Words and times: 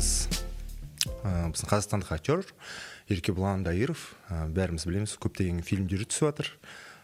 қонағымыз 0.00 1.20
ә, 1.24 1.50
біздің 1.52 1.68
қазақстандық 1.68 2.12
актер 2.14 2.44
еркебұлан 3.10 3.64
дайыров 3.64 4.14
ә, 4.30 4.46
бәріміз 4.48 4.86
білеміз 4.88 5.16
көптеген 5.20 5.60
фильмдер 5.66 6.06
түсіп 6.08 6.30
жатыр 6.30 6.50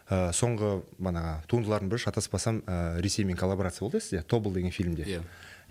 ә, 0.09 0.31
соңғы 0.33 0.81
бағанағы 0.97 1.45
туындылардың 1.51 1.91
бірі 1.91 2.03
шатаспасам 2.07 2.63
ә, 2.65 2.97
ресеймен 3.03 3.37
коллаборация 3.37 3.85
болды 3.85 4.01
сізде? 4.01 4.23
Тобыл 4.23 4.55
деген 4.55 4.71
фильмде. 4.71 5.05
Иә. 5.05 5.21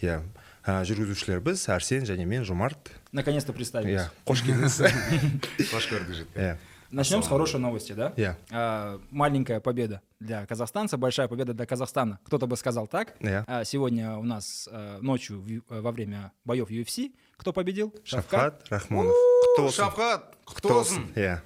Иә. 0.03 0.21
Ә, 0.67 0.79
жүргізушілер 0.87 1.43
біз 1.43 1.67
әрсен 1.73 2.07
және 2.07 2.27
мен 2.27 2.45
жомарт. 2.45 2.93
Наконец-то 3.13 3.53
представились. 3.53 4.03
иә. 4.03 4.11
Қош 4.27 4.45
келдіңіз. 4.47 4.81
Қош 5.73 5.91
көрдік 5.91 6.15
жігіт 6.21 6.37
иә. 6.37 6.57
Начнем 6.96 7.24
с 7.24 7.28
хорошей 7.28 7.60
новости, 7.60 7.94
да? 7.94 8.14
иә 8.18 8.36
А, 8.52 9.00
маленькая 9.12 9.60
победа 9.62 10.02
для 10.20 10.46
казахстанца, 10.46 10.98
большая 10.98 11.28
победа 11.30 11.54
для 11.54 11.66
Казахстана. 11.66 12.20
Кто-то 12.26 12.48
бы 12.48 12.58
сказал 12.58 12.88
так. 12.88 13.16
иә 13.22 13.44
А, 13.48 13.64
сегодня 13.64 14.18
у 14.18 14.24
нас 14.24 14.68
а, 14.72 15.00
ночью 15.02 15.40
в 15.42 15.48
Ю- 15.48 15.64
э, 15.70 15.80
во 15.82 15.92
время 15.92 16.32
боев 16.44 16.70
UFC 16.70 17.12
кто 17.38 17.54
победил? 17.54 17.94
Шавкат. 18.04 18.64
шафқат 18.68 18.70
рахмонов 18.70 19.14
құтты 19.16 19.62
болсын 19.64 19.86
шафқат 19.86 20.22
құтты 20.46 20.68
болсын 20.70 21.08
иә 21.16 21.40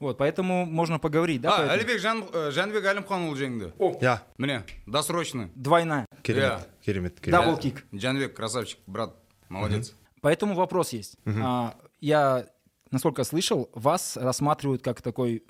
Вот, 0.00 0.18
поэтому 0.18 0.64
можно 0.66 0.98
поговорить, 0.98 1.40
да? 1.40 1.54
а 1.54 1.58
поэтому? 1.58 1.78
әлібек 1.78 1.98
жан 2.00 2.22
ә, 2.24 2.50
жәнібек 2.50 2.84
әлімханұлы 2.84 3.36
жеңді 3.38 3.72
иә 4.02 4.18
міне 4.36 4.64
досрочно 4.86 5.48
Двойная. 5.54 6.06
керемет 6.22 6.68
керемет 6.84 7.20
керемет 7.20 7.40
Дабл 7.46 7.56
кик. 7.56 7.84
жәнібек 7.92 8.34
красавчик 8.34 8.78
брат 8.86 9.14
молодец 9.48 9.94
Поэтому 10.20 10.54
вопрос 10.54 10.92
есть. 10.92 11.16
А, 11.26 11.74
я, 12.00 12.46
насколько 12.91 13.23
слышал, 13.23 13.69
вас 13.73 14.17
рассматривают 14.17 14.81
как 14.81 15.01
такой, 15.01 15.43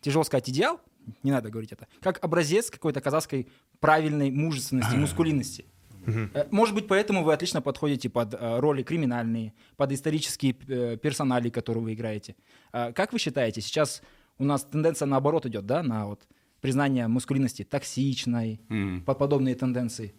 тяжело 0.00 0.24
сказать, 0.24 0.48
идеал, 0.50 0.80
не 1.22 1.30
надо 1.30 1.50
говорить 1.50 1.72
это, 1.72 1.86
как 2.00 2.22
образец 2.24 2.70
какой-то 2.70 3.00
казахской 3.00 3.48
правильной 3.80 4.30
мужественности, 4.30 4.96
мускулинности. 4.96 5.64
Э, 6.06 6.46
Может 6.50 6.74
быть, 6.74 6.86
поэтому 6.88 7.24
вы 7.24 7.32
отлично 7.32 7.60
подходите 7.62 8.08
под 8.08 8.34
э, 8.34 8.60
роли 8.60 8.82
криминальные, 8.82 9.52
под 9.76 9.92
исторические 9.92 10.56
э, 10.68 10.96
персонали, 10.96 11.50
которые 11.50 11.84
вы 11.84 11.94
играете. 11.94 12.36
Как 12.72 13.12
вы 13.12 13.18
считаете, 13.18 13.60
сейчас 13.60 14.02
у 14.38 14.44
нас 14.44 14.64
тенденция 14.64 15.06
наоборот 15.06 15.46
идет, 15.46 15.66
да, 15.66 15.82
на 15.82 16.06
вот 16.06 16.20
признание 16.60 17.08
мускулинности 17.08 17.64
токсичной, 17.64 18.60
под 19.04 19.18
подобные 19.18 19.54
тенденции? 19.54 20.14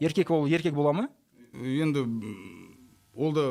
Еркек 0.00 0.28
бол, 0.28 0.46
еркек 0.46 0.74
бола 0.74 0.92
ма? 0.92 1.08
енді 1.52 2.04
ол 3.14 3.32
да 3.32 3.44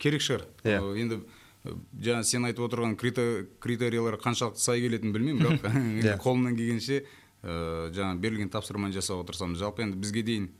керек 0.00 0.20
шығар 0.24 0.44
Иә. 0.64 0.80
Э, 0.80 0.98
енді 1.00 1.20
э, 1.64 1.74
жаңа 2.00 2.24
сен 2.24 2.44
айтып 2.48 2.66
отырған 2.68 2.96
критериялар 2.98 4.18
қаншалықты 4.20 4.58
сай 4.60 4.80
келетінін 4.84 5.12
білмеймін 5.14 5.58
бірақ 5.60 5.76
енді 5.78 6.08
Иә. 6.10 6.18
қолымнан 6.22 6.56
келгенше 6.58 7.04
ә, 7.44 7.90
жаңа 7.94 8.18
берілген 8.20 8.50
тапсырманы 8.50 8.92
жасап 8.92 9.22
отырсам 9.24 9.54
жалпы 9.56 9.82
енді 9.86 9.96
бізге 10.00 10.22
дейін 10.26 10.50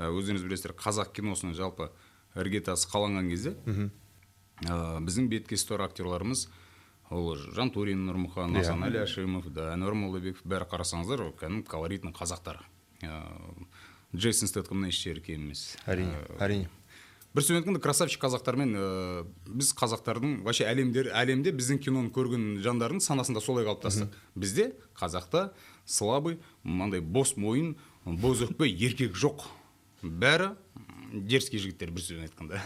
өздеріңіз 0.00 0.44
білесіздер 0.46 0.72
қазақ 0.78 1.12
киносының 1.16 1.54
жалпы 1.58 1.90
іргетасы 2.38 2.88
қаланған 2.90 3.28
кезде 3.32 3.56
ә, 4.64 5.00
біздің 5.04 5.28
беткесі 5.32 5.66
тұр 5.72 5.82
актерларымыз 5.88 6.46
ол 7.10 7.34
жантурин 7.56 8.04
нұрмұхан 8.06 8.54
Иә. 8.54 8.62
асан 8.62 8.84
әшімов 8.86 9.48
да 9.50 9.72
әнуар 9.74 9.96
молдабеков 9.98 10.44
бәрі 10.46 10.68
қарасаңыздар 10.70 11.24
ол 11.26 11.32
кәдімгі 11.34 11.66
колоритный 11.66 12.12
қазақтар 12.14 12.60
ә, 13.02 13.18
джейсон 14.14 14.46
стэтхэмнен 14.48 14.88
еш 14.92 15.02
жері 15.02 15.20
кем 15.26 15.42
емес 15.48 15.76
әрине 15.90 16.14
әрине 16.38 16.68
бір 17.34 17.44
сөзбен 17.44 17.60
айтқанда 17.62 17.80
красавчик 17.82 18.22
қазақтармен 18.24 18.72
ә, 18.74 19.24
біз 19.46 19.72
қазақтардың 19.78 20.40
вообще 20.46 20.66
әлемдер 20.66 21.12
әлемде 21.14 21.52
біздің 21.54 21.78
киноны 21.84 22.10
көрген 22.14 22.58
жандардың 22.64 23.02
санасында 23.04 23.42
солай 23.44 23.66
қалыптастық 23.68 24.10
бізде 24.34 24.72
қазақта 24.98 25.50
слабый 25.86 26.40
мынандай 26.64 27.00
бос 27.00 27.36
мойын 27.36 27.76
боз 28.04 28.42
өкпе 28.42 28.66
еркек 28.66 29.14
жоқ. 29.14 29.46
Бәрі 30.02 30.54
дерзкий 31.12 31.60
жігіттер 31.60 31.90
бір 31.92 32.02
сөзбен 32.02 32.26
айтқанда. 32.26 32.60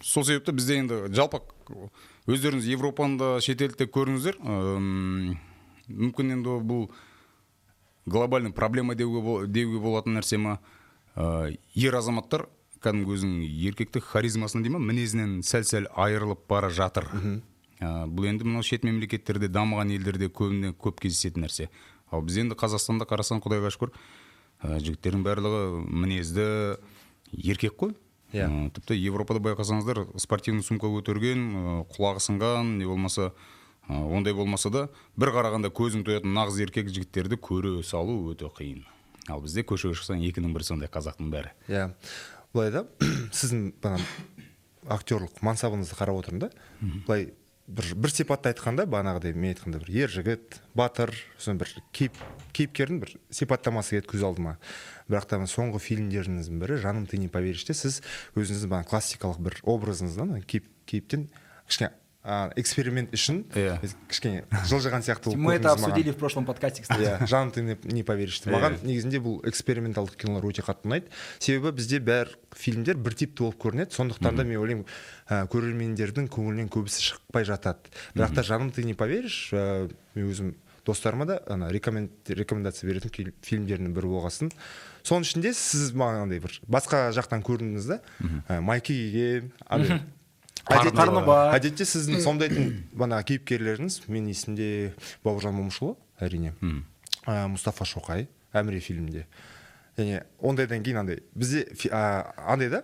Сол 0.00 0.24
себепті 0.24 0.52
бізде 0.52 0.78
енді 0.80 1.00
жалпы 1.16 1.42
өздеріңіз 2.26 2.68
европаны 2.72 3.18
да 3.18 3.30
шетелді 3.40 3.84
де 3.84 3.90
көрдіңіздер 3.90 4.40
мүмкін 5.88 6.32
енді 6.36 6.56
бұл 6.66 6.88
глобальный 8.06 8.52
проблема 8.52 8.94
деуге, 8.94 9.20
бол- 9.20 9.46
деуге 9.46 9.80
болатын 9.82 10.16
нәрсе 10.18 10.38
ма? 10.38 10.58
Ә, 11.16 11.56
ер 11.74 11.94
азаматтар 11.96 12.46
кәдімгі 12.86 13.18
өзінің 13.18 13.42
еркектік 13.72 14.06
харизмасынан 14.14 14.64
дей 14.64 14.72
ма 14.72 14.80
мінезінен 14.80 15.42
сәл 15.42 15.66
сәл 15.66 15.90
айырылып 15.98 16.46
бара 16.48 16.70
жатыр. 16.70 17.10
Ә, 17.76 18.06
бұл 18.08 18.30
енді 18.30 18.46
мынау 18.46 18.64
шет 18.64 18.86
мемлекеттерде 18.88 19.50
дамыған 19.52 19.90
елдерде 19.92 20.30
көбіне 20.32 20.70
көп 20.72 21.02
кездесетін 21.02 21.44
нәрсе. 21.44 21.66
Ал 22.08 22.22
біз 22.24 22.38
енді 22.40 22.56
қазақстанда 22.56 23.04
қарасаң 23.04 23.42
құдайға 23.44 23.68
шүкір 23.74 23.90
ә, 23.92 24.78
жігіттердің 24.80 25.26
барлығы 25.26 25.60
мінезді 25.84 26.46
еркек 27.36 27.76
қой. 27.76 27.92
Иә. 28.32 28.48
Ә, 28.48 28.70
тіпті 28.72 28.96
европада 28.96 29.42
байқасаңыздар 29.44 30.06
спортивный 30.16 30.64
сумка 30.64 30.88
көтерген 30.88 31.44
ә, 31.52 31.76
құлағы 31.92 32.24
сынған 32.24 32.78
не 32.80 32.88
болмаса 32.88 33.34
ә, 33.90 34.00
ондай 34.00 34.32
болмаса 34.32 34.72
да 34.72 34.88
бір 35.20 35.34
қарағанда 35.36 35.68
көзің 35.68 36.06
тоятын 36.08 36.32
нағыз 36.32 36.62
еркек 36.64 36.88
жігіттерді 36.88 37.36
көре 37.36 37.82
салу 37.84 38.22
өте 38.32 38.48
қиын. 38.48 38.86
Ал 39.28 39.40
бізде 39.42 39.66
көшеге 39.66 39.98
шықсаң 39.98 40.24
екінің 40.30 40.52
бірі 40.54 40.64
сондай 40.64 40.88
қазақтың 40.88 41.28
бәрі. 41.32 41.52
Иә. 41.68 41.90
Былай 42.56 42.72
да 42.74 42.86
сіздің 43.36 43.66
бағана 43.84 44.06
актерлық 44.96 45.42
мансабыңызды 45.44 45.98
қарап 45.98 46.22
отырмын 46.22 46.46
да. 46.46 46.50
Былай 47.06 47.30
бір, 47.66 47.90
бір 47.98 48.12
сипатта 48.14 48.52
айтқанда 48.52 48.86
бағанағыдай 48.90 49.34
мен 49.34 49.52
айтқанда 49.54 49.80
бір 49.82 49.90
ер 50.04 50.12
жігіт 50.12 50.60
батыр 50.78 51.12
сосын 51.36 51.58
бір 51.60 51.72
кейіп, 51.96 52.20
кейіпкердің 52.56 53.00
бір 53.02 53.14
сипаттамасы 53.34 53.96
келеді 53.96 54.12
көз 54.12 54.26
алдыма. 54.30 54.56
Бірақ 55.10 55.28
та 55.32 55.40
соңғы 55.50 55.82
фильмдеріңіздің 55.82 56.62
бірі 56.62 56.80
жаным 56.82 57.06
ты 57.10 57.18
не 57.18 57.28
поверишьте 57.32 57.74
сіз 57.74 58.00
өзіңіздің 58.38 58.72
бағана 58.72 58.90
классикалық 58.90 59.42
бір 59.42 59.60
образыңыздан 59.66 60.38
кейіп, 60.46 60.70
кейіптен 60.86 61.28
кішкене 61.66 61.92
эксперимент 62.56 63.12
үшін. 63.14 63.44
Иә. 63.54 63.78
кішкене 64.10 64.44
жылжыған 64.66 65.02
сияқты 65.06 65.30
болып 65.30 65.38
Мы 65.38 65.54
это 65.54 65.70
обсудили 65.72 66.10
в 66.10 66.16
прошлом 66.16 66.44
подкасте, 66.44 66.82
кстати. 66.82 67.00
иә 67.02 67.26
жаным 67.26 67.52
ты 67.52 67.62
не- 67.62 68.02
поверишь. 68.02 68.40
Маған 68.44 68.80
негізінде 68.82 69.20
бұл 69.22 69.40
эксперименталдық 69.46 70.16
кинолар 70.16 70.44
өте 70.44 70.62
қатты 70.66 70.88
ұнайды. 70.90 71.06
Себебі 71.38 71.70
бізде 71.76 72.00
бәр 72.00 72.34
фильмдер 72.52 72.96
бір 72.96 73.14
типті 73.14 73.42
болып 73.46 73.58
көрінеді. 73.62 73.94
Сондықтан 73.94 74.36
да 74.36 74.44
мен 74.44 74.58
ойлаймын 74.58 74.84
ә, 75.30 75.46
көрермендердің 75.46 76.28
көңілінен 76.28 76.68
көбісі 76.68 77.14
шықпай 77.14 77.44
жатады. 77.46 77.78
Бірақ 78.14 78.34
та 78.34 78.42
жаным 78.42 78.72
ты 78.72 78.82
не 78.82 78.94
поверишь 78.94 79.50
ә, 79.52 79.90
мен 80.14 80.30
өзім 80.32 80.54
достарыма 80.84 81.26
да 81.26 81.42
ана 81.46 81.70
рекомен- 81.70 82.10
рекомендация 82.28 82.90
беретін 82.90 83.32
фильмдердің 83.42 83.94
бірі 83.94 84.06
болғасын. 84.06 84.50
Соның 85.06 85.22
ішінде 85.22 85.52
сіз 85.54 85.92
маған 85.94 86.22
андай 86.26 86.38
бір 86.42 86.58
басқа 86.66 87.10
жақтан 87.14 87.42
көрдіңіз 87.46 87.86
да 87.86 88.00
ә, 88.48 88.60
майке 88.60 88.94
киген 88.94 89.52
әдетте, 90.70 90.96
Қарны 90.98 91.24
бар. 91.26 91.54
әдетте 91.56 91.84
сіздің 91.86 92.22
сомдайтын 92.24 92.70
бағанағы 92.96 93.28
кейіпкерлеріңіз 93.32 94.00
менің 94.10 94.30
есімде 94.32 94.68
бауыржан 95.24 95.54
момышұлы 95.56 95.94
әрине. 96.20 96.54
Ә, 97.26 97.46
мұстафа 97.52 97.86
шоқай 97.86 98.26
әміре 98.54 98.80
фильмінде. 98.80 99.26
Және 99.96 100.24
ондайдан 100.44 100.82
кейін 100.84 100.98
андай 101.00 101.22
бізде 101.32 101.62
андай 101.96 102.68
да 102.68 102.82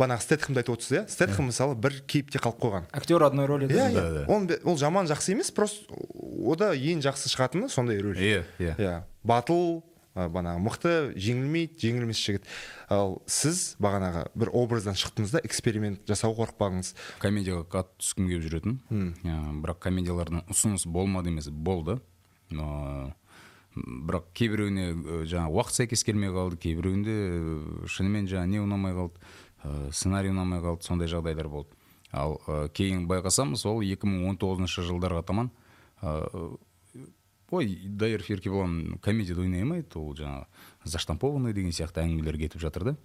бағанағы 0.00 0.24
стэтхэмді 0.24 0.62
айтып 0.62 0.78
отырсыз 0.78 0.94
иә? 0.96 1.02
Стэтхэм 1.12 1.50
мысалы 1.50 1.74
бір 1.76 1.98
кейіпте 2.08 2.40
қалып 2.40 2.56
қойған. 2.62 2.86
Актер 2.96 3.20
одной 3.26 3.44
роли. 3.46 3.66
иә 3.68 3.90
да? 3.92 4.24
иә. 4.24 4.60
ол, 4.64 4.76
жаман 4.80 5.04
жақсы 5.06 5.32
емес 5.34 5.50
просто 5.52 5.84
ода 5.92 6.70
ең 6.72 7.02
жақсы 7.04 7.28
шығатыны 7.28 7.68
сондай 7.68 8.00
рөл 8.00 8.16
Иә, 8.16 8.44
иә. 8.58 8.76
иә. 8.80 9.02
Батыл 9.22 9.84
бағанағы 10.14 10.62
мықты 10.62 10.92
жеңілмейді 11.18 11.80
жеңілмес 11.82 12.20
жігіт. 12.22 12.46
Ал 12.92 13.18
сіз 13.26 13.74
бағанағы 13.82 14.28
бір 14.38 14.52
образдан 14.54 14.98
шықтыңыз 14.98 15.34
да 15.34 15.42
эксперимент 15.46 16.04
жасауға 16.08 16.44
қорықпадыңыз 16.44 16.94
комедияға 17.22 17.66
қатты 17.72 17.98
түскім 18.04 18.30
келіп 18.30 18.46
жүретін. 18.46 18.78
Ә, 19.26 19.38
бірақ 19.64 19.82
комедиялардың 19.88 20.44
ұсынысы 20.54 20.90
болмады 20.94 21.34
емес 21.34 21.50
болды. 21.50 21.98
Но 22.54 23.14
бірақ 23.74 24.28
кейбіреуіне 24.38 25.24
жаңағы 25.26 25.56
уақыт 25.58 25.80
сәйкес 25.80 26.04
келмей 26.06 26.30
қалды 26.34 26.60
кейбіреуінде 26.62 27.16
шынымен 27.90 28.28
жаңағы 28.30 28.52
не 28.52 28.62
ұнамай 28.62 28.94
қалды 28.94 29.18
ә, 29.64 29.90
сценарий 29.90 30.30
ұнамай 30.30 30.62
қалды 30.62 30.86
сондай 30.86 31.10
жағдайлар 31.10 31.50
болды. 31.50 31.74
Ал 32.14 32.38
ә, 32.46 32.68
кейін 32.70 33.08
байқасам 33.10 33.56
сол 33.58 33.82
2019 33.82 34.86
жылдарға 34.86 35.24
таман 35.26 35.50
ә, 36.00 36.20
ой 37.54 37.78
даиров 37.84 38.28
еркебұлан 38.30 38.98
комедияда 39.04 39.44
ойнай 39.44 39.64
алмайды 39.64 39.98
ол 40.00 40.14
жаңағы 40.18 40.90
заштампованный 40.90 41.54
деген 41.56 41.74
сияқты 41.74 42.04
әңгімелер 42.04 42.38
кетіп 42.44 42.62
жатыр 42.62 42.90
да. 42.90 42.96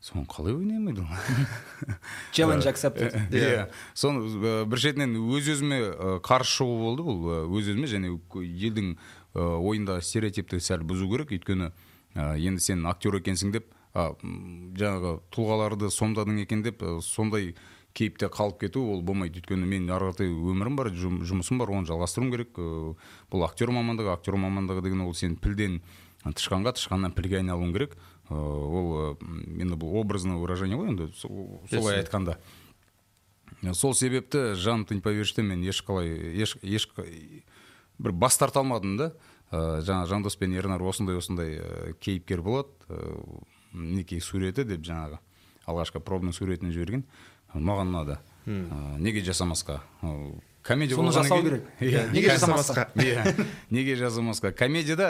Соны 0.00 0.26
қалай 0.30 0.54
ойнай 0.54 0.78
алмайды 0.78 1.02
ол 1.02 1.08
Challenge 2.32 2.66
accepted. 2.70 3.16
иә. 3.34 3.68
Соны 3.94 4.28
ә, 4.38 4.64
бір 4.68 4.82
шетінен 4.82 5.16
өз 5.18 5.48
өзіме 5.54 5.80
ә, 5.80 6.12
қарсы 6.22 6.60
шығу 6.60 6.76
болды 6.84 7.06
бұл 7.08 7.24
ә, 7.26 7.40
өз 7.48 7.72
өзіме 7.72 7.90
және 7.90 8.12
елдің 8.44 8.94
ойындағы 9.34 10.04
стереотипті 10.06 10.60
сәл 10.62 10.86
бұзу 10.86 11.10
керек. 11.10 11.34
Өйткені 11.34 11.72
енді 12.14 12.62
сен 12.62 12.86
актер 12.86 13.18
екенсің 13.18 13.52
деп 13.56 13.74
жаңағы 13.94 15.18
тұлғаларды 15.34 15.90
сомдадың 15.90 16.42
екен 16.44 16.62
деп 16.62 16.82
сондай 17.02 17.54
кейіпте 17.98 18.28
қалып 18.30 18.60
кету 18.62 18.82
ол 18.92 19.02
болмайды. 19.02 19.40
Өйткені 19.42 19.66
мен 19.66 19.88
ары 19.90 20.12
қаратай 20.12 20.30
өмірім 20.30 20.76
бар 20.78 20.92
жұм- 20.94 21.24
жұмысым 21.26 21.58
бар 21.58 21.72
оны 21.74 21.88
жалғастыруым 21.90 22.30
керек. 22.30 22.54
Бұл 23.32 23.44
актер 23.44 23.72
мамандығы 23.74 24.12
актер 24.14 24.38
мамандығы 24.38 24.84
деген 24.86 25.02
ол 25.02 25.14
сен 25.14 25.34
пілден 25.36 25.80
тышқанға 26.24 26.76
тышқаннан 26.78 27.14
пілге 27.16 27.40
айналуың 27.42 27.72
керек. 27.74 27.96
Ол 28.30 29.16
енді 29.58 29.74
бұл 29.80 29.98
образное 30.02 30.36
выражение 30.38 30.76
ғой 30.78 30.92
енді 30.94 31.10
сол- 31.16 31.60
солай 31.70 32.02
айтқанда. 32.04 32.36
Сол 33.74 33.94
себепті 33.94 34.54
жаным 34.54 34.84
ты 34.86 34.94
не 34.94 35.00
поверишь 35.00 35.36
мен 35.38 35.62
ешқалай 35.62 36.36
еш, 36.36 36.56
еш 36.62 36.88
бір 37.98 38.12
бас 38.12 38.36
тарта 38.38 38.60
алмадым 38.60 38.96
да. 38.96 39.12
Ә, 39.50 39.80
жаңа 39.80 40.04
жандос 40.06 40.36
пен 40.36 40.52
ернар 40.52 40.82
осындай 40.84 41.16
осындай 41.16 41.56
ә, 41.56 41.94
кейіпкер 42.04 42.42
болады. 42.42 42.68
Ә, 42.88 43.42
мінекей 43.72 44.20
суреті 44.20 44.64
деп 44.68 44.82
жаңағы 44.84 45.18
алғашқы 45.66 46.00
пробный 46.04 46.32
суретін 46.36 46.70
жіберген. 46.70 47.04
Маған 47.54 47.92
ұнады 47.92 48.18
ә, 48.46 48.98
неге 48.98 49.22
жасамасқа 49.24 49.80
комедия 50.62 50.96
Соны 50.96 51.12
жасау 51.12 51.42
керек. 51.42 51.64
Иә, 51.80 52.10
Неге 52.12 52.34
жасамасқа? 52.36 52.88
иә 52.96 53.46
неге 53.70 53.94
жазылмасқа 53.96 54.52
комедияда 54.52 55.08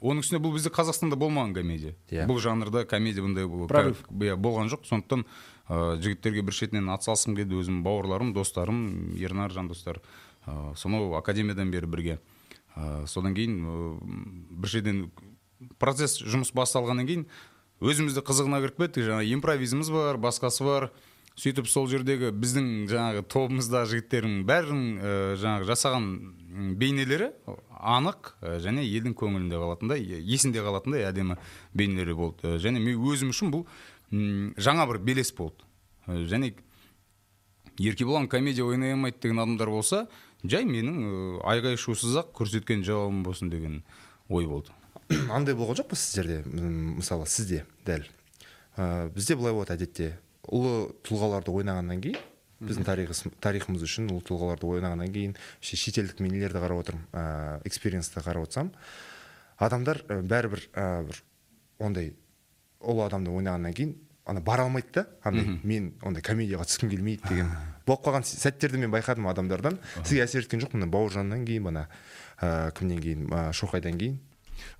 оның 0.00 0.22
үстіне 0.24 0.40
бұл 0.40 0.54
бізде 0.56 0.70
қазақстанда 0.72 1.16
болмаған 1.20 1.52
комедия 1.56 1.94
Иә. 2.10 2.26
бұл 2.28 2.40
жанрда 2.40 2.84
комедия 2.88 3.20
бұндай 3.24 3.48
Прорыв. 3.68 4.02
иә 4.10 4.36
болған 4.36 4.70
жоқ 4.72 4.84
сондықтан 4.88 5.24
ә, 5.68 6.00
жігіттерге 6.00 6.42
бір 6.42 6.56
шетінен 6.56 6.88
атсалысқым 6.92 7.36
келді 7.36 7.58
өзім 7.60 7.82
бауырларым 7.84 8.32
достарым 8.32 9.12
ернар 9.16 9.52
жандостар 9.52 10.00
ә, 10.46 10.74
сонау 10.76 11.14
академиядан 11.20 11.70
бері 11.70 11.86
бірге 11.86 12.18
ә, 12.76 13.06
содан 13.06 13.34
кейін 13.36 13.60
ә, 13.64 13.98
бір 14.60 14.68
жерден 14.72 15.10
процесс 15.78 16.16
жұмыс 16.22 16.52
басталғаннан 16.56 17.06
кейін 17.06 17.26
өзімізді 17.80 18.24
қызығына 18.24 18.60
кіріп 18.64 18.82
кеттік. 18.84 19.06
Жаңағы 19.08 19.32
импровизіміз 19.36 19.90
бар 19.94 20.20
басқасы 20.20 20.66
бар. 20.66 20.90
Сөйтіп 21.40 21.68
сол 21.70 21.86
жердегі 21.88 22.34
біздің 22.36 22.88
жаңағы 22.90 23.22
тобымыздағы 23.32 23.88
жігіттердің 23.94 24.40
бәрінің 24.48 24.88
ә, 24.98 25.12
жаңағы 25.40 25.68
жасаған 25.70 26.08
бейнелері 26.76 27.30
анық 27.70 28.34
ә, 28.42 28.58
және 28.60 28.82
елдің 28.84 29.14
көңілінде 29.16 29.60
қалатындай 29.62 30.02
есінде 30.04 30.60
қалатындай 30.60 31.06
әдемі 31.08 31.38
бейнелері 31.72 32.16
болды. 32.18 32.44
Ә, 32.44 32.58
және 32.60 32.82
мен 32.82 32.98
өзім 32.98 33.30
үшін 33.32 33.54
бұл 33.54 33.64
жаңа 34.60 34.88
бір 34.90 35.00
белес 35.06 35.32
болды. 35.32 35.64
Ә, 36.04 36.26
және 36.28 36.52
еркебұлан 37.78 38.28
комедия 38.28 38.66
ойнай 38.66 38.92
алмайды 38.98 39.22
деген 39.22 39.40
адамдар 39.40 39.70
болса 39.72 40.08
жай 40.44 40.66
менің 40.68 41.40
айғай 41.46 41.78
шусыз 41.80 42.18
ақ 42.20 42.34
көрсеткен 42.36 42.84
жауабым 42.84 43.22
болсын 43.24 43.48
деген 43.48 43.80
ой 44.28 44.50
болды. 44.50 44.74
андай 45.36 45.54
болған 45.58 45.78
жоқ 45.80 45.88
па 45.90 45.96
сіздерде 45.98 46.40
мысалы 46.46 47.26
сізде 47.30 47.64
дәл. 47.86 48.04
Ә, 48.76 49.08
бізде 49.14 49.36
былай 49.36 49.52
болады 49.56 49.74
әдетте. 49.76 50.12
Ұлы 50.50 50.90
тұлғаларды 51.06 51.52
ойнағаннан 51.52 52.00
кейін 52.02 52.18
біздің 52.60 52.84
тарихымыз, 52.84 53.20
тарихымыз 53.40 53.82
үшін 53.86 54.08
ұлы 54.12 54.22
тұлғаларды 54.28 54.68
ойнағаннан 54.68 55.12
кейін 55.14 55.34
ше- 55.64 55.78
шетелдік 55.80 56.18
нелерді 56.20 56.60
қарап 56.60 56.82
отырмын 56.82 57.06
ә, 57.16 57.60
экспириенсті 57.64 58.20
қарап 58.20 58.44
отырсам 58.44 58.70
адамдар 59.56 60.02
ә, 60.08 60.20
бәрібір 60.20 60.66
ә, 60.76 60.86
бір 61.08 61.20
ондай 61.80 62.10
ұлы 62.84 63.06
адамды 63.06 63.32
ойнағаннан 63.32 63.76
кейін 63.76 63.94
ана 64.28 64.42
бара 64.44 64.66
алмайды 64.68 64.92
да 65.00 65.06
андай 65.24 65.46
мен 65.64 65.92
ондай 66.04 66.22
комедияға 66.24 66.66
түскім 66.68 66.90
келмейді 66.92 67.28
деген 67.32 67.48
болып 67.88 68.04
қалған 68.04 68.26
сәттерді 68.28 68.78
мен 68.78 68.92
байқадым 68.92 69.26
адамдардан. 69.32 69.78
Сізге 70.04 70.24
әсер 70.26 70.44
еткен 70.44 70.60
жоқ 70.62 70.76
мына 70.76 70.86
бауыржаннан 70.92 71.46
кейін 71.48 71.64
мына 71.70 71.86
ә, 72.40 72.70
кімнен 72.76 73.00
кейін 73.00 73.24
ә, 73.32 73.46
шоқайдан 73.56 73.96
кейін. 73.98 74.20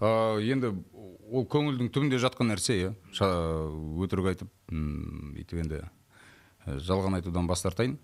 Енді 0.01 0.75
ол 1.31 1.47
көңілдің 1.47 1.91
түбінде 1.95 2.21
жатқан 2.23 2.51
нәрсе 2.53 2.77
иә. 2.77 2.93
Өтірік 3.17 4.31
айтып 4.35 4.51
бүйтіп 4.71 5.65
енді 5.65 5.83
жалған 6.67 7.19
айтудан 7.19 7.47
бас 7.49 7.63
тартайын. 7.65 7.99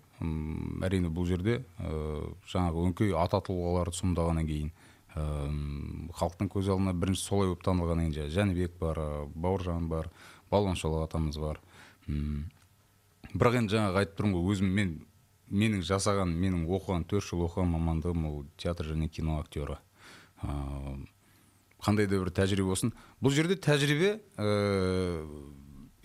Әрине 0.81 1.11
бұл 1.13 1.27
жерде 1.29 1.59
ә, 1.77 2.23
жаңағы 2.49 2.87
өңкей 2.87 3.11
ата 3.13 3.37
тұлғаларды 3.45 3.93
сомдағаннан 3.93 4.47
кейін 4.49 4.71
халықтың 5.17 6.49
көз 6.53 6.71
алдына 6.73 6.93
бірінші 6.97 7.21
солай 7.21 7.51
болып 7.51 7.61
танылғаннан 7.65 8.11
кейін 8.15 8.31
жәнібек 8.33 8.79
бар 8.81 8.97
бауыржан 9.33 9.87
бар 9.89 10.09
балуан 10.49 10.77
шолақ 10.77 11.05
атамыз 11.05 11.37
бар. 11.37 11.61
М, 12.07 12.49
бірақ 13.33 13.59
енді 13.61 13.75
жаңағы 13.75 14.01
айтып 14.01 14.17
тұрмын 14.17 14.37
ғой 14.37 14.55
өзім 14.55 14.73
мен 14.73 14.93
менің 15.49 15.85
жасаған 15.85 16.33
менің 16.33 16.65
оқыған 16.65 17.05
төрт 17.09 17.29
жыл 17.29 17.45
оқыған 17.45 17.69
мамандығым 17.77 18.25
ол 18.29 18.45
театр 18.57 18.89
және 18.89 19.09
кино 19.09 19.39
актері. 19.39 19.77
Ыыы 20.43 21.07
қандай 21.83 22.07
да 22.09 22.19
бір 22.21 22.31
тәжірибе 22.33 22.71
болсын. 22.71 22.93
Бұл 23.21 23.33
жерде 23.35 23.57
тәжірибе 23.61 24.17
ә, 24.37 25.23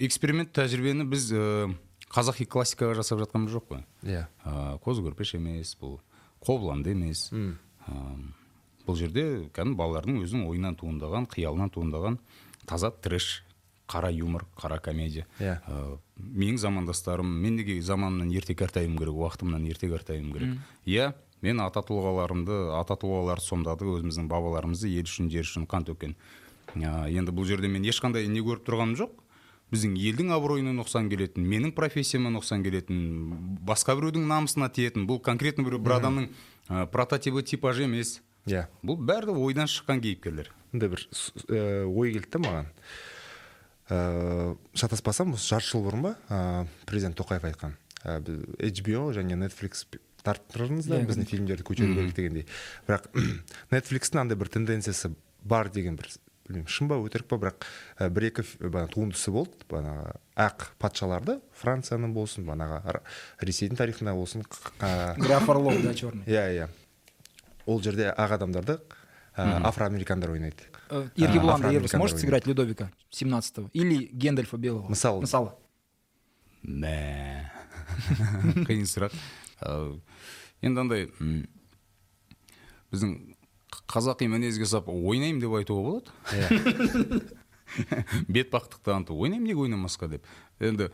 эксперимент 0.02 0.52
тәжірибені 0.56 1.06
біз 1.10 1.30
ә, 1.32 1.70
қазақи 2.12 2.46
классикаға 2.50 2.98
жасап 3.00 3.22
жатқанымыз 3.24 3.54
жоқ 3.56 3.68
қой. 3.70 3.84
Иә. 4.04 4.26
Ә, 4.44 4.76
қозы 4.84 5.04
көрпеш 5.06 5.36
емес 5.38 5.74
бұл 5.80 5.98
қобыланды 6.44 6.92
емес. 6.92 7.30
Ә, 7.32 7.96
бұл 8.86 8.98
жерде 8.98 9.48
кәдімгі 9.54 9.78
балалардың 9.78 10.20
өзінің 10.26 10.46
ойынан 10.50 10.78
туындаған 10.80 11.28
қиялынан 11.32 11.72
туындаған 11.72 12.20
таза 12.68 12.92
трэш 12.92 13.42
қара 13.88 14.12
юмор 14.12 14.46
қара 14.56 14.80
комедия. 14.80 15.26
Иә. 15.40 15.60
Ә, 15.66 15.98
менің 16.18 16.58
замандастарым 16.58 17.28
мен 17.42 17.56
неге 17.56 17.80
заманымнан 17.82 18.30
ерте 18.32 18.54
қартаюым 18.54 18.96
керек 18.98 19.14
уақытымнан 19.14 19.66
ерте 19.68 19.88
қартаюым 19.88 20.32
керек. 20.32 20.58
Иә 20.86 21.12
мен 21.42 21.60
ата 21.60 21.82
тұлғаларымды 21.82 22.60
ата 22.78 22.94
тұлғаларды 22.98 23.44
сомдадық 23.46 23.98
өзіміздің 23.98 24.30
бабаларымызды 24.30 24.92
ел 24.92 25.08
үшін 25.10 25.30
жер 25.32 25.48
үшін 25.48 25.66
қан 25.70 25.88
төккен 25.88 26.16
Ә, 26.76 27.08
енді 27.12 27.34
бұл 27.34 27.46
жерде 27.48 27.68
мен 27.68 27.84
ешқандай 27.84 28.26
не 28.30 28.40
көріп 28.44 28.64
тұрғаным 28.66 28.96
жоқ. 28.96 29.18
Біздің 29.72 29.94
елдің 29.96 30.32
абыройына 30.36 30.74
нұқсан 30.76 31.08
келетін 31.12 31.46
менің 31.48 31.72
профессияма 31.76 32.32
нұқсан 32.32 32.64
келетін 32.64 32.98
басқа 33.64 33.96
біреудің 33.96 34.26
намысына 34.28 34.68
тиетін 34.72 35.06
бұл 35.08 35.20
конкретно 35.24 35.64
бір, 35.64 35.78
бір 35.80 35.96
адамның 35.98 36.28
ә, 36.68 36.86
прототипі 36.92 37.44
типажы 37.44 37.86
емес. 37.86 38.18
Иә. 38.48 38.66
Бұл 38.84 39.00
бәрі 39.00 39.36
ойдан 39.36 39.70
шыққан 39.70 40.02
кейіпкерлер. 40.04 40.52
Мындай 40.72 40.92
бір 40.92 41.06
ә, 41.48 41.84
ой 41.88 42.12
келді 42.16 42.32
да 42.36 42.42
маған. 42.44 42.70
Ә, 43.88 44.00
шатаспасам 44.76 45.32
осы 45.36 45.54
жарты 45.54 45.72
жыл 45.72 45.86
бұрын 45.88 46.04
ба 46.04 46.14
ә, 46.28 46.42
президент 46.88 47.16
тоқаев 47.20 47.48
айтқан. 47.48 47.76
Ә, 48.04 48.20
HBO 48.60 49.08
және 49.16 49.40
Netflix 49.40 49.86
тарттырыңыз 50.26 50.88
да 50.90 51.00
Иә, 51.00 51.06
біздің 51.08 51.28
фильмдерді 51.30 51.66
көтеру 51.66 51.94
керек 51.96 52.14
дегендей 52.16 52.46
бірақ 52.88 53.08
Netflixтің 53.74 54.22
андай 54.24 54.38
бір 54.38 54.50
тенденциясы 54.54 55.12
бар 55.42 55.70
деген 55.74 55.96
бір 55.98 56.08
білмеймін 56.46 56.68
шын 56.70 56.88
ба 56.90 56.98
өтірік 57.02 57.28
па 57.30 57.38
бірақ 57.42 57.66
ә, 57.98 58.08
бір 58.10 58.28
екі 58.30 58.44
туындысы 58.92 59.32
болды 59.34 59.66
бағанағы 59.70 60.16
ақ 60.42 60.68
патшаларды 60.82 61.38
францияның 61.60 62.14
болсын 62.16 62.46
бағанағы 62.48 63.00
ресейдің 63.46 63.78
тарихында 63.78 64.14
болсын 64.18 64.42
ә, 64.80 65.14
Граф 65.22 65.48
Орлов, 65.50 65.78
да, 65.82 65.94
черный. 65.94 66.24
иә 66.26 66.46
иә 66.56 66.68
ол 67.66 67.80
жерде 67.82 68.10
ақ 68.10 68.36
адамдарды 68.38 68.78
ә, 69.36 69.62
афроамерикандар 69.66 70.30
ойнайды 70.34 70.66
Еркебулан 71.16 71.64
А, 71.64 71.72
Ервис 71.72 71.94
может 71.94 72.18
сыграть 72.18 72.46
Людовика 72.46 72.90
17-го? 73.10 73.70
Или 73.72 74.10
Гендальфа 74.12 74.58
Белого? 74.58 74.88
Мысалы. 74.88 75.22
Мысалы. 75.22 75.54
мә 76.62 77.48
қиын 78.68 78.84
сұрақ 78.86 79.14
енді 80.62 80.84
андай 80.84 81.08
біздің 82.92 83.16
қазақи 83.88 84.28
мінезге 84.28 84.66
сап 84.68 84.88
ойнаймын 84.88 85.40
деп 85.42 85.54
айтуға 85.56 85.82
болады. 85.86 86.12
Иә. 86.32 87.22
Бетбақтық 88.32 88.82
таныту 88.84 89.16
ойнаймын 89.16 89.48
неге 89.48 89.64
ойнамасқа 89.64 90.08
деп. 90.12 90.26
Енді 90.60 90.90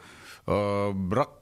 ә, 0.46 0.92
бірақ 0.94 1.34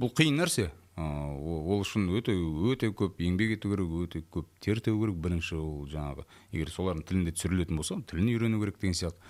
бұл 0.00 0.12
қиын 0.16 0.40
нәрсе. 0.40 0.70
Ә, 0.96 1.04
ол 1.04 1.72
ол 1.74 1.82
үшін 1.84 2.06
өте 2.14 2.34
өте 2.34 2.90
көп 2.94 3.20
еңбек 3.24 3.56
ету 3.58 3.72
керек 3.72 3.94
өте 4.04 4.22
көп 4.30 4.48
тер 4.64 4.80
төгу 4.84 5.04
керек 5.04 5.18
бірінші 5.24 5.58
ол 5.58 5.88
жаңағы 5.90 6.26
егер 6.52 6.70
солардың 6.70 7.08
тілінде 7.08 7.34
түсірілетін 7.34 7.80
болса 7.80 7.98
тілін 8.10 8.30
үйрену 8.32 8.62
керек 8.62 8.78
деген 8.80 8.96
сияқты. 8.96 9.20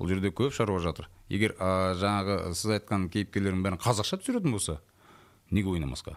Бұл 0.00 0.08
жерде 0.08 0.32
көп 0.32 0.54
шаруа 0.56 0.80
жатыр. 0.80 1.10
Егер 1.28 1.54
ә, 1.60 1.94
жаңағы 2.00 2.54
сіз 2.56 2.78
айтқан 2.78 3.10
кейіпкерлердің 3.12 3.66
бәрін 3.66 3.82
қазақша 3.84 4.18
түсіретін 4.22 4.56
болса 4.56 4.80
неге 5.50 5.68
ойнамасқа? 5.68 6.16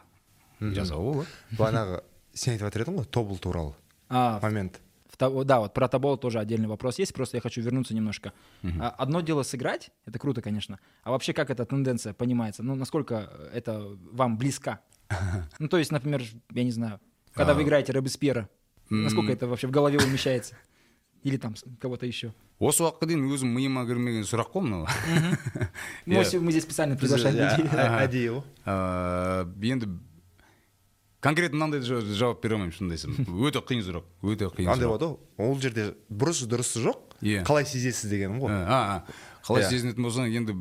жасауға 0.60 1.12
болады 1.14 1.28
бағанағы 1.58 2.02
сен 2.34 2.52
айтып 2.54 2.66
жатыр 2.68 2.82
едің 2.86 2.98
ғой 3.00 3.04
тобыл 3.06 3.38
туралы 3.38 3.74
А, 4.08 4.38
момент 4.42 4.80
в 5.10 5.16
того- 5.16 5.42
да, 5.44 5.58
вот 5.58 5.74
про 5.74 5.88
Тобол 5.88 6.16
тоже 6.16 6.38
отдельный 6.38 6.68
вопрос 6.68 6.98
есть, 6.98 7.12
просто 7.12 7.36
я 7.36 7.40
хочу 7.40 7.60
вернуться 7.60 7.92
немножко. 7.94 8.32
А, 8.78 8.90
Одно 8.90 9.20
дело 9.20 9.42
сыграть, 9.42 9.90
это 10.06 10.18
круто, 10.18 10.40
конечно, 10.42 10.78
а 11.02 11.10
вообще 11.10 11.32
как 11.32 11.50
эта 11.50 11.64
тенденция 11.64 12.12
понимается? 12.12 12.62
Ну, 12.62 12.74
насколько 12.76 13.28
это 13.52 13.96
вам 14.12 14.38
близка? 14.38 14.80
Ну, 15.58 15.66
то 15.68 15.76
есть, 15.78 15.90
например, 15.90 16.22
я 16.52 16.62
не 16.64 16.70
знаю, 16.70 17.00
когда 17.32 17.54
вы 17.54 17.62
играете 17.64 17.92
Робеспьера, 17.92 18.48
насколько 18.90 19.32
это 19.32 19.46
вообще 19.48 19.66
в 19.66 19.70
голове 19.72 19.98
умещается? 19.98 20.54
Или 21.24 21.36
там 21.36 21.56
с- 21.56 21.64
кого-то 21.80 22.06
еще? 22.06 22.32
осы 22.60 22.82
уақытқа 22.82 23.06
дейін 23.06 23.26
өзім 23.30 23.50
миыма 23.54 23.84
кірмеген 23.86 24.22
сұрақ 24.26 24.50
қой 24.52 24.62
мынау 24.66 24.86
Ну, 26.06 26.14
Иә. 26.14 26.18
если 26.24 26.38
мы 26.38 26.50
здесь 26.52 26.62
специально 26.64 26.94
Біз, 26.94 27.00
приглашаем 27.00 27.36
ә, 27.36 27.56
людей. 27.56 27.66
ә, 27.70 28.02
әдейі 28.06 28.28
ғой 28.34 28.42
Ә, 28.66 29.46
енді 29.62 29.86
конкретно 31.23 31.57
мынандай 31.61 31.79
жа- 31.87 32.01
жауап 32.03 32.41
бере 32.43 32.57
алмаймын 32.57 32.75
шынымды 32.75 32.97
айтсам. 32.97 33.15
Өте 33.47 33.61
қиын 33.63 33.83
сұрақ 33.87 34.07
өте 34.27 34.49
қиын 34.51 34.73
андай 34.75 34.89
болады 34.91 35.07
ғой. 35.13 35.17
Ол 35.47 35.59
жерде 35.63 35.93
бұрысы 36.11 36.49
дұрысы 36.51 36.83
жоқ. 36.83 36.99
Иә. 37.23 37.45
қалай 37.47 37.63
сезесіз 37.65 38.09
дегенім 38.11 38.41
ғой. 38.43 38.51
А, 38.51 38.79
а, 39.07 39.41
қалай 39.47 39.63
Иә. 39.63 39.69
сезінетін 39.71 40.03
болсаң 40.03 40.27
енді 40.35 40.55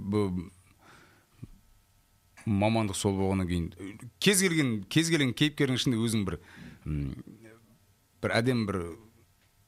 мамандық 2.46 2.96
сол 2.98 3.14
болғаннан 3.18 3.46
кейін 3.46 3.68
кез 4.22 4.40
келген 4.42 4.80
кез 4.90 5.10
келген 5.12 5.30
кейіпкердің 5.38 5.78
ішінде 5.78 5.98
өзің 6.02 6.24
бір 6.26 6.38
бір 8.22 8.34
әдемі 8.38 8.66
бір 8.66 8.78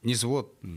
несі 0.03 0.27
болады? 0.27 0.75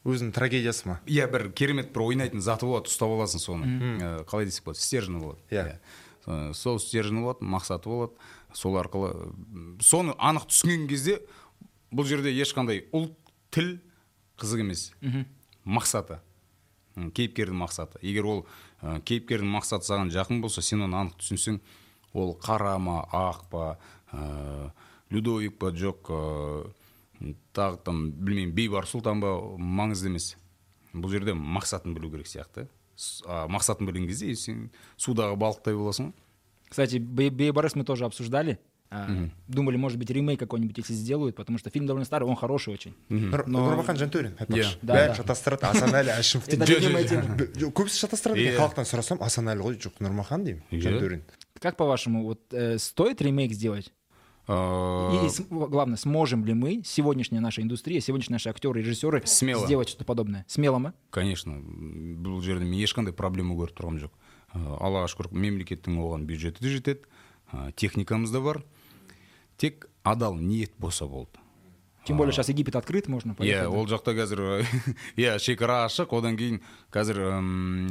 Өзінің 0.00 0.30
трагедиясы 0.32 0.88
ма? 0.88 0.94
Иә 1.04 1.26
бір 1.28 1.50
керемет 1.52 1.90
бір 1.92 2.06
ойнайтын 2.06 2.40
заты 2.40 2.64
болады 2.64 2.88
ұстап 2.88 3.12
аласың 3.12 3.42
соны. 3.42 3.66
Э, 4.00 4.24
қалай 4.24 4.46
десек 4.48 4.64
болады? 4.64 4.80
Стержені 4.80 5.20
болады. 5.20 5.40
Иә. 5.52 5.76
Э, 6.24 6.54
сол 6.56 6.80
стержені 6.80 7.20
болады 7.26 7.44
мақсаты 7.44 7.84
болады. 7.92 8.12
Сол 8.54 8.78
арқылы 8.80 9.12
соны 9.82 10.14
анық 10.18 10.48
түсінген 10.50 10.88
кезде 10.90 11.20
бұл 11.92 12.06
жерде 12.06 12.32
ешқандай 12.32 12.84
ұлт 12.92 13.14
тіл 13.50 13.78
қызық 14.40 14.64
емес. 14.64 14.90
Мақсаты. 15.64 16.20
Кейіпкердің 16.96 17.58
мақсаты. 17.60 18.00
Егер 18.02 18.26
ол 18.26 18.46
ә, 18.82 19.00
кейіпкердің 19.06 19.50
мақсаты 19.52 19.86
саған 19.86 20.10
жақын 20.10 20.40
болса 20.42 20.62
сен 20.62 20.82
оны 20.82 20.96
анық 20.96 21.18
түсінсең 21.20 21.60
ол 22.14 22.34
қара 22.42 22.78
ма 22.78 23.04
ақ 23.12 23.44
па 23.50 23.64
ә, 24.12 24.70
людовик 25.10 25.58
па 25.58 25.70
жоқ 25.70 26.10
ә, 26.10 26.72
тағы 27.54 27.82
там 27.84 28.10
білмеймін 28.10 28.54
бейбарыс 28.56 28.94
сұлтан 28.94 29.20
ба 29.22 29.36
маңызды 29.58 30.10
емес. 30.10 30.34
Бұл 30.92 31.12
жерде 31.12 31.34
мақсатын 31.34 31.94
білу 31.94 32.10
керек 32.10 32.26
сияқты. 32.26 32.66
Мақсатын 33.26 33.86
білген 33.86 34.08
кезде 34.08 34.34
сен 34.36 34.70
судағы 34.98 35.36
балықтай 35.40 35.76
боласың 35.76 36.10
ғой. 36.10 36.29
Кстати, 36.69 36.97
Бе- 36.97 37.29
Бейбарыс 37.29 37.75
мы 37.75 37.83
тоже 37.83 38.05
обсуждали. 38.05 38.59
А, 38.91 39.07
Думали, 39.47 39.77
может 39.77 39.97
быть, 39.97 40.09
ремейк 40.11 40.39
какой-нибудь 40.39 40.77
если 40.77 40.93
сделают, 40.93 41.35
потому 41.35 41.57
что 41.57 41.69
фильм 41.71 41.85
довольно 41.87 42.05
старый, 42.05 42.29
он 42.29 42.35
хороший 42.35 42.73
очень. 42.73 42.93
Нұр- 43.09 43.45
нұрмахан 43.47 43.97
жантөрин 43.97 44.35
айтпақшы 44.39 44.77
Да, 44.83 44.93
бәрі 44.93 45.07
да. 45.09 45.15
шатастырады 45.15 45.65
асанәлі 45.65 46.13
әшімов 46.19 46.47
Это 46.47 46.57
дейді 46.65 46.79
любимая 46.79 47.03
жо- 47.03 47.09
тема. 47.09 47.35
Б- 47.35 47.51
жоқ, 47.55 47.71
көбісі 47.73 47.97
шатастырады 48.05 48.39
Иә. 48.39 48.53
екен 48.53 48.59
халықтан 48.61 48.85
сұрасам 48.85 49.19
асанәлі 49.25 49.61
ғой 49.65 49.77
жоқ 49.81 49.97
нұрмахан 49.99 50.45
деймін 50.45 50.61
Иә. 50.71 50.81
жантөрин 50.81 51.23
Как 51.59 51.75
по-вашему, 51.77 52.23
вот 52.25 52.41
э, 52.53 52.77
стоит 52.77 53.21
ремейк 53.21 53.53
сделать? 53.53 53.91
Ә, 54.47 55.25
И 55.25 55.29
с- 55.29 55.41
главное, 55.49 55.97
сможем 55.97 56.45
ли 56.45 56.53
мы, 56.53 56.83
сегодняшняя 56.85 57.39
наша 57.39 57.63
индустрия, 57.63 57.99
сегодняшние 57.99 58.35
наши 58.35 58.49
актеры, 58.49 58.81
режиссеры, 58.81 59.23
Смело. 59.25 59.65
сделать 59.65 59.89
что-то 59.89 60.05
подобное? 60.05 60.45
Смело 60.47 60.77
мы? 60.77 60.93
конечно 61.09 61.51
м, 61.53 62.21
бұл 62.23 62.41
жерде 62.41 62.65
мен 62.65 62.79
ешқандай 62.79 63.13
проблема 63.13 63.55
көріп 63.55 63.73
тұрғаным 63.73 63.99
жоқ 64.05 64.09
Ә, 64.09 64.11
аллаға 64.54 65.08
шүкір 65.12 65.30
мемлекеттің 65.32 65.98
оған 66.02 66.26
бюджеті 66.26 66.64
де 66.64 66.72
жетеді 66.74 67.06
ә, 67.52 67.72
техникамыз 67.72 68.30
да 68.30 68.40
бар. 68.40 68.62
Тек 69.56 69.88
адал 70.02 70.36
ниет 70.36 70.72
болса 70.78 71.06
болды. 71.06 71.38
Тем 72.06 72.16
более 72.16 72.32
сейчас 72.32 72.48
Египет 72.48 72.76
открыт, 72.76 73.08
можно 73.08 73.32
иә 73.38 73.66
ол 73.68 73.86
жақта 73.86 74.14
қазір 74.16 74.64
иә 75.16 75.38
шекара 75.38 75.84
ашық. 75.84 76.16
Одан 76.16 76.36
кейін 76.36 76.62
қазір 76.90 77.20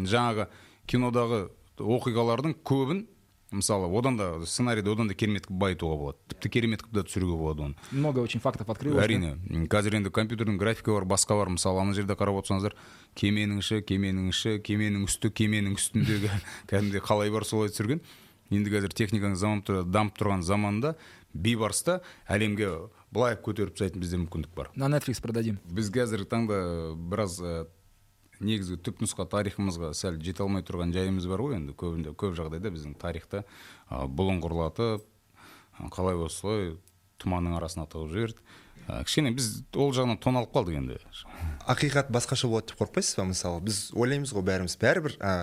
жаңағы 0.10 0.50
кинодағы 0.90 1.50
оқиғалардың 1.78 2.58
көбін 2.66 3.06
мысалы 3.52 3.88
одан 3.98 4.18
да 4.18 4.46
сценарийді 4.46 4.92
одан 4.94 5.08
да 5.10 5.14
керемет 5.18 5.48
қылып 5.48 5.60
байытуға 5.64 5.98
болады 5.98 6.18
тіпті 6.34 6.50
керемет 6.54 6.84
қылып 6.84 6.94
та 7.02 7.04
түсіруге 7.10 7.38
болады 7.38 7.62
оны 7.64 7.76
Много 7.92 8.20
очень 8.22 8.40
фактов 8.40 8.70
открылось. 8.70 8.98
да? 9.00 9.06
әрине 9.08 9.68
қазір 9.68 9.96
енді 9.98 10.10
компьютердің 10.14 10.58
графика 10.58 10.92
бар 10.94 11.04
басқа 11.10 11.38
бар 11.40 11.50
мысалы 11.50 11.82
ана 11.82 11.94
жерде 11.94 12.14
қарап 12.14 12.42
отырсаңыздар 12.44 12.76
кеменің 13.16 13.60
іші 13.64 13.82
кеменің 13.82 14.30
іші 14.30 14.60
кеменің 14.62 15.06
үсті 15.10 15.32
кеменің 15.34 15.76
үстіндегі 15.80 16.30
кәдімгідей 16.70 17.02
қалай 17.02 17.32
бар 17.34 17.44
солай 17.46 17.70
түсірген 17.74 18.02
енді 18.52 18.70
қазір 18.74 18.94
техниканың 18.94 19.36
заман 19.38 19.64
дамып 19.92 20.18
тұрған 20.18 20.42
заманда 20.46 20.96
бейбарыста 21.34 22.00
әлемге 22.30 22.70
былай 23.14 23.36
көтеріп 23.38 23.74
тастайтын 23.78 24.02
бізде 24.02 24.18
мүмкіндік 24.22 24.54
бар 24.56 24.70
На 24.76 24.86
Netflix 24.90 25.22
продадим. 25.22 25.60
біз 25.66 25.90
қазіргі 25.94 26.26
таңда 26.30 26.58
біраз 26.98 27.40
ә, 27.42 27.66
негізгі 28.40 28.80
түпнұсқа 28.84 29.26
тарихымызға 29.30 29.92
сәл 29.98 30.20
жете 30.24 30.44
алмай 30.46 30.64
тұрған 30.66 30.94
жайымыз 30.96 31.28
бар 31.30 31.44
ғой 31.44 31.58
енді. 31.58 31.76
Көбінде 31.78 32.14
көп 32.16 32.38
жағдайда 32.38 32.72
біздің 32.72 32.96
тарихта 33.00 33.44
ә, 33.90 34.06
бұлыңғырлатып 34.08 35.06
қалай 35.94 36.20
осылай 36.20 36.74
тұманның 37.20 37.58
арасына 37.60 37.88
тығып 37.92 38.14
жіберді. 38.14 38.46
Ә, 38.88 39.04
кішкене 39.04 39.34
біз 39.36 39.50
ол 39.76 39.92
жағынан 39.96 40.20
тоналып 40.24 40.54
қалдық 40.56 40.80
енді. 40.80 41.00
Ақиқат 41.70 42.10
басқаша 42.16 42.50
болады 42.50 42.72
деп 42.72 42.80
қорықпайсыз 42.80 43.20
ба 43.20 43.28
мысалы? 43.30 43.62
Біз 43.68 43.90
ойлаймыз 43.94 44.34
ғой 44.34 44.46
бәріміз. 44.48 44.78
Бәрібір 44.80 45.18
ә, 45.20 45.36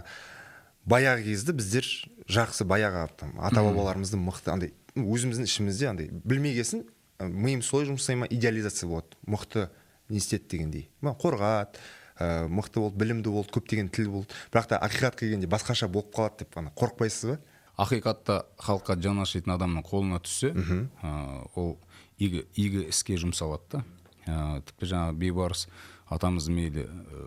баяғы 0.89 1.29
кезде 1.29 1.53
біздер 1.57 1.87
жақсы 2.33 2.67
баяғы 2.67 3.07
там, 3.21 3.37
ата 3.39 3.63
бабаларымыздың 3.63 4.25
мықты 4.25 4.53
андай 4.55 4.73
өзіміздің 4.97 5.47
ішімізде 5.47 5.91
андай 5.93 6.11
білмегесін 6.11 6.87
ә, 7.21 7.29
миым 7.29 7.63
солай 7.63 7.91
жұмсай 7.93 8.17
ма 8.19 8.27
идеализация 8.31 8.89
болады. 8.89 9.21
Мықты 9.29 9.69
не 10.09 10.19
істеді 10.19 10.49
дегендей. 10.57 10.89
Қорғады 11.03 11.79
ә, 12.19 12.47
мықты 12.49 12.81
болды 12.81 13.01
білімді 13.01 13.33
болды 13.35 13.53
көптеген 13.57 13.91
тіл 13.93 14.11
болды. 14.11 14.35
Бірақ 14.53 14.71
та 14.71 14.81
ақиқат 14.85 15.19
келгенде 15.21 15.49
басқаша 15.51 15.89
болып 15.89 16.15
қалады 16.15 16.45
деп 16.45 16.57
ана 16.59 16.73
қорықпайсыз 16.77 17.35
ба? 17.35 17.39
Ақиқатта 17.77 18.39
халыққа 18.63 18.97
жаны 19.05 19.27
ашитын 19.27 19.53
адамның 19.57 19.85
қолына 19.85 20.23
түссе 20.25 20.55
ә, 20.57 21.45
ол 21.55 21.77
игі, 22.19 22.47
игі 22.57 22.87
іске 22.89 23.19
жұмсалады 23.21 23.77
да. 23.77 23.85
Ә, 24.27 24.63
тіпті 24.65 24.89
жаңағы 24.95 25.19
бейбарыс 25.21 25.67
атамыздың 26.09 26.57
мейлі 26.57 26.87
ә, 26.89 27.27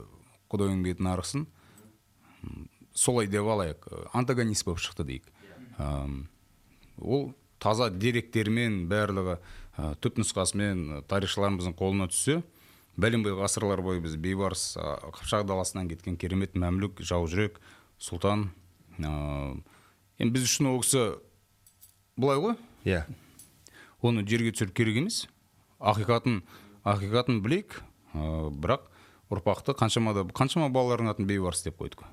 құдайың 0.50 0.82
бетін 0.84 1.12
арықсын 1.14 1.46
солай 2.98 3.30
деп 3.30 3.46
алайық 3.46 3.86
ә, 3.86 4.08
антагонист 4.18 4.66
болып 4.66 4.82
шықты 4.82 5.06
дейік. 5.06 5.30
Әм, 5.78 6.26
ол 6.98 7.34
таза 7.62 7.90
деректермен 7.94 8.88
барлығы 8.90 9.38
ә, 9.78 9.94
түпнұсқасымен 10.02 10.82
ә, 10.98 11.02
тарихшыларымыздың 11.08 11.78
қолына 11.78 12.10
түссе 12.12 12.42
бәленбай 13.00 13.36
ғасырлар 13.40 13.82
бойы 13.86 14.04
біз 14.04 14.18
бейбарыс 14.20 14.76
қыпшақ 14.78 15.48
даласынан 15.48 15.90
кеткен 15.92 16.18
керемет 16.20 16.56
мәмлүк 16.60 17.02
жаужүрек 17.06 17.60
сұлтан 18.02 18.50
енді 19.00 20.34
біз 20.36 20.48
үшін 20.48 20.72
ол 20.74 20.82
кісі 20.84 21.06
былай 22.20 22.40
ғой? 22.44 22.56
Иә. 22.88 23.06
Оны 24.04 24.24
жерге 24.28 24.52
түсіріп 24.56 24.76
керек 24.76 25.00
емес. 25.02 25.24
Ақиқатын 25.80 26.42
ақиқатын 26.88 27.42
білейік 27.44 27.80
ә, 28.14 28.50
бірақ 28.52 28.88
ұрпақты 29.32 29.76
қаншама 29.80 30.14
да 30.18 30.26
қаншама 30.36 30.70
балалардың 30.74 31.12
атын 31.14 31.30
бейбарыс 31.30 31.64
деп 31.64 31.80
қойдық. 31.80 32.08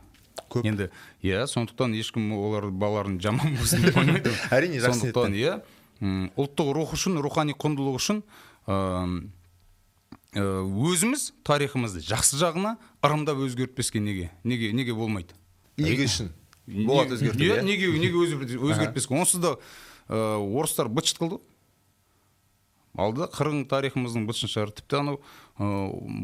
Көп. 0.52 0.66
енді 0.68 0.90
иә 1.24 1.46
сондықтан 1.50 1.94
ешкім 1.96 2.28
олар 2.36 2.68
балаларын 2.70 3.16
жаман 3.20 3.56
болсын 3.56 3.82
деп 3.82 3.96
ойламайды 3.96 4.30
Әрине, 4.54 4.78
жақсы 4.84 5.08
сондықтан 5.08 5.34
иә 5.34 5.56
ұлттық 6.36 6.70
рух 6.76 6.92
үшін 6.94 7.16
рухани 7.24 7.56
құндылық 7.56 7.96
үшін 7.98 8.20
ә, 8.68 8.76
өзіміз 10.36 11.30
тарихымызды 11.46 12.02
жақсы 12.04 12.36
жағына 12.36 12.76
ырымдап 13.04 13.40
өзгертпеске 13.40 14.00
неге? 14.00 14.30
Неге 14.44 14.72
неге 14.76 14.94
болмайды? 14.94 15.32
Игі 15.80 16.04
үшін? 16.04 16.30
Болады 16.66 17.16
өзгерту 17.16 17.40
иә 17.40 17.60
иә 17.60 17.64
неге 17.64 17.88
неге 17.96 18.20
өзгер- 18.20 18.58
өзгертпеске? 18.60 19.16
Онсыз 19.16 19.40
да 19.40 19.56
орыстар 20.08 20.88
быт 20.88 21.06
шыт 21.06 21.18
қылды. 21.22 21.40
Алды 22.96 23.24
да 23.24 23.26
қырғын 23.28 23.66
тарихымыздың 23.68 24.24
бытшын 24.28 24.48
шығарды 24.48 24.80
тіпті 24.80 24.96
анау 25.02 25.18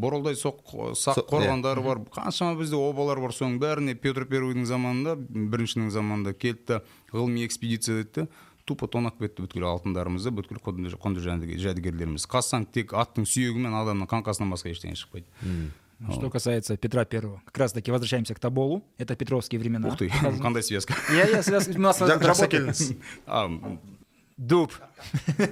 боралдай 0.01 0.37
соқ 0.41 0.95
сақ 0.97 1.27
қорғандары 1.29 1.85
бар. 1.85 1.99
Қаншама 2.13 2.57
бізде 2.57 2.77
обалар 2.81 3.21
бар. 3.21 3.33
Соның 3.37 3.59
бәріне 3.61 3.95
петр 3.95 4.25
первыйдың 4.25 4.65
заманында 4.65 5.17
біріншінің 5.21 5.91
заманында 5.93 6.33
келді 6.33 6.65
да 6.69 6.81
ғылыми 7.13 7.45
экспедиция 7.45 8.03
деді 8.03 8.29
тупо 8.65 8.87
тонап 8.87 9.19
кетті 9.19 9.43
бүткіл 9.43 9.65
алтындарымызды 9.67 10.31
бүткіл 10.31 10.59
құнды 10.63 10.93
құнды 10.97 11.21
жәдігер- 11.25 11.59
жәдігерлеріміз 11.59 12.27
қазсаң 12.31 12.67
тек 12.73 12.93
аттың 12.95 13.25
сүйегі 13.27 13.59
мен 13.59 13.75
адамның 13.75 14.07
қаңқасынан 14.11 14.53
басқа 14.55 14.71
ештеңе 14.75 14.95
шықпайды 14.97 15.27
Что 16.13 16.31
касается 16.31 16.77
Петра 16.77 17.05
Первого. 17.05 17.41
Как 17.47 17.59
раз 17.59 17.73
таки 17.73 17.93
возвращаемся 17.93 18.35
к 18.35 18.41
Тоболу. 18.41 18.83
Это 18.99 19.15
петровские 19.15 19.61
времена. 19.61 19.87
ух 19.87 19.99
ты 19.99 20.09
қандай 20.43 20.61
связка 20.63 20.95
Я, 21.13 21.29
я, 21.29 21.43
связ- 21.43 21.71
у 21.77 21.81
нас 21.81 22.01
Жа- 22.01 22.19
жақсы 22.19 22.27
работает. 22.27 22.51
келдіңіз 22.51 22.97
а, 23.27 23.79
Дуб. 24.37 24.73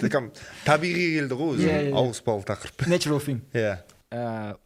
Такам 0.00 0.32
табиғи 0.66 1.20
келді 1.20 1.34
ғой 1.38 1.54
Иә, 1.54 1.54
өзі 1.54 1.68
иә. 1.70 1.94
ауыспалы 1.94 2.42
тақырып 2.42 2.82
Natural 2.88 3.20
film. 3.22 3.40
иә 3.52 3.78
Э, 4.10 4.56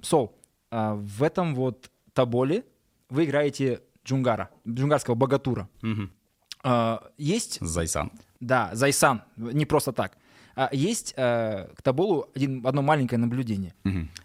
Сол, 0.00 0.32
а, 0.70 0.94
в 0.94 1.22
этом 1.22 1.54
вот 1.54 1.90
Тоболе 2.14 2.64
вы 3.10 3.26
играете 3.26 3.82
Джунгара, 4.06 4.48
джунгарского 4.66 5.16
богатура. 5.16 5.68
А, 6.68 7.10
Есть, 7.16 7.58
зайсан 7.60 8.10
да, 8.40 8.70
Зайсан, 8.74 9.22
не 9.36 9.64
просто 9.64 9.92
так. 9.92 10.18
А, 10.56 10.68
Есть 10.72 11.14
э, 11.16 11.68
к 11.74 11.80
Тоболу 11.82 12.28
один, 12.34 12.66
одно 12.66 12.82
маленькое 12.82 13.18
наблюдение. 13.18 13.72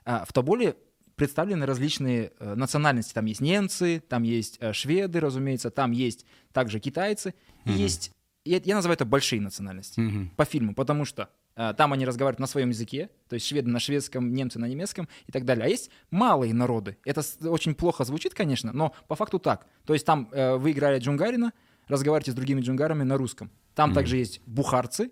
А, 0.06 0.26
В 0.26 0.34
Тоболе 0.34 0.76
представлены 1.16 1.66
различные 1.66 2.32
э, 2.40 2.56
национальности. 2.56 3.14
Там 3.14 3.26
есть 3.26 3.42
немцы, 3.42 4.02
там 4.10 4.24
есть 4.24 4.58
э, 4.60 4.74
шведы, 4.74 5.20
разумеется, 5.20 5.70
там 5.70 5.92
есть 5.92 6.26
также 6.52 6.80
китайцы. 6.80 7.36
И 7.66 7.72
есть, 7.74 8.12
я, 8.44 8.60
я 8.64 8.76
называю 8.76 8.96
это 8.96 9.06
большие 9.06 9.40
национальности 9.40 10.00
Мгм. 10.00 10.32
по 10.36 10.46
фильму, 10.46 10.74
потому 10.74 11.06
что 11.06 11.30
там 11.78 11.92
они 11.92 12.06
разговаривают 12.06 12.40
на 12.40 12.48
своем 12.48 12.70
языке, 12.70 13.10
то 13.28 13.34
есть 13.36 13.46
шведы 13.46 13.70
на 13.70 13.80
шведском, 13.80 14.34
немцы 14.34 14.58
на 14.58 14.66
немецком 14.70 15.10
и 15.28 15.32
так 15.34 15.44
далее. 15.44 15.66
А 15.66 15.68
есть 15.68 15.92
малые 16.10 16.54
народы. 16.54 16.98
Это 17.04 17.22
очень 17.44 17.76
плохо 17.76 18.06
звучит, 18.06 18.34
конечно, 18.34 18.72
но 18.74 18.94
по 19.10 19.16
факту 19.16 19.38
так. 19.38 19.68
То 19.86 19.94
есть 19.94 20.06
там 20.06 20.30
э, 20.32 20.56
вы 20.56 20.72
играли 20.72 20.98
джунгарина, 21.00 21.52
разговариваете 21.91 22.33
с 22.33 22.35
другими 22.35 22.61
джунгарами 22.61 23.03
на 23.05 23.17
русском. 23.17 23.51
Там 23.75 23.93
также 23.95 24.17
есть 24.17 24.41
бухарцы, 24.47 25.11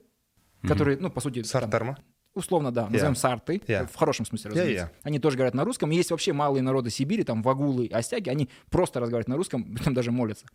которые, 0.62 0.98
ну, 0.98 1.10
по 1.10 1.20
сути, 1.20 1.42
там, 1.42 1.44
сарттар 1.44 1.84
ма 1.84 1.98
условно, 2.34 2.72
да, 2.72 2.88
назовем 2.88 3.14
сарты, 3.14 3.62
Yeah. 3.68 3.86
в 3.86 3.94
хорошем 3.94 4.26
смысле, 4.26 4.50
разумеется. 4.50 4.86
yeah. 4.86 4.98
Они 5.04 5.20
тоже 5.20 5.36
говорят 5.36 5.54
на 5.54 5.62
русском. 5.64 5.92
И 5.92 5.94
есть 5.94 6.10
вообще 6.10 6.32
малые 6.32 6.62
народы 6.62 6.90
Сибири, 6.90 7.22
там 7.22 7.42
вагулы, 7.44 7.86
остяги, 7.92 8.28
они 8.28 8.48
просто 8.70 8.98
разговаривают 8.98 9.28
на 9.28 9.36
русском, 9.36 9.62
притом 9.62 9.94
даже 9.94 10.10
молятся. 10.10 10.46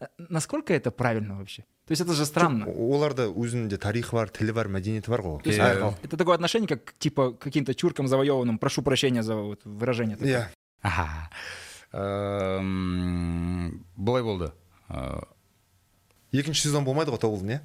Э, 0.00 0.06
Насколько 0.18 0.74
это 0.74 0.90
правильно 0.90 1.38
вообще? 1.38 1.62
То 1.86 1.92
есть 1.92 2.02
это 2.02 2.12
же 2.14 2.26
странно. 2.26 2.66
оларда 2.66 3.28
өзінің 3.28 3.68
де 3.68 3.76
тарихы 3.76 4.16
бар 4.16 4.30
тілі 4.30 4.52
бар 4.52 4.66
мәдениеті 4.68 5.10
бар 5.10 5.20
ғой 5.22 5.42
То 5.44 5.50
есть, 5.50 5.60
Әр 5.60 5.76
э, 5.76 5.80
халық. 5.80 5.94
это 6.02 6.16
такое 6.16 6.34
отношение, 6.34 6.66
как 6.66 6.92
типа 6.98 7.30
к 7.30 7.38
каким-то 7.38 7.72
чуркам 7.72 8.08
завоеванным. 8.08 8.58
Прошу 8.58 8.82
прощения 8.82 9.22
за 9.22 9.36
вот 9.36 9.60
выражение. 9.64 10.16
такое. 10.16 10.32
иә 10.32 10.46
аха 10.82 11.30
Эм, 11.92 13.84
былай 13.96 14.22
болды 14.22 14.52
Э, 14.90 15.20
Екінші 16.33 16.67
сезон 16.67 16.85
болмайды 16.87 17.13
ғой 17.13 17.21
тобылдың 17.21 17.53
иә 17.55 17.59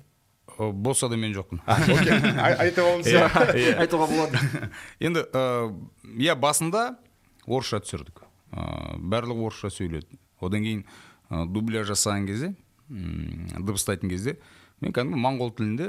э, 0.58 0.70
болса 0.72 1.08
да 1.08 1.16
мен 1.16 1.32
жоқпын. 1.36 1.60
Окей. 1.66 2.12
Ай- 2.46 2.56
айтып 2.68 2.84
алыңыз 2.84 3.08
Иә, 3.08 3.26
иә. 3.62 3.74
Айтуға 3.84 4.08
болады. 4.10 4.70
енді 5.00 5.24
ә, 5.32 5.72
иә 6.18 6.34
басында 6.36 6.98
орысша 7.46 7.80
түсірдік. 7.84 8.24
Ә, 8.52 8.96
барлығы 8.98 9.46
орысша 9.48 9.70
сөйледі. 9.72 10.18
Одан 10.40 10.62
кейін 10.64 10.84
ә, 11.30 11.46
дубляж 11.46 11.88
жасаған 11.92 12.26
кезде 12.28 12.54
м, 12.90 13.48
дыбыстайтын 13.58 14.08
кезде 14.10 14.38
мен 14.80 14.92
кәдімгі 14.94 15.18
моңғол 15.18 15.50
тілінде 15.58 15.88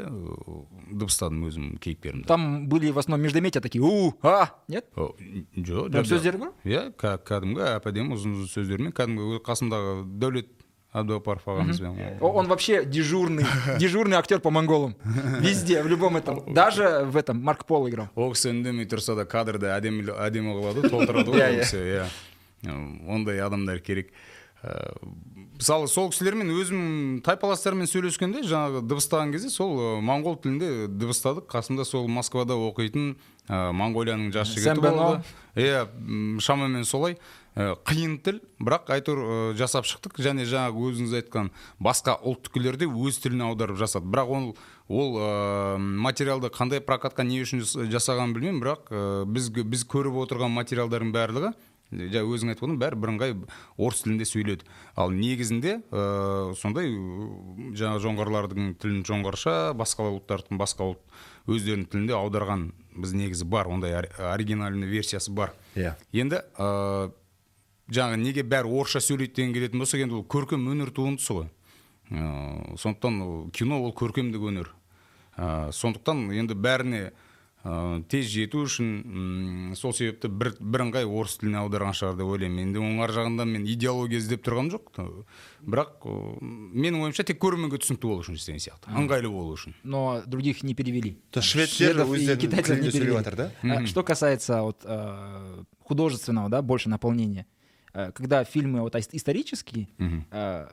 дыбыстадым 0.98 1.44
өзім 1.46 1.66
кейіпкерімді. 1.78 2.26
Там 2.28 2.68
были 2.68 2.90
в 2.92 2.98
основном 2.98 3.22
междометия 3.24 3.62
такие, 3.62 3.84
у, 3.84 4.14
а, 4.24 4.50
нет? 4.68 4.88
Жоқ 4.96 5.94
сөздері 6.10 6.38
бар? 6.42 6.52
иә 6.66 6.88
кә- 6.98 7.20
кәдімгі 7.22 7.62
әп 7.76 7.86
әдемі 7.92 8.16
ұзын 8.18 8.34
ұзын 8.40 8.50
сөздермен 8.50 8.92
кәдімгі 8.98 9.44
қасымдағы 9.46 9.94
дәулет 10.20 10.50
ағамызбен 10.94 12.20
О- 12.22 12.32
Он 12.34 12.48
вообще 12.48 12.84
дежурный, 12.86 13.46
дежурный 13.80 14.18
актер 14.18 14.40
по 14.40 14.50
монголам. 14.50 14.96
Везде, 15.40 15.84
в 15.84 15.88
любом 15.88 16.18
этом. 16.18 16.54
Даже 16.54 17.06
в 17.06 17.16
этом 17.18 17.42
Марк 17.44 17.66
Пол 17.66 17.88
играл. 17.90 18.10
ол 18.16 18.34
кісі 18.34 18.50
үндемей 18.50 18.86
тұрса 18.90 19.16
да 19.16 19.26
кадрды 19.26 19.68
әдемі 19.70 20.04
қылады 20.10 20.90
толтырады 20.90 21.30
ғой 21.32 21.60
кісі 21.62 21.78
иә 21.78 22.08
ондай 23.08 23.40
адамдар 23.40 23.80
керек 23.80 24.10
мысалы 25.60 25.88
сол 25.88 26.10
кісілермен 26.12 26.50
өзім 26.52 27.22
тайпаластармен 27.24 27.88
сөйлескенде 27.88 28.42
жаңағы 28.48 28.82
дыбыстаған 28.88 29.32
кезде 29.32 29.50
сол 29.54 29.78
ә, 29.80 29.88
моңғол 30.04 30.36
тілінде 30.44 30.88
дыбыстадық. 30.92 31.46
Қасымда 31.52 31.86
сол 31.88 32.08
москвада 32.12 32.56
оқитын 32.60 33.14
ә, 33.48 33.72
моңғолияның 33.76 34.34
жас 34.36 34.52
жігіті 34.56 34.82
болды. 34.84 35.24
Иә 35.56 35.88
шамамен 36.44 36.84
солай. 36.84 37.18
Қиын 37.58 38.18
тіл 38.24 38.40
бірақ 38.62 38.92
әйтеуір 38.96 39.20
ә, 39.20 39.54
жасап 39.60 39.88
шықтық. 39.90 40.20
Және 40.24 40.46
жаңағы 40.48 40.84
өзіңіз 40.90 41.16
айтқан 41.22 41.50
басқа 41.82 42.18
ұлттікілерде 42.22 42.88
өз 42.88 43.18
тіліне 43.24 43.48
аударып 43.50 43.80
жасады. 43.82 44.06
Бірақ 44.08 44.30
ол 44.30 44.52
ол 44.90 45.18
ә, 45.20 45.78
материалды 45.80 46.50
қандай 46.54 46.80
прокатқа 46.82 47.24
не 47.24 47.42
үшін 47.44 47.64
жас- 47.66 47.76
жасағанын 47.90 48.34
білмеймін. 48.38 48.62
Бірақ 48.64 48.94
ә, 48.94 49.26
біз 49.26 49.50
біз 49.50 49.84
көріп 49.90 50.22
отырған 50.26 50.54
материалдардың 50.56 51.12
барлығы 51.16 51.54
жаңа 51.90 52.30
өзің 52.30 52.52
айтып 52.54 52.74
бәрі 52.78 52.98
бірыңғай 53.02 53.32
орыс 53.82 54.04
тілінде 54.06 54.26
сөйледі. 54.30 54.66
Ал 54.96 55.10
негізінде 55.10 55.80
ә, 55.90 56.54
сондай 56.56 56.92
жаңағы 57.74 58.04
жоңғарлардың 58.06 58.76
тілін 58.78 59.00
жоңғарша 59.10 59.74
басқа 59.74 60.06
ұлттардың 60.14 60.60
басқа 60.62 60.92
ұлт 60.94 61.02
өздерінің 61.50 61.88
тілінде 61.90 62.14
аударған 62.14 62.68
біз 62.94 63.14
негізі 63.18 63.46
бар. 63.50 63.68
Ондай 63.74 63.96
ори- 63.98 64.14
оригинальный 64.22 64.86
версиясы 64.88 65.32
бар. 65.34 65.56
Иә. 65.76 65.96
енді 66.14 66.44
ә, 66.62 67.10
жаңағы 67.92 68.20
неге 68.22 68.44
бәрі 68.44 68.70
орысша 68.70 69.02
сөйлейді 69.04 69.36
деген 69.40 69.54
келетін 69.56 69.80
болсақ 69.84 70.04
енді 70.06 70.20
ол 70.20 70.26
көркем 70.30 70.68
өнер 70.72 70.92
туындысы 70.94 71.34
ғой. 71.34 71.48
Ә, 72.10 72.76
сондықтан 72.78 73.22
ол 73.22 73.50
кино 73.54 73.82
ол 73.86 73.94
көркемдік 73.94 74.46
өнер. 74.52 74.70
Ә, 75.38 75.72
сондықтан 75.74 76.30
енді 76.34 76.54
бәріне 76.58 77.12
ә, 77.64 78.02
тез 78.10 78.26
жету 78.32 78.64
үшін 78.66 79.74
сол 79.76 79.94
себепті 79.94 80.30
бір 80.32 80.54
бірыңғай 80.60 81.06
орыс 81.06 81.38
тіліне 81.42 81.60
аударған 81.62 81.94
шығар 81.98 82.16
деп 82.18 82.30
ойлаймын. 82.34 82.64
Енді 82.70 82.80
оның 82.82 83.04
ар 83.04 83.14
жағында 83.14 83.46
мен 83.46 83.66
идеология 83.68 84.18
іздеп 84.22 84.46
тұрғаным 84.48 84.72
жоқ. 84.74 84.90
Та- 84.96 85.08
бірақ 85.66 86.06
ә, 86.08 86.16
менің 86.42 87.04
ойымша 87.04 87.26
тек 87.28 87.38
көрерменге 87.44 87.78
түсінікті 87.84 88.08
болу 88.10 88.24
үшін 88.24 88.40
істеген 88.40 88.64
сияқты. 88.64 88.90
Ыңғайлы 88.96 89.30
болу 89.30 89.54
үшін. 89.58 89.76
Но 89.84 90.22
других 90.26 90.64
не 90.64 90.74
перевели. 90.74 91.18
То 91.32 91.42
шведтер 91.42 91.94
Шведов 91.94 92.14
и 92.16 92.20
өздерінің 92.20 92.42
китайцев 92.42 92.80
не 92.82 92.92
перевели. 92.92 93.18
жатыр 93.18 93.36
да? 93.36 93.52
А, 93.64 93.86
Что 93.86 94.04
касается 94.04 94.62
вот, 94.64 94.82
э, 94.86 95.64
художественного, 95.84 96.50
да, 96.50 96.62
больше 96.62 96.90
наполнения, 96.90 97.46
когда 97.92 98.44
фильмы 98.44 98.82
вот 98.82 98.96
ис- 98.96 99.10
исторические, 99.14 99.88
э, 100.32 100.68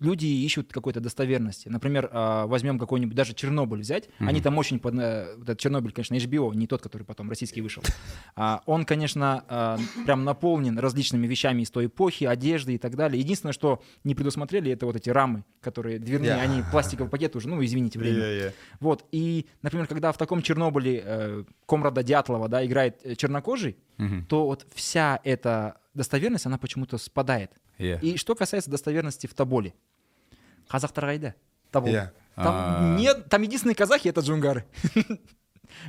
люди 0.00 0.26
ищут 0.26 0.72
какой-то 0.72 0.98
достоверности. 1.00 1.68
Например, 1.68 2.10
э, 2.12 2.44
возьмем 2.46 2.80
какой-нибудь, 2.80 3.14
даже 3.14 3.32
Чернобыль 3.32 3.80
взять, 3.82 4.08
они 4.18 4.40
там 4.40 4.58
очень, 4.58 4.80
под, 4.80 4.94
э, 4.98 5.36
этот 5.40 5.60
Чернобыль, 5.60 5.92
конечно, 5.92 6.14
HBO, 6.16 6.52
не 6.52 6.66
тот, 6.66 6.82
который 6.82 7.04
потом 7.04 7.28
российский 7.30 7.60
вышел. 7.62 7.80
А, 8.36 8.60
Он, 8.66 8.84
конечно, 8.84 9.44
э, 9.48 10.04
прям 10.04 10.24
наполнен 10.24 10.76
различными 10.80 11.28
вещами 11.28 11.62
из 11.62 11.70
той 11.70 11.86
эпохи, 11.86 12.24
одежды 12.24 12.74
и 12.74 12.78
так 12.78 12.96
далее. 12.96 13.20
Единственное, 13.20 13.52
что 13.52 13.80
не 14.02 14.16
предусмотрели, 14.16 14.72
это 14.72 14.84
вот 14.86 14.96
эти 14.96 15.10
рамы, 15.10 15.44
которые 15.60 16.00
дверные, 16.00 16.30
Yeah. 16.32 16.40
они 16.40 16.62
пластиковый 16.72 17.08
пакет 17.08 17.36
уже, 17.36 17.48
ну, 17.48 17.64
извините, 17.64 18.00
время. 18.00 18.18
Иә, 18.18 18.46
иә. 18.48 18.52
Вот, 18.80 19.04
и, 19.12 19.46
например, 19.62 19.86
когда 19.86 20.10
в 20.10 20.18
таком 20.18 20.42
Чернобыле 20.42 21.02
э, 21.04 21.44
Комрада 21.66 22.02
Дятлова, 22.02 22.48
да, 22.48 22.66
играет 22.66 23.00
э, 23.04 23.14
чернокожий, 23.14 23.76
то 24.28 24.46
вот 24.46 24.66
вся 24.74 25.20
эта 25.22 25.76
достоверность, 25.94 26.46
она 26.46 26.58
почему-то 26.58 26.98
спадает. 26.98 27.50
Иә. 27.78 27.98
И 28.00 28.16
что 28.16 28.34
касается 28.34 28.70
достоверности 28.70 29.26
в 29.26 29.34
Тоболе. 29.34 29.74
Казахтар 30.68 31.04
қайда? 31.04 31.34
Тобол. 31.70 31.90
Иә. 31.92 32.10
Там 32.36 32.54
А. 32.54 32.96
нет, 32.98 33.28
там 33.28 33.42
единственные 33.42 33.76
казахи 33.76 34.08
это 34.08 34.20
джунгары. 34.20 34.64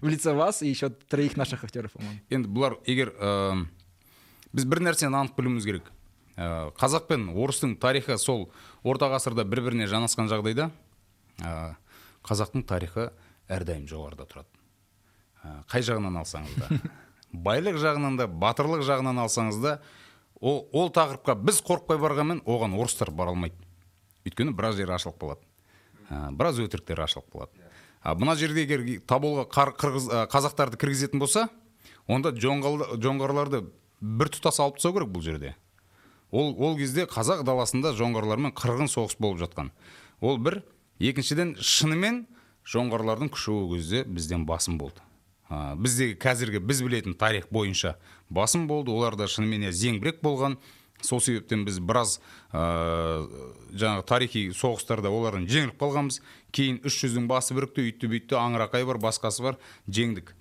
В 0.01 0.07
лице 0.07 0.33
вас 0.33 0.61
и 0.61 0.67
еще 0.67 0.89
троих 0.89 1.37
наших 1.37 1.63
актеров, 1.63 1.91
по-моему. 1.93 2.19
енді 2.29 2.49
бұлар 2.49 2.77
егер 2.87 3.11
ә, 3.19 3.65
біз 4.53 4.65
бір 4.65 4.79
нәрсені 4.81 5.13
анық 5.13 5.35
білуіміз 5.37 5.65
керек 5.67 5.91
ә, 6.37 6.71
қазақ 6.73 7.05
пен 7.07 7.27
орыстың 7.29 7.75
тарихы 7.77 8.17
сол 8.17 8.47
орта 8.83 9.09
ғасырда 9.11 9.43
бір 9.45 9.61
біріне 9.61 9.85
жанасқан 9.85 10.29
жағдайда 10.31 10.71
ә, 11.43 11.75
қазақтың 12.25 12.65
тарихы 12.65 13.11
әрдайым 13.47 13.85
жоғарыда 13.85 14.25
тұрады 14.25 14.49
ә, 15.43 15.61
қай 15.69 15.85
жағынан 15.85 16.17
алсаңыз 16.23 16.55
да 16.57 16.69
байлық 17.43 17.79
жағынан 17.81 18.17
да 18.19 18.27
батырлық 18.27 18.83
жағынан 18.85 19.19
алсаңыз 19.25 19.59
да 19.61 19.79
ол, 20.39 20.67
ол 20.71 20.89
тақырыпқа 20.93 21.35
біз 21.41 21.61
қорықпай 21.65 21.99
барғанмен 21.99 22.41
оған 22.45 22.77
орыстар 22.79 23.11
бара 23.11 23.33
алмайды. 23.33 23.55
Өйткені 24.25 24.55
біраз 24.55 24.79
жері 24.79 24.95
ашылып 24.95 25.19
қалады. 25.21 25.43
Біраз 26.09 26.59
өтіріктер 26.59 27.01
ашылып 27.03 27.29
қалады. 27.33 27.65
А 28.01 28.13
мына 28.15 28.35
жерде 28.35 28.61
егер 28.65 28.83
тоболға 29.07 29.47
қар- 29.49 29.75
қырғыз 29.77 30.09
қазақтарды 30.29 30.77
кіргізетін 30.77 31.19
болса 31.19 31.47
онда 32.07 32.31
жоңғарларды 32.31 33.63
бір 34.01 34.29
тұтас 34.29 34.59
алып 34.61 34.77
тастау 34.77 34.93
керек 34.93 35.09
бұл 35.09 35.25
жерде. 35.25 35.55
Ол 36.31 36.53
ол 36.57 36.77
кезде 36.77 37.05
қазақ 37.09 37.43
даласында 37.45 37.93
жоңғарлармен 37.97 38.53
қырғын 38.53 38.89
соғыс 38.91 39.17
болып 39.19 39.41
жатқан. 39.45 39.71
Ол 40.21 40.37
бір 40.37 40.63
екіншіден 40.99 41.55
шынымен 41.61 42.25
жоңғарлардың 42.65 43.29
күші 43.33 43.53
ол 43.53 43.73
кезде 43.73 44.03
бізден 44.03 44.45
басым 44.45 44.77
болды. 44.77 45.04
Ә, 45.49 45.75
біздегі 45.77 46.17
қазіргі 46.21 46.61
біз 46.63 46.81
білетін 46.85 47.15
тарих 47.19 47.49
бойынша 47.51 47.95
басым 48.29 48.67
болды. 48.67 48.91
Олар 48.91 49.15
да 49.15 49.27
шынымен 49.27 49.71
зеңбірек 49.71 50.21
болған. 50.23 50.57
Сол 51.03 51.19
себептен 51.19 51.65
біз 51.67 51.77
біраз 51.83 52.17
ә, 52.53 53.27
жаңағы 53.75 54.05
тарихи 54.07 54.47
соғыстарда 54.55 55.11
олардан 55.11 55.45
жеңіліп 55.49 55.77
қалғанбыз. 55.81 56.21
Кейін 56.55 56.79
үш 56.87 57.01
жүздің 57.03 57.27
басы 57.29 57.53
бірікті 57.57 57.85
үйтті 57.85 58.09
бүйтті 58.13 58.39
аңырақай 58.39 58.87
бар 58.87 59.01
басқасы 59.03 59.43
бар 59.43 59.59
жеңдік. 59.91 60.31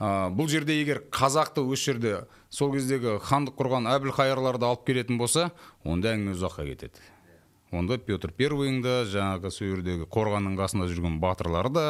Ә, 0.00 0.32
бұл 0.32 0.48
жерде 0.48 0.78
егер 0.80 1.02
қазақты 1.12 1.60
осы 1.60 1.92
жерде 1.92 2.14
сол 2.48 2.72
кездегі 2.72 3.18
хандық 3.20 3.58
құрған 3.60 3.90
әбілқайырларды 3.92 4.64
алып 4.66 4.86
келетін 4.88 5.20
болса 5.20 5.50
онда 5.84 6.14
әңгіме 6.16 6.32
ұзаққа 6.38 6.64
кетеді. 6.72 7.04
Онда 7.70 8.00
петр 8.02 8.32
первыйың 8.34 8.80
да 8.82 9.04
жаңағы 9.06 9.52
сол 9.52 9.74
жердегі 9.76 10.08
қорғанның 10.10 10.56
қасында 10.58 10.88
жүрген 10.90 11.20
батырлары 11.22 11.70
да 11.70 11.84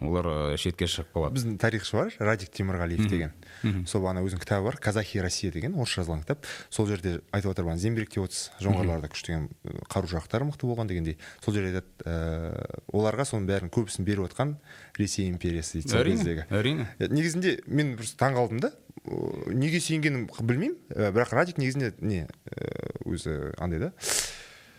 олар 0.00 0.26
ә, 0.28 0.56
шетке 0.60 0.86
шығып 0.90 1.14
қалады. 1.14 1.38
Біздің 1.38 1.56
тарихшы 1.60 1.96
бар 1.96 2.12
радик 2.20 2.50
темірғалиев 2.52 3.08
деген. 3.08 3.32
Сол 3.88 4.06
ана 4.10 4.20
өзінің 4.26 4.42
кітабы 4.42 4.68
бар 4.68 4.76
казахи 4.82 5.22
россия 5.24 5.52
деген 5.52 5.74
орысша 5.74 6.02
жазылған 6.02 6.24
кітап. 6.24 6.46
Сол 6.68 6.86
жерде 6.90 7.20
айтып 7.32 7.52
отыр 7.54 7.64
бағана 7.64 7.80
зеңбіректе 7.80 8.20
отыз 8.20 8.50
жоңғарларда 8.60 9.08
күштеген 9.14 9.48
қару 9.88 10.10
жарақтары 10.12 10.48
мықты 10.50 10.68
болған 10.68 10.90
дегендей. 10.90 11.16
Сол 11.44 11.56
жерде 11.56 11.80
айтады 11.80 12.04
ә, 12.04 12.80
оларға 12.92 13.24
соның 13.24 13.48
бәрін 13.48 13.72
көбісін 13.72 14.04
беріп 14.04 14.28
отқан 14.28 14.56
ресей 14.98 15.30
империясы 15.30 15.80
дейді 15.80 15.94
сол 15.94 16.04
кездегі. 16.04 16.46
әрине. 16.50 16.88
Негізінде 17.00 17.60
мен 17.66 17.96
просто 17.96 18.20
таң 18.20 18.60
да. 18.60 18.72
Неге 19.06 19.78
сүйенгенін 19.78 20.26
білмеймін. 20.40 20.76
Бірақ 20.90 21.34
радик 21.36 21.58
негізінде 21.58 21.92
не 22.00 22.26
өзі 23.06 23.54
андай 23.58 23.78
да. 23.78 23.92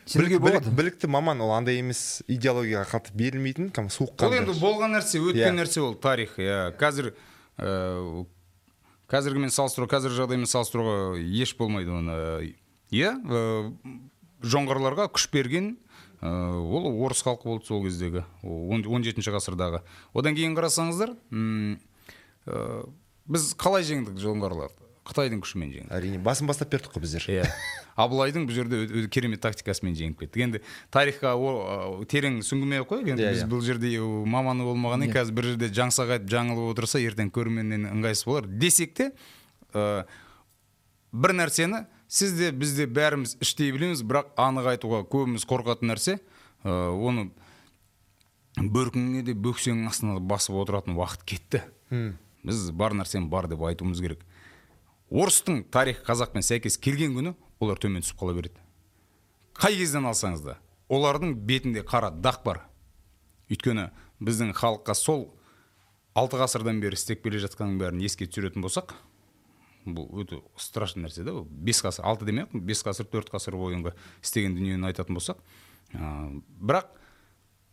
Білік- 0.07 0.39
болады. 0.39 0.71
білікті 0.71 1.07
маман 1.11 1.41
ол 1.41 1.51
андай 1.51 1.79
емес 1.81 2.23
идеологияға 2.27 2.85
қатты 2.93 3.11
берілмейтін 3.17 3.69
кәдімгі 3.75 3.93
суық 3.97 4.23
ол 4.23 4.33
енді 4.37 4.55
болған 4.61 4.95
нәрсе 4.95 5.19
өткен 5.19 5.51
Иә. 5.51 5.57
нәрсе 5.59 5.81
ол 5.83 5.95
тарих 5.95 6.37
иә. 6.39 6.71
Қазір 6.79 7.13
ә, 7.59 8.25
қазіргімен 9.11 9.51
салыстыру 9.51 9.87
қазіргі 9.91 10.15
жағдаймен 10.21 10.47
салыстыруға 10.47 11.17
еш 11.41 11.55
болмайды 11.57 11.91
оны. 11.91 12.53
Иә 12.91 13.11
ә, 13.19 13.73
жоңғарларға 14.43 15.09
күш 15.11 15.27
берген 15.33 15.77
ә, 16.21 16.29
ол 16.55 16.87
орыс 17.05 17.23
халқы 17.25 17.43
болды 17.43 17.65
сол 17.67 17.83
кездегі 17.83 18.23
он 18.43 19.03
жетінші 19.03 19.31
ғасырдағы. 19.35 19.81
Одан 20.13 20.35
кейін 20.35 20.55
қарасаңыздар 20.55 21.15
м, 21.31 21.79
э, 22.47 22.83
біз 23.27 23.53
қалай 23.59 23.83
жеңдік 23.83 24.15
жоңғарларды? 24.21 24.76
Қытайдың 25.07 25.41
күшімен 25.43 25.71
жеңдік 25.73 25.93
әрине 25.97 26.19
басын 26.23 26.47
бастап 26.49 26.69
бердік 26.73 26.93
қой 26.95 27.01
біздер. 27.03 27.25
Иә. 27.31 27.45
Абылайдың 28.03 28.45
бұл 28.47 28.53
жерде 28.57 29.07
керемет 29.13 29.41
тактикасымен 29.41 29.95
жеңіп 29.97 30.19
кеттік 30.21 30.43
енді 30.45 30.61
тарихқа 30.93 31.31
терең 32.11 32.39
сүңгімей 32.45 32.83
ақ 32.83 32.91
қояйық 32.91 33.11
енді 33.15 33.25
Иә, 33.25 33.31
біз 33.33 33.41
иә. 33.43 33.49
бұл 33.49 33.63
жерде 33.65 33.91
маманы 34.29 34.67
болмағаннан 34.67 35.07
кейін 35.09 35.17
қазір 35.17 35.37
бір 35.39 35.49
жерде 35.53 35.69
жаңсақ 35.79 36.13
айтып 36.17 36.29
жаңылып 36.35 36.71
отырса 36.75 37.01
ертең 37.01 37.31
көрерменнен 37.33 37.87
ыңғайсыз 37.95 38.27
болар. 38.29 38.45
Десек 38.47 38.93
те 38.99 39.09
э, 39.73 40.03
бір 41.11 41.35
нәрсені 41.39 41.85
сіз 42.07 42.37
де 42.37 42.51
біз 42.51 42.75
де 42.77 42.85
бәріміз 42.85 43.37
іштей 43.41 43.73
білеміз 43.73 44.03
бірақ 44.05 44.29
анық 44.37 44.69
айтуға 44.75 45.01
көбіміз 45.09 45.47
қорқатын 45.49 45.89
нәрсе 45.95 46.19
э, 46.19 46.69
оны 46.69 47.31
бөркіңе 48.57 49.21
де 49.25 49.33
бөксеңнің 49.37 49.89
астына 49.91 50.19
басып 50.21 50.55
отыратын 50.61 50.95
уақыт 50.97 51.25
кетті. 51.29 51.63
Біз 52.47 52.69
бар 52.73 52.95
нәрсені 52.97 53.27
бар 53.29 53.45
деп 53.51 53.61
айтуымыз 53.67 53.99
керек. 54.01 54.23
Орыстың 55.11 55.63
тарих 55.71 56.03
қазақпен 56.07 56.45
сәйкес 56.45 56.77
келген 56.77 57.15
күні 57.15 57.35
олар 57.59 57.79
төмен 57.81 58.03
түсіп 58.05 58.19
қала 58.21 58.35
береді. 58.37 58.59
Қай 59.57 59.77
кезден 59.79 60.07
алсаңыз 60.09 60.43
да 60.45 60.57
олардың 60.89 61.35
бетінде 61.47 61.83
қара 61.87 62.11
дақ 62.11 62.43
бар. 62.45 62.61
Өйткені 63.51 63.89
біздің 64.23 64.53
халыққа 64.57 64.95
сол 64.97 65.29
алты 66.17 66.39
ғасырдан 66.39 66.81
бері 66.81 66.97
істеп 66.97 67.23
келе 67.23 67.39
жатқанның 67.43 67.79
бәрін 67.81 68.03
еске 68.05 68.27
түсіретін 68.27 68.65
болсақ 68.65 68.95
бұл 69.87 70.07
өте 70.21 70.41
страшный 70.59 71.05
нәрсе 71.05 71.23
да 71.23 71.33
бес 71.47 71.79
ғасыр 71.85 72.07
алты 72.09 72.27
демей 72.27 72.47
ақ 72.47 72.55
бес 72.67 72.83
ғасыр 72.83 73.07
төрт 73.11 73.31
ғасыр 73.31 73.55
бойынғы 73.59 73.93
істеген 74.23 74.57
дүниені 74.57 74.89
айтатын 74.89 75.15
болсақ 75.15 75.39
ә, 75.93 76.41
бірақ 76.59 76.89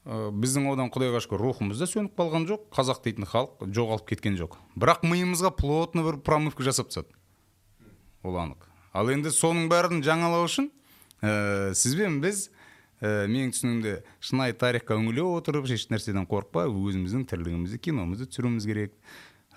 ә, 0.05 0.31
біздің 0.31 0.69
одан 0.75 0.93
құдайға 0.95 1.25
шүкір 1.25 1.43
рухымыз 1.43 1.83
да 1.83 1.89
сөніп 1.91 2.15
қалған 2.21 2.47
жоқ 2.51 2.69
қазақ 2.77 3.03
дейтін 3.07 3.29
халық 3.31 3.67
жоғалып 3.75 4.09
кеткен 4.13 4.39
жоқ. 4.39 4.59
Бірақ 4.79 5.03
миымызға 5.09 5.55
плотно 5.57 6.05
бір 6.07 6.21
промывка 6.23 6.67
жасап 6.67 6.93
тастады. 6.93 7.11
Ол 8.25 8.39
анық 8.41 8.69
ал 8.95 9.11
енді 9.13 9.33
соның 9.35 9.69
бәрін 9.73 10.03
жаңалау 10.07 10.47
үшін 10.49 10.71
ә, 11.23 11.73
сізбен 11.77 12.21
біз 12.25 12.49
ә, 13.01 13.27
менің 13.31 13.53
түсінігімде 13.55 13.97
шынайы 14.25 14.57
тарихқа 14.59 14.99
үңіле 15.01 15.27
отырып 15.27 15.69
еш 15.75 15.89
нәрседен 15.93 16.29
қорықпай 16.31 16.71
өзіміздің 16.71 17.27
тірлігімізді 17.31 17.81
киномызды 17.85 18.29
түсіруіміз 18.31 18.69
керек 18.71 18.95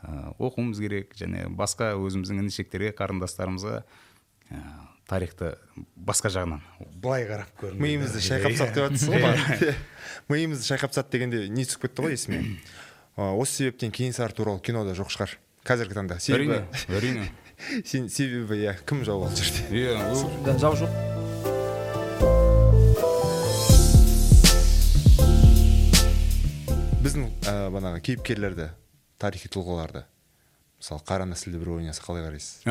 ә, 0.02 0.34
оқуымыз 0.38 0.82
керек 0.84 1.16
және 1.20 1.48
басқа 1.50 1.94
өзіміздің 2.00 2.44
інішектерге 2.46 2.94
қарындастарымызға 2.98 3.84
ә, 3.84 4.64
тарихты 5.08 5.54
басқа 5.96 6.32
жағынан 6.34 6.66
былай 7.00 7.28
қарап 7.30 7.54
көріңіздер 7.62 7.84
миымызды 7.88 8.24
шайқап 8.26 8.58
тастады 8.58 8.76
деп 8.76 8.92
жатсыз 8.92 9.10
ғой 10.28 10.38
миымызды 10.38 10.68
шайқап 10.68 10.92
тастады 10.92 11.16
дегенде 11.16 11.48
не 11.48 11.64
түсіп 11.68 11.88
кетті 11.88 12.08
ғой 12.08 12.18
есіме? 12.18 12.44
Осы 13.18 13.64
себептен 13.64 13.92
кенесары 13.92 14.36
туралы 14.38 14.62
кинода 14.62 14.94
жоқ 14.94 15.10
шығар. 15.10 15.32
Қазіргі 15.66 15.96
таңда. 15.98 16.20
Әрине 16.22 16.60
себебі 16.78 17.00
әрине. 17.00 17.24
сен- 17.90 18.10
себебі 18.10 18.60
иә 18.64 18.76
кім 18.90 19.04
жауып 19.08 19.30
алды 19.30 19.44
жерде 19.44 19.84
иә 19.84 20.58
жау 20.62 20.76
жоқ. 20.78 20.92
Біздің 27.04 27.28
ә, 27.48 27.54
бағанағы 27.72 28.02
кейіпкерлерді 28.06 28.68
тарихи 29.22 29.50
тұлғаларды 29.54 30.04
мысалы 30.82 31.04
қара 31.08 31.28
нәсілді 31.30 31.62
біреу 31.62 31.78
ойнаса 31.80 32.04
қалай 32.04 32.26
қарайсыз? 32.26 32.66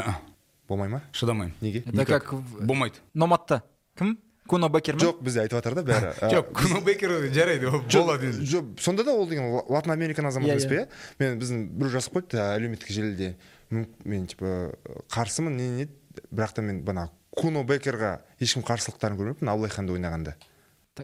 Болмай 0.68 0.90
ма? 0.90 1.00
Шыдамаймын. 1.14 1.54
Неге? 1.62 1.82
Это 1.86 2.04
как 2.06 2.32
болмайды. 2.34 2.96
Номадта. 3.14 3.62
Кім? 3.98 4.16
Куно 4.46 4.68
бекер 4.70 4.94
ма 4.94 5.02
жоқ 5.02 5.22
бізде 5.26 5.40
айтып 5.42 5.58
жатыр 5.58 5.74
да 5.74 5.82
бәрі. 5.86 6.10
Жоқ 6.34 6.52
күні 6.54 6.82
бекер 6.86 7.14
жарайды 7.34 7.66
ол 7.70 7.80
болады 7.82 8.28
енді. 8.30 8.44
жоқ 8.46 8.68
сонда 8.82 9.02
да 9.04 9.14
ол 9.18 9.26
деген 9.26 9.48
ла- 9.56 9.64
латын 9.74 9.90
американың 9.96 10.28
азаматы 10.30 10.52
Иә, 10.52 10.58
емес 10.60 10.66
пе? 10.70 10.76
иә. 10.76 10.88
Мен 11.18 11.40
біздің 11.40 11.64
біреу 11.80 11.90
жазып 11.96 12.14
қойыпты 12.14 12.38
әлеуметтік 12.44 12.92
желіде. 12.94 13.32
Мен 13.70 14.26
типа 14.26 14.72
қарсымын 15.12 15.56
не 15.56 15.70
не 15.76 15.88
бірақ 16.30 16.58
та 16.58 16.62
мен 16.62 16.82
бағанағы 16.84 17.10
куно 17.36 17.64
бекерға 17.68 18.18
ешкім 18.40 18.64
қарсылықтарын 18.66 19.18
көрмеппін 19.18 19.50
абылай 19.52 19.70
ханды 19.70 19.96
ойнағанда. 19.96 20.36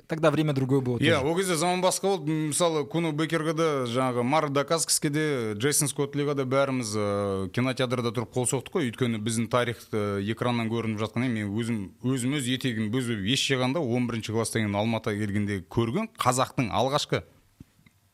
Тогда 0.08 0.30
время 0.30 0.54
другое 0.54 0.80
было 0.80 0.98
иә 0.98 1.18
ол 1.20 1.36
кезде 1.36 1.54
заман 1.54 1.82
басқа 1.82 2.16
болды. 2.16 2.32
Мысалы 2.48 2.86
куно 2.86 3.12
бекерге 3.12 3.52
де 3.52 3.66
жаңағы 3.92 4.22
мар 4.24 4.48
дакаскиске 4.48 5.10
де 5.10 5.52
джейсон 5.52 5.88
скотлиға 5.92 6.32
да 6.34 6.46
бәріміз 6.48 6.94
ә, 6.96 7.50
кинотеатрда 7.52 8.08
тұрып 8.16 8.32
қол 8.32 8.48
соқтық 8.48 8.72
қой. 8.72 8.88
Өйткені 8.88 9.20
біздің 9.20 9.50
тарихты 9.52 10.24
экраннан 10.32 10.72
көрініп 10.72 11.02
жатқаннан 11.02 11.28
кейін 11.28 11.36
мен 11.36 11.52
өзім 11.60 11.82
өзім 12.08 12.38
өз 12.40 12.48
етегім 12.54 12.88
өзі 12.88 13.18
еш 13.28 13.44
жиғанда 13.44 13.84
он 13.84 14.08
бірінші 14.08 14.32
класстан 14.32 14.64
кейін 14.64 14.80
алматыға 14.80 15.20
келгенде 15.26 15.60
көрген 15.68 16.08
қазақтың 16.16 16.72
алғашқы 16.72 17.20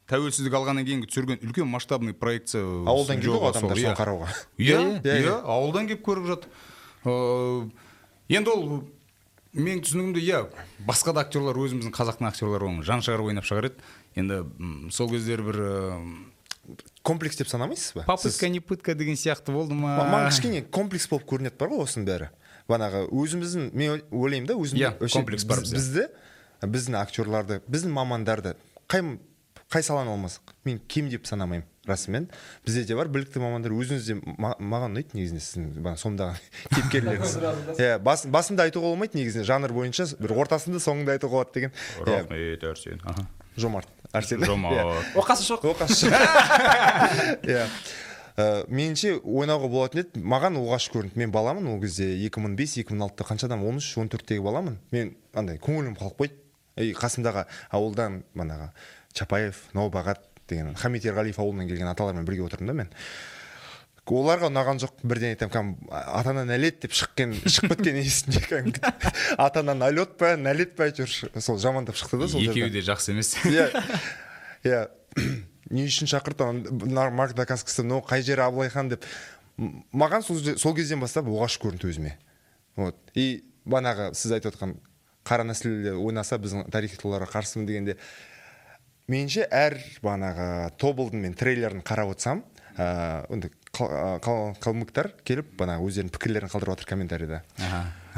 тәуелсіздік 0.08 0.54
алғаннан 0.56 0.86
кейінгі 0.88 1.08
түсірген 1.10 1.42
үлкен 1.44 1.68
масштабный 1.68 2.14
проекция 2.16 2.62
ауылдан 2.64 3.20
келді 3.20 3.38
ғой 3.42 3.50
адамдар 3.50 3.76
иә. 3.76 3.90
соны 3.90 3.98
қарауға. 3.98 4.28
Иә 4.56 4.78
Иә, 4.78 5.02
иә 5.04 5.18
иә. 5.26 5.34
ауылдан 5.44 5.88
келіп 5.90 6.04
көріп 6.06 6.26
жатыр 6.30 6.48
ыыы 7.04 7.70
енді 8.32 8.50
ол 8.54 8.64
менің 9.52 9.82
түсінігімде 9.84 10.22
иә 10.24 10.40
басқа 10.88 11.12
да 11.16 11.26
актерлар 11.26 11.56
өзіміздің 11.60 11.92
қазақтың 11.92 12.28
актерлары 12.30 12.68
оны 12.70 12.82
жан 12.88 13.00
шығарып 13.04 13.28
ойнап 13.32 13.44
шығар 13.48 13.68
еді. 13.70 13.84
Енді 14.16 14.42
сол 14.92 15.10
кездері 15.12 15.44
бір 15.44 15.60
комплекс 17.02 17.36
деп 17.36 17.48
санамайсыз 17.48 17.94
ба? 17.94 18.04
Попытка 18.08 18.48
не 18.48 18.60
пытка 18.60 18.94
деген 18.94 19.14
сияқты 19.16 19.52
болды 19.52 19.74
ма? 19.74 19.96
Ма- 19.96 20.08
маған 20.12 20.28
кішкене 20.32 20.62
комплекс 20.62 21.08
болып 21.08 21.24
көрінеді 21.28 21.56
бар 21.58 21.68
ғой 21.72 21.84
осының 21.84 22.04
бәрі. 22.08 22.28
Бағанағы 22.68 23.06
өзіміздің 23.12 23.70
мен 23.72 23.90
ой- 23.94 24.04
ойлаймын 24.12 24.46
да 24.50 24.54
өзім 24.60 24.76
Иә, 24.76 24.90
комплекс 25.12 25.44
бар 25.48 25.60
бізді 25.64 26.08
біздің 26.60 26.98
актерларды 27.00 27.60
біздің 27.70 27.94
мамандарды 27.96 28.56
қай 28.88 29.00
қай 29.72 29.82
саланы 29.84 30.10
алмасақ? 30.14 30.54
мен 30.64 30.78
кем 30.88 31.08
деп 31.10 31.26
санамаймын 31.26 31.66
расымен. 31.86 32.28
Бізде 32.64 32.84
де 32.84 32.94
бар 32.96 33.08
білікті 33.08 33.40
мамандар 33.40 33.72
өзіңізде 33.72 34.14
ма- 34.38 34.56
маған 34.60 34.92
ұнайды 34.94 35.16
негізінде 35.16 35.40
сіздің 35.44 35.68
бағана 35.84 36.00
сомдаған 36.00 36.40
кейіпкерлеріңіз. 36.74 37.34
Иә 37.80 37.98
бас- 38.04 38.26
басында 38.28 38.64
айтуға 38.68 38.90
болмайды 38.92 39.16
негізінде 39.20 39.44
жанр 39.48 39.72
бойынша 39.76 40.06
бір 40.20 40.34
ортасында 40.40 40.80
соңында 40.80 41.16
айтуға 41.18 41.32
болады 41.42 41.54
деген. 41.54 41.72
Иә. 42.00 42.06
Рахмет 42.08 42.64
әрсен 42.64 43.00
аха. 43.04 43.26
жомарт. 43.56 43.88
Арсен. 44.12 44.40
Иә. 44.40 44.46
жомарт 44.46 45.16
оқасы 45.16 45.48
жоқ. 45.48 45.64
Оқасы 45.72 46.08
иә. 47.48 47.64
Ә, 48.38 48.64
меніңше 48.70 49.16
ойнауға 49.24 49.68
болатын 49.68 50.04
еді. 50.04 50.20
Маған 50.22 50.56
оғаш 50.60 50.88
көрінді. 50.94 51.16
Мен 51.18 51.32
баламын 51.34 51.66
ол 51.72 51.80
кезде 51.82 52.06
2005 52.28 52.76
2006-та 52.84 53.24
қаншадамын 53.26 53.66
13 53.80 53.96
14-тегі 54.04 54.44
баламын. 54.44 54.76
Мен 54.94 55.16
андай 55.34 55.58
көңілім 55.58 55.96
қалып 55.98 56.20
қойды. 56.22 56.36
И 56.78 56.92
қасымдағы 56.94 57.42
ауылдан 57.74 58.20
манағы 58.38 58.68
чапаев 59.18 59.60
новобағат 59.76 60.22
деген 60.48 60.74
хамит 60.78 61.04
ерғалиев 61.08 61.40
ауылынан 61.40 61.68
келген 61.68 61.90
аталармен 61.90 62.26
бірге 62.28 62.46
отырдым 62.46 62.70
да 62.70 62.76
мен. 62.82 62.94
Оларға 64.08 64.48
ұнаған 64.48 64.78
жоқ 64.80 65.02
бірден 65.04 65.34
айтамын 65.34 65.52
кәдімгі 65.52 65.98
атана 66.16 66.44
нәлет 66.48 66.78
деп 66.80 66.94
шыққан 66.96 67.34
шығып 67.44 67.74
кеткен 67.74 67.98
есімде 68.00 68.40
кәдімгі 68.46 68.92
атана 69.44 69.74
налет 69.76 70.14
па 70.20 70.32
нәлет 70.40 70.72
па 70.78 70.86
әйтеуір 70.88 71.42
сол 71.44 71.58
жамандап 71.60 71.98
шықты 72.00 72.22
да 72.22 72.28
сол 72.32 72.40
екеуі 72.40 72.72
де 72.72 72.80
жақсы 72.86 73.12
емес. 73.12 73.34
Иә. 73.52 73.68
Иә. 74.64 74.80
Не 75.76 75.84
үшін 75.84 76.08
шақырды 76.08 76.46
ана 76.48 77.10
марк 77.12 77.36
дакаскісі 77.36 77.84
мынау 77.84 78.00
қай 78.08 78.24
жері 78.24 78.46
абылай 78.46 78.72
хан 78.72 78.88
деп. 78.94 79.04
Маған 79.58 80.24
сол, 80.24 80.40
сол 80.56 80.72
кезден 80.72 81.04
бастап 81.04 81.28
оғаш 81.28 81.58
көрінді 81.60 81.90
өзіме. 81.90 82.14
Вот. 82.80 82.96
И 83.12 83.44
бағанағы 83.68 84.14
сіз 84.16 84.38
айтып 84.38 84.54
отқан 84.54 84.78
қара 85.28 85.44
нәсілде 85.44 85.92
ойнаса 85.98 86.38
біздің 86.40 86.70
тарихи 86.72 86.96
тұлғаларға 87.02 87.28
қарсымын 87.34 87.68
дегенде 87.68 87.98
меніңше 89.08 89.46
әр 89.50 89.78
бағанағы 90.04 90.48
тобылдың 90.80 91.22
мен 91.24 91.34
трейлерін 91.38 91.82
қарап 91.86 92.12
отырсам 92.14 92.44
ыыы 92.78 93.50
қалмыктар 93.78 95.10
келіп 95.28 95.50
бағанағы 95.58 95.88
өздерінің 95.88 96.12
пікірлерін 96.14 96.50
қалдырып 96.52 96.74
жатыр 96.74 96.88
комментарийда 96.92 97.40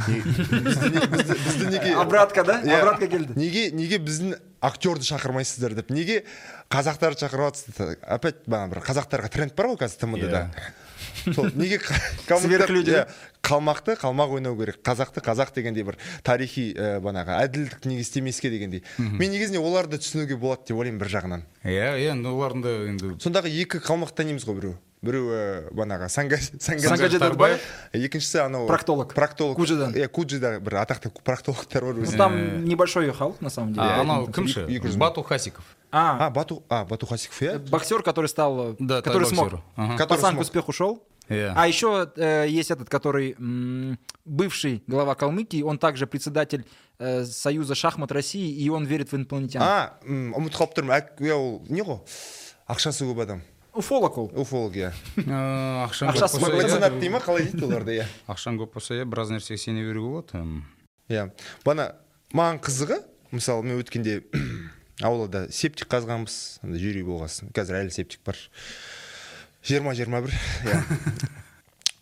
бізді 0.00 0.90
не- 0.94 1.07
бізді 1.12 1.35
бізді 1.44 1.66
неге 1.74 1.94
обратка 2.00 2.44
да? 2.46 2.61
Иә. 2.62 2.79
обратка 2.81 3.07
келді. 3.11 3.35
Неге 3.37 3.70
неге 3.76 3.98
біздің 4.00 4.37
актерді 4.64 5.05
шақырмайсыздар 5.11 5.74
деп 5.76 5.90
неге 5.92 6.22
қазақтарды 6.72 7.20
шақырып 7.24 7.50
жатсыздар 7.50 7.96
опять 8.07 8.40
бағана 8.46 8.70
бір 8.72 8.83
қазақтарға 8.87 9.29
тренд 9.35 9.57
бар 9.59 9.72
ғой 9.74 9.81
қазір 9.83 10.00
тмд 10.07 10.31
да 10.31 10.44
сол 11.34 11.50
неге 11.54 11.80
Сверхлюди. 12.26 12.90
иә, 12.90 13.06
қалмақты 13.42 13.96
қалмақ 14.00 14.34
ойнау 14.36 14.56
керек. 14.58 14.80
Қазақты 14.84 15.22
қазақ 15.24 15.54
дегендей 15.54 15.82
бір 15.84 15.96
тарихи 16.22 16.72
ә, 16.74 17.00
бағанағы 17.00 17.38
әділдік 17.46 17.86
неге 17.88 18.00
істемеске 18.04 18.50
дегендей. 18.50 18.82
Мен 18.98 19.30
негізінде 19.32 19.58
оларды 19.62 19.98
түсінуге 19.98 20.36
болады 20.36 20.68
деп 20.68 20.76
ойлаймын 20.78 21.00
бір 21.00 21.08
жағынан. 21.14 21.42
Иә 21.64 21.96
иә 22.00 22.12
енді 22.14 22.28
олардың 22.34 22.62
да 22.62 22.76
енді 22.92 23.14
сондағы 23.22 23.50
екі 23.62 23.80
қалмақ 23.84 24.14
танимыз 24.14 24.46
ғой 24.48 24.60
біреу. 24.60 24.78
Біреуі 25.00 25.70
бағанағы 25.72 26.10
санга 26.12 26.36
санга 26.60 26.88
Сангаджи 26.90 27.18
Тарбаев. 27.18 27.60
екіншісі 27.96 28.42
анау 28.44 28.66
Проктолог. 28.68 29.14
проктолог 29.14 29.56
Куджидан. 29.56 29.94
иә 29.96 30.08
куджида 30.08 30.60
бір 30.60 30.74
атақты 30.84 31.08
проктологтар 31.24 31.84
бар 31.84 31.94
Ну, 31.94 32.02
өзі 32.04 32.18
там 32.18 32.64
небольшой 32.66 33.08
халық 33.08 33.36
на 33.40 33.48
самом 33.48 33.72
деле. 33.72 33.86
А, 33.86 34.00
анау 34.02 34.26
кім 34.30 34.46
ше 34.46 34.66
бату 34.98 35.22
хасиков. 35.22 35.64
А. 35.92 36.26
А 36.26 36.31
бату 36.31 36.62
а 36.68 36.85
бату 36.85 37.07
хасиков 37.07 37.40
иә 37.42 37.59
боксер 37.59 38.03
который 38.03 38.26
стал 38.26 38.76
Да, 38.79 39.03
который 39.03 39.26
смог. 39.26 39.61
Ага. 39.76 39.96
Который 39.96 40.09
пацан 40.16 40.31
к 40.31 40.35
смог. 40.35 40.42
успеху 40.42 40.72
шел. 40.72 41.03
Иә. 41.29 41.53
А 41.55 41.68
еще 41.68 42.11
э, 42.16 42.46
есть 42.48 42.72
этот, 42.72 42.88
который 42.90 43.37
м, 43.38 43.98
бывший 44.24 44.83
глава 44.88 45.14
Калмыкии, 45.14 45.62
он 45.62 45.79
также 45.79 46.09
председатель 46.09 46.66
э, 46.98 47.24
Союза 47.24 47.76
шахмат 47.76 48.11
России, 48.11 48.50
и 48.53 48.68
он 48.68 48.85
верит 48.85 49.12
в 49.12 49.16
инопланетян. 49.16 49.62
а 49.62 49.98
м, 50.05 50.35
ұмытып 50.35 50.83
не 51.70 51.83
ғой 51.83 52.00
ақшасы 52.68 53.05
көп 53.07 53.22
адам. 53.22 53.42
Уфолог 53.72 54.18
ол 54.18 54.31
уфолог 54.35 54.74
иә 54.74 54.92
Э, 55.16 55.87
Ақшасы 55.87 56.40
болса 56.40 56.50
иә, 56.57 56.62
меценат 56.64 56.98
дей 56.98 57.09
ма 57.11 57.18
қалай 57.22 57.46
дейді 57.46 57.64
оларды 57.64 57.94
иә 58.00 58.07
ақшаң 58.26 58.59
көп 58.59 58.74
болса 58.74 58.94
иә 58.94 59.05
біраз 59.05 59.31
нәрсеге 59.31 59.59
сене 59.59 59.85
беруге 59.87 60.09
болады 60.11 60.62
иә 61.09 61.31
бана 61.64 61.94
маған 62.35 62.59
қызығы 62.59 62.98
мысалы 63.31 63.62
мен 63.62 63.79
өткенде 63.79 64.24
аулада 65.02 65.46
септик 65.52 65.88
қазғанбыз. 65.92 66.60
Андай 66.64 66.80
жюри 66.82 67.02
болғасын. 67.06 67.50
Қазір 67.56 67.80
әлі 67.82 67.94
септик 67.94 68.20
бар. 68.26 68.36
Жиырма 69.66 69.94
жиырма 69.98 70.22
бір. 70.26 70.36
Иә. 70.64 70.82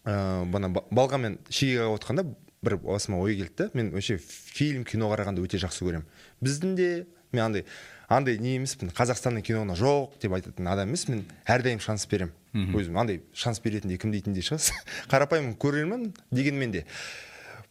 Ә, 0.08 0.44
бана 0.48 0.70
ба- 0.72 0.86
балғамен 0.94 1.34
шеге 1.52 1.82
қағып 1.82 1.98
отқанда 1.98 2.22
бір 2.64 2.76
басыма 2.80 3.18
ой 3.20 3.34
келді 3.36 3.52
да 3.58 3.66
мен 3.76 3.90
вообще 3.92 4.16
фильм 4.16 4.84
кино 4.88 5.10
қарағанды 5.12 5.42
өте 5.44 5.58
жақсы 5.60 5.84
көремін. 5.84 6.06
Біздің 6.40 6.74
де 6.78 6.86
мен 7.32 7.42
андай 7.44 7.64
андай 8.08 8.38
не 8.40 8.54
емеспін 8.56 8.88
қазақстанның 8.96 9.44
киноны 9.44 9.76
жоқ 9.76 10.16
деп 10.22 10.32
айтатын 10.38 10.70
адам 10.72 10.88
емеспін 10.88 11.18
мен 11.18 11.24
әрдайым 11.44 11.82
шанс 11.84 12.06
беремін. 12.08 12.32
Өзім 12.72 12.96
андай 13.02 13.20
шанс 13.36 13.60
беретіндей 13.60 13.98
кім 14.00 14.14
дейтіндей 14.14 14.46
шығарсыз. 14.48 14.72
Қарапайым 15.12 15.52
көрермін 15.60 16.14
дегенмен 16.32 16.72
де. 16.72 16.86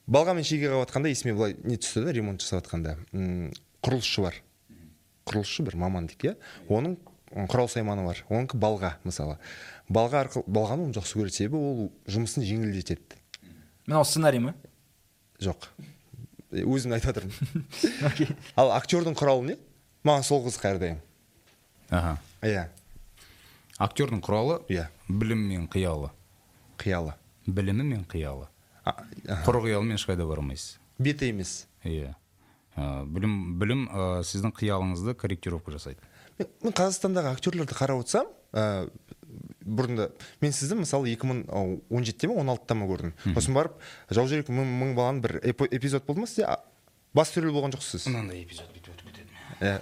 Балғамен 0.05 0.45
шеге 0.45 0.69
қағып 0.69 0.85
жатқанда 0.91 1.09
есіме 1.15 1.33
былай 1.33 1.57
не 1.63 1.79
түсті 1.81 2.05
да 2.05 2.13
ремонт 2.13 2.45
жасап 2.45 2.67
жатқанда 2.67 2.99
құрылысшы 3.81 4.21
бар. 4.21 4.37
Құрылысшы 5.27 5.63
бір 5.67 5.75
маман 5.83 6.07
дейік 6.09 6.23
иә? 6.31 6.33
Оның 6.71 6.97
құрал 7.51 7.67
сайманы 7.71 8.05
бар. 8.07 8.21
Онікі 8.31 8.57
балға 8.61 8.93
мысалы. 9.03 9.37
Балға 9.91 10.23
арқылы 10.25 10.47
балғаны 10.47 10.87
оны 10.87 10.95
жақсы 10.95 11.19
көреді 11.19 11.35
себебі 11.41 11.59
ол 11.59 11.91
жұмысын 12.07 12.45
жеңілдетеді. 12.47 13.19
Мынау 13.87 14.05
сценарий 14.07 14.39
ма? 14.43 14.53
Жоқ. 15.43 15.67
Өзім 16.51 16.95
айтып 16.95 17.11
жатырмын 17.11 17.65
окей. 18.09 18.31
Ал 18.55 18.71
актердің 18.77 19.15
құралы 19.19 19.51
не 19.51 19.57
маған 20.07 20.23
сол 20.23 20.43
қызық 20.47 20.65
әрдайым. 20.71 20.99
Аха. 21.91 22.17
Иә. 22.41 22.67
Актердің 23.79 24.23
құралы 24.23 24.61
Иә. 24.71 24.87
білім 25.07 25.43
мен 25.49 25.67
қиялы. 25.71 26.09
Қиялы. 26.79 27.13
Білімі 27.45 27.83
мен 27.83 28.05
қиялы. 28.07 28.47
Құр 28.87 29.59
қиялмен 29.67 29.95
ешқайда 29.99 30.25
бара 30.27 30.39
алмайсыз 30.41 30.77
беті 30.97 31.29
емес. 31.29 31.67
Иә. 31.83 32.15
Білім 32.77 33.57
білім 33.59 33.85
ә, 33.89 34.07
сіздің 34.27 34.53
қиялыңызды 34.57 35.15
корректировка 35.17 35.73
жасайды. 35.73 36.01
Мен, 36.37 36.49
мен 36.63 36.75
қазақстандағы 36.77 37.31
актерлерді 37.33 37.75
қарап 37.77 38.03
отырсам 38.03 38.29
ә, 38.53 38.89
бұрында 39.65 40.11
мен 40.41 40.53
сізді 40.53 40.77
мысалы 40.83 41.09
2017-те 41.15 42.29
ме 42.29 42.37
16-та 42.37 42.77
ма 42.77 42.89
көрдім. 42.91 43.15
Сосын 43.33 43.57
барып 43.57 43.81
жаужүрек 44.13 44.51
мың, 44.53 44.69
мың 44.83 44.93
баланың 44.97 45.23
бір 45.25 45.39
эпизод 45.47 46.05
болды 46.05 46.21
ма 46.21 46.29
сізде? 46.29 46.45
А, 46.45 46.59
басты 47.17 47.41
рөл 47.41 47.55
болған 47.57 47.73
жоқсыз 47.75 48.07
мынандай 48.11 48.43
эпизод 48.45 48.69
бүйтіп 48.75 48.93
өтіп 48.93 49.09
кетеді 49.09 49.41
иә. 49.65 49.81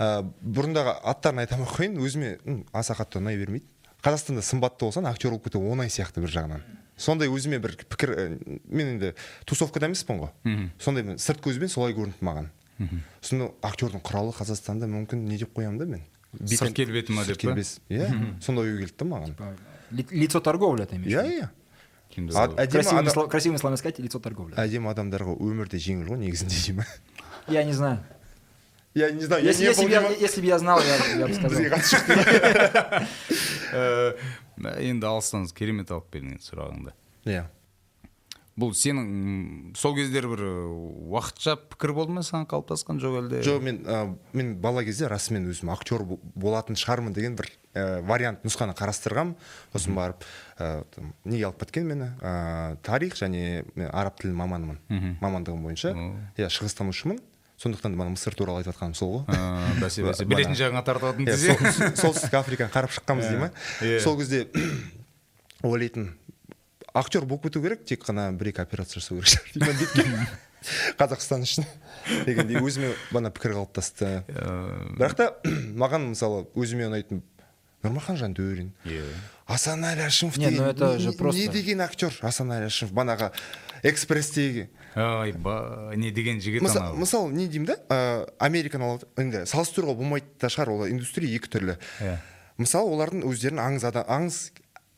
Ә, 0.00 0.08
бұрындағы 0.40 0.96
аттарын 1.12 1.44
айта 1.44 1.56
алмай 1.56 1.68
ақ 1.68 1.76
қояйын 1.76 2.00
өзіме 2.00 2.32
аса 2.72 2.96
қатты 2.96 3.20
ұнай 3.20 3.38
бермейді. 3.40 3.68
Қазақстанда 4.04 4.42
сымбатты 4.44 4.88
болсаң 4.88 5.08
актер 5.10 5.32
болып 5.32 5.48
кету 5.48 5.60
оңай 5.60 5.92
сияқты 5.92 6.24
бір 6.24 6.32
жағынан. 6.34 6.66
Сондай 6.96 7.28
өзіме 7.28 7.58
бір 7.62 7.76
пікір 7.76 8.10
ә, 8.16 8.24
мен 8.68 8.86
енді 8.96 9.12
тусовкада 9.44 9.86
емеспін 9.90 10.20
ғой. 10.24 10.68
Сондай 10.78 11.04
мен 11.04 11.18
сырт 11.22 11.40
көзбен 11.44 11.68
солай 11.72 11.94
көрінді 11.96 12.20
маған. 12.24 12.48
Сосын 13.22 13.50
актердің 13.64 14.02
құралы 14.04 14.32
қазақстанда 14.36 14.88
мүмкін 14.90 15.24
не 15.28 15.38
деп 15.40 15.52
қоямын 15.56 15.78
да 15.78 15.86
мен? 15.86 16.02
Сырт 16.44 16.74
келбеті 16.76 17.12
ма 17.16 17.24
деп 17.24 17.36
па? 17.38 17.48
келбес. 17.48 17.78
Иә 17.88 18.10
сондай 18.44 18.68
ой 18.72 18.78
келді 18.84 18.96
да 18.98 19.04
маған. 19.12 19.36
Ли- 19.92 20.06
лицо 20.10 20.40
торговля 20.40 20.84
ты 20.86 20.96
имеешь 20.96 21.12
иә 21.12 21.24
иә. 21.40 21.48
Красивыми, 23.28 23.56
словами 23.58 23.76
сказать 23.76 23.98
лицо 23.98 24.18
торговля. 24.20 24.54
Әдемі 24.56 24.88
адамдарға 24.92 25.36
өмірде 25.36 25.78
жеңіл 25.80 26.12
ғой 26.14 26.20
негізінде 26.22 26.56
дей 26.66 26.76
ма 26.76 26.84
я 27.48 27.62
не 27.64 27.72
знаю. 27.72 28.00
Я 28.96 29.10
не 29.12 29.24
знаю 29.28 29.44
я 29.44 29.50
если, 29.50 29.62
не 29.62 29.68
если, 29.68 29.82
был 29.82 29.88
бы 29.88 29.94
я, 29.94 30.00
деймін. 30.00 30.16
если 30.20 30.40
бы 30.40 30.46
я 30.46 30.58
знал 30.58 30.80
я, 30.80 30.96
я 31.20 31.26
бы 31.26 31.34
сказал. 31.34 31.60
енді 34.80 35.06
алыстан 35.06 35.46
керемет 35.52 35.90
алып 35.92 36.08
келдің 36.14 36.40
сұрағыңды 36.40 36.94
иә 37.28 37.44
бұл 38.56 38.70
сенің 38.72 39.74
сол 39.76 39.92
кездері 39.98 40.30
бір 40.32 40.42
ә, 40.48 40.52
уақытша 41.12 41.58
пікір 41.74 41.92
болды 41.92 42.14
ма 42.16 42.22
саған 42.24 42.46
қалыптасқан 42.48 42.96
жоқ 43.02 43.18
әлде? 43.20 43.40
Жоқ 43.44 43.60
мен 43.66 43.82
ә, 43.84 43.98
мен 44.32 44.54
бала 44.64 44.80
кезде 44.86 45.10
расымен 45.12 45.44
өзім 45.52 45.68
актер 45.74 46.00
бо- 46.08 46.16
болатын 46.32 46.72
шығармын 46.80 47.12
деген 47.12 47.36
бір 47.36 47.50
ә, 47.76 48.00
вариант 48.08 48.46
нұсқаны 48.48 48.72
қарастырғам. 48.78 49.34
Сосын 49.74 49.92
барып 49.98 50.24
ә, 50.56 50.86
там, 50.96 51.12
неге 51.28 51.50
алып 51.50 51.60
кеткен 51.66 51.84
мені? 51.84 52.08
Ә, 52.24 52.78
тарих 52.80 53.20
және 53.20 53.66
мен 53.74 53.90
араб 53.92 54.16
тілі 54.22 54.32
маманымын 54.40 54.80
мамандығым 55.20 55.60
бойынша. 55.68 55.92
Иә 56.40 56.48
шығыстанушымын. 56.48 57.20
Сондықтан 57.56 57.92
да 57.92 57.98
мына 57.98 58.10
мысыр 58.14 58.34
туралы 58.36 58.60
айтып 58.60 58.74
жатқаным 58.74 58.94
сол 58.94 59.12
ғой. 59.24 59.38
Бәсе 59.80 60.04
бәсе. 60.04 60.24
Білетін 60.28 60.54
жағыңа 60.58 60.82
тартатын 60.84 61.24
Иә, 61.24 61.36
десе. 61.36 61.56
сол- 61.72 61.96
солтүстік 62.12 62.34
африканы 62.36 62.70
қарап 62.74 62.92
шыққанбыз 62.92 63.28
дей 63.30 63.38
ма? 63.40 63.50
Иә. 63.80 64.00
сол 64.04 64.18
кезде 64.18 64.48
ойлайтын 65.62 66.10
актер 66.94 67.24
болып 67.24 67.44
кету 67.48 67.62
керек 67.62 67.84
тек 67.88 68.04
қана 68.04 68.28
бір 68.36 68.52
екі 68.52 68.60
операция 68.62 69.00
жасау 69.00 69.20
керек 69.22 69.40
шығар 69.56 70.28
қазақстан 70.98 71.44
үшін 71.46 71.64
дегендей 72.26 72.58
өзіме 72.60 72.92
бана 73.14 73.30
пікір 73.30 73.54
қалыптасты. 73.56 74.24
Бірақ 74.98 75.14
та 75.16 75.30
маған 75.82 76.10
мысалы 76.12 76.44
өзіме 76.58 76.88
ұнайтын 76.90 77.22
нұрмахан 77.86 78.18
жантөрин 78.20 78.72
Иә. 78.84 79.04
Асанәлі 79.46 80.06
әшімов 80.06 80.38
Не, 80.38 80.50
ну 80.50 80.64
это 80.64 80.92
не- 80.94 80.98
же 80.98 81.12
просто- 81.12 81.40
не 81.40 81.48
деген 81.48 81.80
актер 81.80 82.12
асанәлі 82.22 82.66
әшімов 82.66 82.92
банағы 82.92 83.30
экспресстегі 83.84 84.68
ойбай 84.96 85.96
не 85.96 86.10
деген 86.10 86.40
жігіт 86.40 86.62
анау. 86.66 86.96
мысалы 86.96 87.32
не 87.32 87.46
деймін 87.46 87.66
да? 87.66 87.76
Ә, 87.88 88.28
американы 88.40 88.84
алып 88.84 89.04
енді 89.20 89.44
салыстыруға 89.46 89.94
болмайды 89.96 90.26
да 90.40 90.48
шығар 90.48 90.68
ол 90.72 90.86
индустрия 90.88 91.28
екі 91.36 91.48
түрлі. 91.48 91.76
Иә. 92.00 92.18
мысалы 92.58 92.90
олардың 92.90 93.22
өздерінің 93.28 93.60
аңыз 93.62 93.84
ада- 93.84 94.06
аңыз 94.08 94.50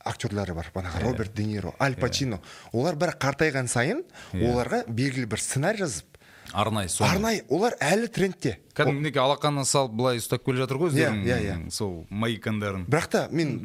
актерлары 0.05 0.53
бар 0.55 0.71
банағы 0.73 1.03
роберт 1.03 1.33
де 1.35 1.43
ниро 1.43 1.73
аль 1.79 1.95
пачино. 1.95 2.39
Олар 2.71 2.95
бірақ 2.95 3.19
қартайған 3.19 3.67
сайын 3.67 4.03
оларға 4.33 4.85
белгілі 4.87 5.25
бір 5.27 5.37
сценарий 5.39 5.83
жазып 5.83 6.05
арнайы 6.53 6.87
соны 6.89 7.11
арнайы 7.11 7.43
олар 7.49 7.75
әлі 7.81 8.07
трендте. 8.07 8.57
Кәдімгідей 8.73 9.19
алақанына 9.21 9.65
салып 9.65 9.91
былай 9.91 10.17
ұстап 10.17 10.41
келе 10.45 10.63
жатыр 10.63 10.77
ғой 10.79 10.89
Иә, 10.89 11.11
өздерінің 11.11 11.25
иә, 11.27 11.39
иә. 11.43 11.71
сол 11.71 12.07
маикандарын 12.09 12.85
бірақ 12.87 13.07
та 13.09 13.27
мен 13.31 13.59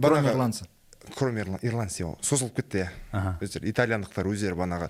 кроме 1.16 1.42
банағы 1.44 1.44
ирландца 1.44 1.44
кроме 1.44 1.44
Ирла- 1.44 1.60
ирландцы 1.62 2.04
ол 2.04 2.18
созылып 2.22 2.56
кетті 2.56 2.84
иә. 2.84 3.36
Өздері 3.40 3.70
итальяндықтар 3.70 4.26
өздері 4.26 4.54
банағы 4.58 4.88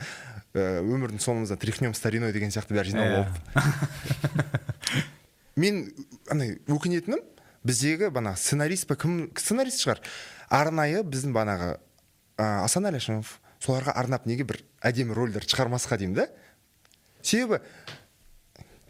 ә, 0.55 0.81
өмірдің 0.83 1.19
соңымызда 1.21 1.57
тряхнем 1.59 1.95
стариной 1.95 2.33
деген 2.33 2.51
сияқты 2.51 2.75
бәрі 2.77 2.93
жинап 2.93 3.07
Иә. 3.07 3.17
алып 3.25 4.45
мен 5.57 5.93
андай 6.31 6.59
өкінетінім 6.67 7.21
біздегі 7.65 8.11
банағы 8.15 8.37
сценарист 8.43 8.87
па 8.91 8.97
кім 8.97 9.31
сценарист 9.39 9.81
шығар. 9.85 10.01
Арнайы 10.51 11.03
біздің 11.07 11.33
банағы 11.35 11.71
ә, 12.39 12.65
асанәлі 12.67 12.99
әшімов 13.01 13.39
соларға 13.65 13.95
арнап 13.97 14.27
неге 14.27 14.45
бір 14.45 14.61
әдемі 14.85 15.15
рөлдер 15.17 15.47
шығармасқа 15.49 15.97
деймін 15.99 16.19
да? 16.19 16.27
Себебі 17.23 17.63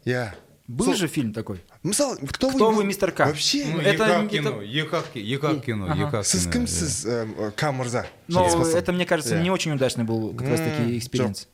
иә 0.04 0.32
был 0.66 0.86
сол- 0.86 0.94
же 0.94 1.08
фильм 1.08 1.32
такой? 1.32 1.60
Мысалы 1.82 2.16
кто, 2.26 2.48
Кто 2.50 2.70
вы, 2.70 2.76
вы, 2.76 2.84
мистер 2.84 3.12
К? 3.12 3.26
вообще? 3.26 3.66
Ну, 3.66 3.80
Это- 3.80 3.90
екі 3.90 4.00
ақ 4.00 4.24
это- 4.24 4.28
кино 4.28 4.62
екі 4.62 4.90
ақ 4.96 5.04
ки- 5.12 5.18
екі 5.20 5.46
ақ 5.46 5.60
кино 5.64 5.86
Ага. 5.90 6.22
сіз 6.24 6.46
кино, 6.46 6.52
кімсіз 6.52 7.06
ә, 7.06 7.50
к 7.52 7.72
мырза 7.72 8.06
но 8.28 8.46
это 8.48 8.92
мне 8.92 9.04
кажется 9.04 9.38
не 9.42 9.50
очень 9.50 9.72
удачный 9.72 10.04
был 10.04 10.34
как 10.34 10.48
раз 10.48 10.60
таки 10.60 10.96
экспириенс. 10.96 11.48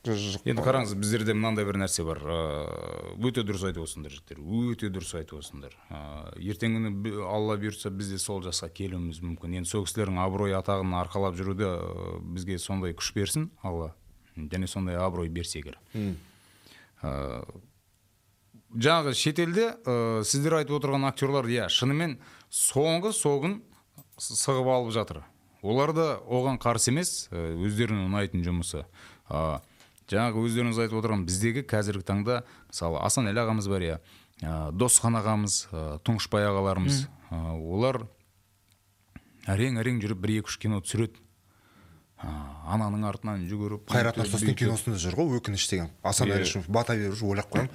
енді 0.44 0.62
қараңыз 0.62 0.94
біздерде 0.94 1.32
мынандай 1.34 1.64
бір 1.64 1.76
нәрсе 1.82 2.04
бар 2.04 2.18
ыыы, 2.22 3.18
өте 3.18 3.42
дұрыс 3.42 3.66
айтып 3.66 3.82
отырсыңдар 3.82 4.12
жігіттер 4.14 4.38
өте 4.38 4.88
дұрыс 4.94 5.14
айтып 5.18 5.40
отырсыңдар 5.40 5.72
ыыы, 5.90 6.52
ертеңгі 6.54 6.78
күні 6.78 7.26
алла 7.26 7.56
бұйыртса 7.56 7.90
біз 7.90 8.10
де 8.10 8.18
сол 8.18 8.40
жасқа 8.42 8.70
келуіміз 8.70 9.20
мүмкін. 9.20 9.56
Енді 9.58 9.66
сол 9.68 9.84
кісілердің 9.86 10.18
абырой 10.22 10.52
атағын 10.54 10.94
арқалап 11.02 11.34
жүруде 11.34 11.66
ыыы, 11.66 12.20
бізге 12.34 12.58
сондай 12.58 12.92
күш 12.94 13.12
берсін 13.14 13.50
алла. 13.64 13.94
Және 14.36 14.68
сондай 14.68 14.94
абырой 14.96 15.28
берсе 15.28 15.60
ыыы, 17.02 17.44
жаңағы 18.74 19.14
шетелде 19.18 19.66
ә, 19.74 20.22
сіздер 20.26 20.60
айтып 20.60 20.78
отырған 20.78 21.08
актерлар 21.08 21.48
иә 21.50 21.68
шынымен 21.72 22.18
соңғы 22.50 23.12
согын 23.16 23.60
сығып 24.20 24.68
алып 24.70 24.92
жатыр. 24.94 25.22
Олар 25.62 25.92
да 25.96 26.06
оған 26.24 26.60
қарсы 26.60 26.90
емес 26.92 27.28
өздеріне 27.32 28.06
ұнайтын 28.06 28.44
жұмысы. 28.46 28.84
Ә, 29.28 29.60
жаңағы 30.10 30.44
өздеріңіз 30.46 30.80
айтып 30.84 31.00
отырған 31.00 31.26
біздегі 31.28 31.64
қазіргі 31.68 32.06
таңда 32.06 32.40
мысалы 32.70 33.00
асанәлі 33.04 33.42
ағамыз 33.44 33.68
бар 33.70 33.86
иә 33.86 33.98
ә, 34.42 34.70
досхан 34.72 35.18
ағамыз 35.20 35.66
ә, 35.70 35.84
тұңғышбай 36.06 36.46
ағаларымыз. 36.48 37.04
Ә, 37.30 37.40
олар 37.60 38.02
әрең 39.50 39.80
әрең 39.82 40.00
жүріп 40.04 40.22
бір 40.24 40.36
екі 40.40 40.52
үш 40.52 40.58
кино 40.62 40.80
түсіреді. 40.84 41.20
Ананың 42.20 43.04
артынан 43.08 43.46
жүгіріп 43.48 43.86
қайрат 43.90 44.18
нұртастың 44.20 44.56
киносында 44.58 44.98
жүр 45.00 45.16
ғой 45.18 45.38
өкініш 45.40 45.64
деген. 45.70 45.88
Асан 46.04 46.28
Иә. 46.28 46.40
әлішев 46.40 46.68
бата 46.68 46.96
беріп 46.98 47.16
жүр 47.16 47.32
ойлап 47.34 47.48
қоямын 47.50 47.70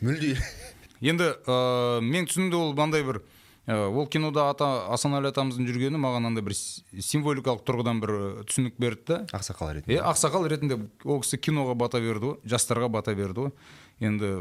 мүлде. 0.00 0.36
Енді 1.00 1.28
ә, 1.46 2.00
мен 2.00 2.26
түсінімде 2.28 2.56
ол 2.56 2.72
мынандай 2.72 3.04
бір 3.04 3.20
ә, 3.68 3.76
ол 3.88 4.08
кинода 4.08 4.48
ата 4.50 4.66
асанәлі 4.96 5.30
атамыздың 5.30 5.68
жүргені 5.68 6.00
маған 6.00 6.30
андай 6.30 6.44
бір 6.44 6.56
символикалық 6.56 7.62
тұрғыдан 7.68 8.00
бір 8.00 8.14
түсінік 8.48 8.80
берді 8.80 9.04
да. 9.12 9.20
Ақсақал 9.36 9.74
ретінде. 9.76 10.00
Ақсақал 10.00 10.48
ретінде 10.48 10.80
ол 11.04 11.20
кісі 11.20 11.40
киноға 11.40 11.76
бата 11.76 12.00
берді 12.00 12.32
ғой 12.32 12.36
жастарға 12.48 12.88
бата 12.88 13.14
берді 13.14 13.48
ғой. 13.48 13.54
Енді 14.00 14.32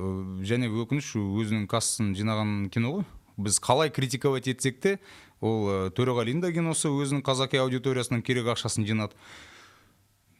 және 0.47 0.71
өкініш 0.71 1.13
өзінің 1.19 1.67
кассасын 1.67 2.15
жинаған 2.15 2.69
кино 2.71 2.99
ғой. 2.99 3.07
Біз 3.39 3.59
қалай 3.63 3.91
критиковать 3.91 4.47
етсек 4.51 4.79
те 4.83 4.97
ол 5.39 5.91
төреғалидың 5.95 6.41
да 6.43 6.51
киносы 6.51 6.91
өзінің 6.91 7.23
қазақи 7.23 7.59
аудиториясынан 7.61 8.23
керек 8.25 8.49
ақшасын 8.51 8.87
жинады. 8.87 9.15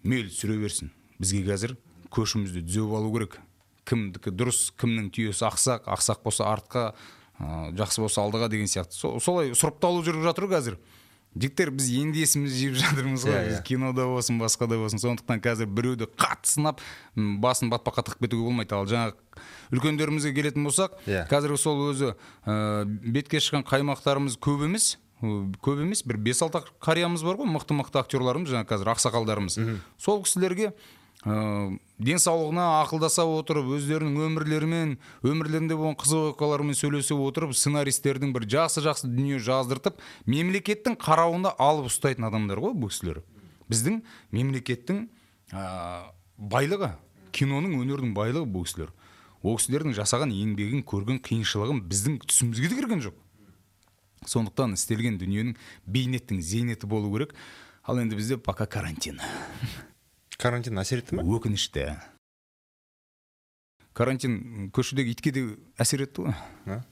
Мейлі 0.03 0.29
түсіре 0.31 0.57
берсін. 0.61 0.91
Бізге 1.19 1.43
қазір 1.49 1.75
көшімізді 2.13 2.63
түзеп 2.67 2.93
алу 2.95 3.11
керек. 3.15 3.39
Кімдікі 3.89 4.31
дұрыс 4.37 4.69
кімнің 4.79 5.09
түйесі 5.15 5.47
ақсақ 5.49 5.87
ақсақ 5.89 6.21
болса 6.23 6.45
артқа 6.51 6.83
ә, 7.39 7.71
жақсы 7.75 8.01
болса 8.03 8.21
алдыға 8.21 8.49
деген 8.49 8.67
сияқты. 8.69 8.93
Со- 8.93 9.19
солай 9.19 9.51
сұрыпталу 9.57 10.03
жүріп 10.05 10.23
жатыр 10.27 10.45
ғой 10.47 10.55
қазір. 10.59 10.77
Жігіттер 11.39 11.69
біз 11.77 11.87
енді 11.93 12.21
есімізді 12.25 12.57
жиып 12.57 12.77
жатырмыз 12.81 13.23
ғой. 13.27 13.33
Иә, 13.35 13.43
біз 13.49 13.57
иә. 13.59 13.63
кинода 13.67 14.05
болсын 14.09 14.39
басқа 14.41 14.65
да 14.67 14.77
болсын. 14.81 14.97
Сондықтан 15.01 15.41
қазір 15.45 15.67
біреуді 15.69 16.07
қатты 16.17 16.49
сынап 16.49 16.81
басын 17.15 17.69
батпаққа 17.69 18.01
тығып 18.07 18.23
кетуге 18.25 18.45
болмайды. 18.47 18.73
Ал 18.73 18.87
жаңағы 18.89 19.13
үлкендерімізге 19.73 20.33
келетін 20.33 20.65
болсақ 20.65 20.97
Иә. 21.05 21.27
қазіргі 21.29 21.57
сол 21.61 21.83
өзі 21.91 22.15
ә, 22.45 22.85
бетке 22.85 23.37
шыққан 23.37 23.61
қаймақтарымыз 23.69 24.39
көп 24.41 24.65
емес. 24.65 24.97
Көп 25.19 25.81
емес 25.83 26.01
бір 26.07 26.17
бес 26.23 26.39
алты 26.45 26.61
қариямыз 26.83 27.23
бар 27.27 27.39
ғой 27.41 27.49
мықты 27.51 27.75
мықты 27.75 27.99
актерларымыз 27.99 28.53
жаңағы 28.53 28.69
қазір 28.69 28.91
ақсақалдарымыз. 28.93 29.57
Сол 29.99 30.21
кісілерге 30.23 30.71
ә, 31.25 31.77
денсаулығына 31.99 32.67
ақылдаса 32.85 33.25
отырып 33.27 33.67
өздерінің 33.75 34.29
өмірлерімен 34.29 34.95
өмірлерінде 35.27 35.75
болған 35.75 35.97
қызық 35.99 36.31
оқиғалармен 36.33 36.79
сөйлесе 36.79 37.17
отырып 37.19 37.51
сценаристердің 37.51 38.31
бір 38.35 38.47
жақсы 38.55 38.85
жақсы 38.85 39.11
дүние 39.11 39.41
жаздыртып 39.43 39.99
мемлекеттің 40.25 40.95
қарауында 41.03 41.57
алып 41.59 41.91
ұстайтын 41.91 42.29
адамдар 42.29 42.63
ғой 42.63 42.77
бұл 42.79 42.93
кісілер. 42.93 43.19
Біздің 43.67 43.99
мемлекеттің 44.31 45.03
ә, 45.51 45.65
байлығы 46.39 46.93
киноның 47.35 47.75
өнердің 47.83 48.15
байлығы 48.15 48.47
бұл 48.47 48.63
кісілер. 48.63 48.95
Ол 49.43 49.59
кісілердің 49.59 49.99
жасаған 49.99 50.31
еңбегін 50.35 50.81
көрген 50.87 51.19
қиыншылығын 51.23 51.83
біздің 51.91 52.21
түсімізге 52.23 52.71
де 52.71 52.79
кірген 52.79 53.03
жоқ. 53.03 53.19
Сондықтан 54.27 54.75
істелген 54.75 55.17
дүниенің 55.21 55.55
бейнеттің 55.87 56.41
зейнеті 56.43 56.87
болу 56.89 57.11
керек. 57.13 57.35
Ал 57.83 57.99
енді 57.99 58.15
бізде 58.19 58.37
пока 58.37 58.65
карантин. 58.65 59.19
Карантин 60.37 60.79
әсер 60.79 61.01
етті 61.01 61.17
ма 61.17 61.23
өкінішті. 61.23 61.95
Карантин 63.93 64.69
көшедегі 64.75 65.15
итке 65.15 65.31
де 65.35 65.45
әсер 65.79 66.05
етті 66.05 66.27
ғой. 66.27 66.83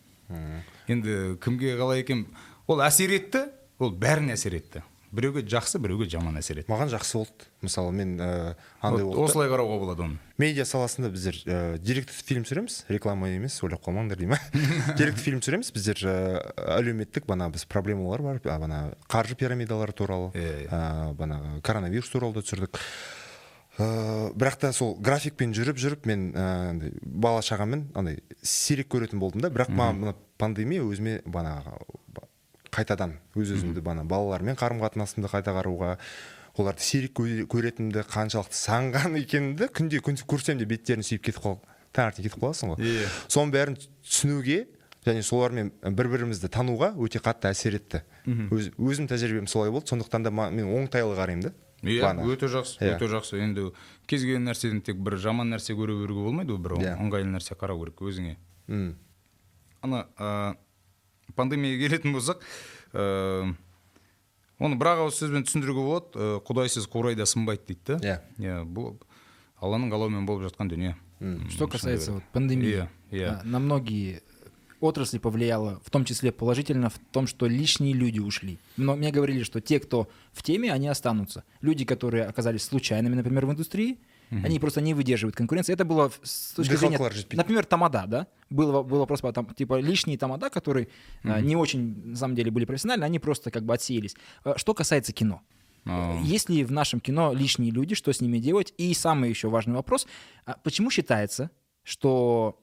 Енді 0.88 1.38
кімге 1.44 1.78
қалай 1.80 2.04
екен? 2.04 2.26
Ол 2.68 2.82
әсер 2.84 3.14
етті 3.16 3.46
ол 3.80 3.94
бәріне 3.96 4.36
әсер 4.36 4.58
етті. 4.58 4.84
Біреуге 5.18 5.44
жақсы 5.50 5.80
біреуге 5.82 6.08
жаман 6.12 6.38
әсер 6.40 6.62
етті. 6.62 6.70
Маған 6.72 6.92
жақсы 6.94 7.18
болды. 7.18 7.48
Мысалы 7.66 7.92
мен 7.96 8.16
ә, 8.22 8.30
андай 8.86 9.06
болды 9.08 9.24
осылай 9.26 9.50
қарауға 9.50 9.80
болады 9.82 10.06
оны. 10.06 10.20
Медиа 10.38 10.66
саласында 10.70 11.10
біздер 11.14 11.40
ә, 11.44 11.58
деректі 11.82 12.14
фильм 12.14 12.46
түсіреміз. 12.46 12.84
Реклама 12.94 13.32
емес 13.34 13.58
ойлап 13.66 13.82
қалмаңдар 13.86 14.22
дей 14.22 14.30
ма 14.30 14.40
деректі 15.00 15.26
фильм 15.26 15.42
түсіреміз. 15.42 15.74
Біздер 15.74 16.04
ә, 16.06 16.16
әлеуметтік 16.78 17.26
бана 17.30 17.50
біз 17.54 17.66
проблемалар 17.66 18.26
бар. 18.26 18.42
Бана 18.46 18.82
қаржы 19.10 19.38
пирамидалары 19.40 19.98
туралы 19.98 20.32
ә, 20.38 21.14
бана 21.18 21.60
коронавирус 21.66 22.14
туралы 22.14 22.38
да 22.38 22.46
түсірдік. 22.46 22.82
Ә, 23.78 24.34
бірақ 24.38 24.62
та 24.62 24.74
сол 24.74 24.96
графикпен 25.02 25.52
жүріп 25.54 25.78
жүріп 25.82 26.08
мен 26.10 26.32
ә, 26.34 26.46
андай 26.72 26.94
бала 27.02 27.44
шағаммен 27.46 27.92
андай 27.98 28.24
сирек 28.42 28.90
көретін 28.94 29.22
болдым 29.22 29.46
да. 29.46 29.54
Бірақ 29.54 29.70
маған 29.70 30.02
мына 30.02 30.16
пандемия 30.42 30.86
өзіме 30.86 31.20
бана 31.26 31.60
қайтадан 32.78 33.18
өз 33.36 33.52
өзімді 33.58 33.82
бана 33.84 34.04
балалармен 34.08 34.56
қарым 34.60 34.80
қатынасымды 34.86 35.30
қайта 35.32 35.54
қарауға 35.58 35.98
оларды 36.58 36.82
сирек 36.82 37.14
көре- 37.18 37.46
көретінімді 37.50 38.06
қаншалықты 38.10 38.58
саңған 38.58 39.18
екенімді 39.22 39.68
күнде 39.74 40.00
күн 40.02 40.18
көрсем 40.30 40.58
де 40.62 40.66
беттерін 40.70 41.04
сүйіп 41.06 41.28
кетіп 41.30 41.44
қал 41.44 41.60
таңертең 41.94 42.26
кетіп 42.28 42.42
қаласың 42.42 42.74
ғой. 42.74 42.82
Иә. 42.82 43.06
соның 43.30 43.52
бәрін 43.54 43.78
түсінуге 44.06 44.68
және 45.08 45.22
солармен 45.24 45.70
бір 45.96 46.10
бірімізді 46.12 46.50
тануға 46.52 46.90
өте 46.98 47.22
қатты 47.24 47.48
әсер 47.54 47.78
етті. 47.78 48.02
Өз, 48.28 48.72
өзім 48.76 49.08
тәжірибем 49.08 49.48
солай 49.48 49.72
болды 49.72 49.88
сондықтан 49.94 50.24
да 50.26 50.32
мен 50.32 50.66
оңтайлы 50.68 51.16
қараймын 51.16 51.46
да 51.48 51.54
иә 51.88 52.10
өте 52.26 52.50
жақсы 52.52 52.82
Иә. 52.82 52.98
өте 52.98 53.08
жақсы. 53.08 53.38
Енді 53.40 53.72
кез 54.08 54.22
келген 54.26 54.44
нәрседен 54.50 54.82
тек 54.84 54.98
бір 54.98 55.16
жаман 55.22 55.54
нәрсе 55.54 55.78
көре 55.78 55.94
беруге 56.02 56.26
болмайды 56.26 56.52
ғой 56.58 56.60
бір 56.66 56.76
ыңғайлы 56.98 57.32
нәрсе 57.38 57.56
қарау 57.56 57.80
керек 57.86 58.02
өзіңе. 58.02 58.36
М. 58.68 58.98
ана 59.82 60.08
ә, 60.18 60.56
пандемияға 61.37 61.83
келетін 61.89 62.13
болсақ 62.17 62.43
ә, 62.93 63.55
оны 64.63 64.77
бір 64.79 64.93
ақ 64.93 65.05
ауыз 65.07 65.19
сөзбен 65.23 65.47
түсіндіруге 65.49 65.85
болады 65.87 66.19
ә, 66.19 66.41
құдайсыз 66.47 66.89
қурайда 66.93 67.27
сынбайды 67.27 67.73
дейді 67.73 67.97
да 67.97 67.99
Иә. 68.03 68.19
иә 68.39 68.59
бұл 68.67 68.97
алланың 69.63 69.91
қалауымен 69.93 70.27
болып 70.27 70.49
жатқан 70.51 70.69
дүние 70.73 70.97
Что 71.51 71.69
касается 71.69 72.13
вот, 72.13 72.25
пандемии, 72.33 72.67
Иә, 72.67 72.89
иә. 73.13 73.27
а, 73.29 73.43
на 73.45 73.61
многие 73.61 74.23
отрасли 74.81 75.19
повлияло, 75.19 75.81
в 75.85 75.91
том 75.91 76.05
числе 76.05 76.33
положительно 76.33 76.91
в 76.91 76.99
том, 77.13 77.29
что 77.29 77.47
лишние 77.47 77.95
люди 77.95 78.19
ушли. 78.19 78.59
Но 78.77 78.97
мне 78.97 79.13
говорили, 79.13 79.45
что 79.45 79.61
те, 79.61 79.79
кто 79.79 80.09
в 80.33 80.43
теме, 80.43 80.73
они 80.73 80.89
останутся. 80.89 81.45
Люди, 81.61 81.85
которые 81.85 82.25
оказались 82.25 82.65
случайными, 82.65 83.15
например, 83.15 83.47
в 83.47 83.53
индустрии, 83.53 84.01
они 84.30 84.60
просто 84.60 84.82
не 84.82 84.94
выдерживают 84.94 85.36
конкуренции. 85.36 85.74
Это 85.74 85.86
было 85.86 86.10
в- 86.10 86.20
с 86.24 86.54
точки 86.54 86.72
Дыхалка 86.72 86.98
зрения, 86.98 87.24
пить. 87.24 87.38
например, 87.38 87.66
тамада, 87.66 88.04
да? 88.08 88.28
Был, 88.50 88.84
был 88.84 89.00
вопрос, 89.00 89.22
по- 89.22 89.32
там, 89.34 89.46
типа, 89.54 89.80
лишние 89.80 90.18
тамада, 90.18 90.50
которые 90.50 90.88
а, 91.24 91.40
не 91.42 91.56
очень, 91.56 92.10
на 92.12 92.16
самом 92.16 92.36
деле, 92.36 92.52
были 92.52 92.66
профессиональны, 92.66 93.04
они 93.06 93.20
просто 93.20 93.52
как 93.52 93.64
бы 93.64 93.74
отсеялись. 93.74 94.16
А, 94.44 94.58
Что 94.58 94.74
касается 94.74 95.14
кино. 95.14 95.42
А. 95.86 96.20
Есть 96.22 96.50
ли 96.50 96.64
в 96.66 96.72
нашем 96.72 97.00
кино 97.00 97.34
лишние 97.34 97.72
люди, 97.72 97.96
что 97.96 98.12
с 98.12 98.20
ними 98.22 98.40
делать? 98.40 98.74
И 98.78 98.94
самый 98.94 99.30
еще 99.30 99.48
важный 99.50 99.76
вопрос, 99.76 100.08
а 100.46 100.58
почему 100.64 100.92
считается, 100.92 101.50
что 101.84 102.60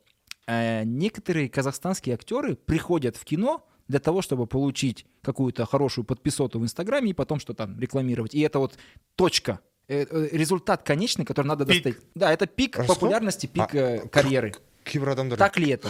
э, 0.46 0.84
некоторые 0.84 1.48
казахстанские 1.48 2.14
актеры 2.14 2.54
приходят 2.56 3.16
в 3.16 3.24
кино 3.24 3.66
для 3.88 3.98
того, 3.98 4.20
чтобы 4.22 4.46
получить 4.46 5.06
какую-то 5.22 5.64
хорошую 5.66 6.04
подписоту 6.04 6.58
в 6.58 6.62
Инстаграме 6.64 7.10
и 7.10 7.14
потом 7.14 7.40
что 7.40 7.54
там 7.54 7.78
рекламировать. 7.80 8.34
И 8.34 8.40
это 8.40 8.58
вот 8.58 8.76
точка, 9.16 9.60
результат 9.88 10.82
конечный, 10.82 11.24
который 11.24 11.46
надо 11.46 11.66
Пик. 11.66 11.82
достать. 11.84 12.02
Да, 12.14 12.32
это 12.32 12.46
пик 12.46 12.76
Расход? 12.78 12.96
популярности, 12.96 13.46
пик 13.46 13.74
А, 13.74 13.76
э, 13.76 14.08
карьеры. 14.08 14.54
кейбір 14.84 15.10
адамдар 15.10 15.38
Так 15.38 15.56
ли 15.58 15.70
это? 15.72 15.88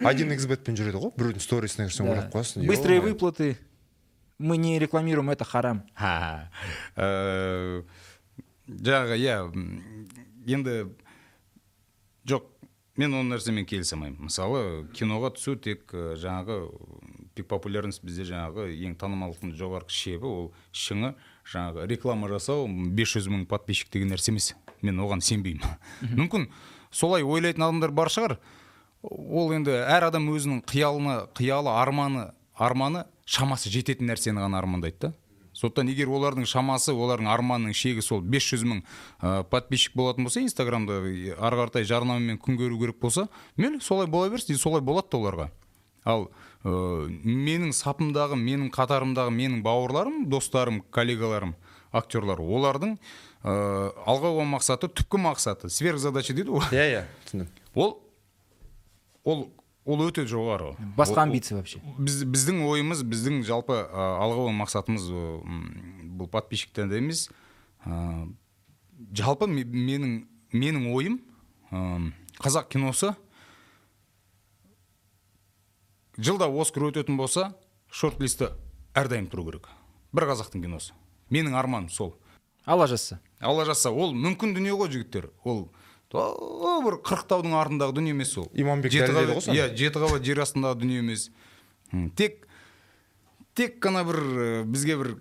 один 0.00 0.30
xbetпен 0.30 0.76
жүреді 0.76 0.98
ғой 1.02 1.12
біреудің 1.16 1.40
сторисіне 1.40 1.86
кірсең 1.88 2.10
ойлап 2.10 2.34
қаласың 2.34 2.66
Быстрые 2.66 3.00
выплаты. 3.00 3.56
Мы 4.38 4.56
не 4.58 4.78
рекламируем, 4.78 5.30
это 5.30 5.44
харам. 5.44 5.82
Ха, 5.94 6.50
жаңағы 8.68 9.16
иә 9.22 9.36
енді 10.46 10.74
жоқ 12.26 12.42
мен 12.98 13.14
ол 13.14 13.24
нәрсемен 13.24 13.66
келісе 13.68 13.94
алмаймын 13.96 14.26
мысалы 14.28 14.62
киноға 14.96 15.30
түсу 15.36 15.56
тек 15.56 15.90
жаңағы 15.92 16.58
пик 17.34 17.46
популярность 17.48 18.02
бізде 18.04 18.24
жаңағы 18.30 18.68
ең 18.86 18.96
танымалдықтың 18.98 19.54
жоғарғы 19.58 19.90
шебі 19.92 20.26
ол 20.26 20.52
шыңы 20.72 21.14
жаңағы 21.52 21.86
реклама 21.90 22.28
жасау 22.30 22.66
500 22.68 23.28
мың 23.32 23.44
подписчик 23.50 23.90
деген 23.92 24.12
нәрсе 24.12 24.32
емес. 24.32 24.54
Мен 24.82 24.98
оған 25.00 25.22
сенбеймін. 25.24 25.62
Мүмкін 26.18 26.48
солай 26.90 27.24
ойлайтын 27.24 27.66
адамдар 27.68 27.94
бар 27.94 28.10
шығар. 28.12 28.36
Ол 29.02 29.52
енді 29.54 29.76
әр 29.86 30.08
адам 30.08 30.28
өзінің 30.32 30.64
қиялына 30.66 31.20
қиялы 31.36 31.70
арманы 31.72 32.30
арманы 32.56 33.04
шамасы 33.28 33.70
жететін 33.70 34.10
нәрсені 34.10 34.42
ғана 34.42 34.58
армандайды 34.58 35.08
да. 35.08 35.12
Сондықтан 35.56 35.88
егер 35.88 36.10
олардың 36.12 36.44
шамасы 36.48 36.92
олардың 36.92 37.30
арманының 37.32 37.76
шегі 37.76 38.02
сол 38.04 38.20
500 38.20 38.64
мың 38.68 38.82
ә, 39.22 39.42
подписчик 39.48 39.94
болатын 39.96 40.26
болса 40.26 40.42
инстаграмда 40.44 40.98
ары 41.00 41.60
қаратай 41.62 41.86
жарнамамен 41.88 42.36
күн 42.42 42.58
көру 42.60 42.76
керек 42.82 42.98
болса 43.00 43.28
мейлі 43.56 43.80
солай 43.80 44.06
бола 44.06 44.28
берсін 44.32 44.58
солай 44.60 44.84
болады 44.84 45.08
да 45.12 45.20
оларға. 45.22 45.48
Ал 46.04 46.28
менің 46.66 47.72
сапымдағы 47.76 48.36
менің 48.40 48.70
қатарымдағы 48.74 49.30
менің 49.34 49.60
бауырларым 49.62 50.24
достарым 50.30 50.80
коллегаларым 50.90 51.54
актерлар 51.94 52.40
олардың 52.42 52.96
ә, 53.46 53.52
алға 54.06 54.32
қойған 54.34 54.50
мақсаты 54.56 54.88
түпкі 54.90 55.20
мақсаты 55.22 55.70
сверхзадача 55.70 56.34
дейді 56.34 56.56
ғой. 56.56 56.66
Иә 56.74 56.86
иә 56.90 57.04
түсіндім. 57.26 57.48
Ол 57.74 57.92
ол 59.24 59.46
ол 59.86 60.02
өте 60.08 60.24
жоғары. 60.26 60.72
Басқа 60.96 61.22
амбиция 61.22 61.58
вообще. 61.60 61.78
біз, 61.98 62.24
біздің 62.24 62.64
ойымыз 62.66 63.04
біздің 63.06 63.44
жалпы 63.46 63.76
ә, 63.86 64.06
алға 64.24 64.40
қойған 64.42 64.58
мақсатымыз 64.64 65.06
ә, 65.12 65.22
бұл 66.18 66.28
подписчиктерде 66.32 66.98
емес. 66.98 67.28
Ә, 67.86 68.26
жалпы 69.14 69.46
ме- 69.46 69.62
менің 69.64 70.24
менің 70.52 70.90
ойым 70.92 71.20
ә, 71.70 72.10
қазақ 72.42 72.68
киносы 72.74 73.14
жылда 76.18 76.48
оскар 76.48 76.88
өтетін 76.90 77.16
болса 77.16 77.54
шорт 77.90 78.20
листі 78.20 78.50
әрдайым 78.96 79.28
тұру 79.30 79.44
керек. 79.50 79.68
Бір 80.12 80.28
қазақтың 80.32 80.62
киносы. 80.64 80.92
Менің 81.30 81.54
арманым 81.58 81.90
сол. 81.90 82.14
Алла 82.64 82.86
жазса. 82.86 83.20
алла 83.40 83.64
жазса. 83.64 83.90
Ол 83.90 84.14
мүмкін 84.14 84.54
дүние 84.56 84.72
ғой 84.74 84.88
жігіттер. 84.90 85.30
Ол 85.44 85.68
то 86.08 86.22
бір 86.84 86.96
қырықтаудың 87.04 87.52
артындағы 87.58 87.92
дүние 87.98 88.10
емес 88.14 88.36
ол. 88.38 88.48
Иманбек 88.54 88.92
Жеті 88.92 89.12
дәлелдеді 89.12 89.26
қабат- 89.26 89.36
ғой 89.36 89.40
соны. 89.42 89.56
иә 89.56 89.76
жеті 89.76 89.98
қабат 89.98 90.22
жер 90.24 90.38
астындағы 90.42 90.80
дүние 90.80 90.98
емес. 91.02 91.30
Тек 92.16 92.46
тек 93.54 93.78
қана 93.82 94.04
бір 94.06 94.64
бізге 94.64 94.96
бір 94.96 95.16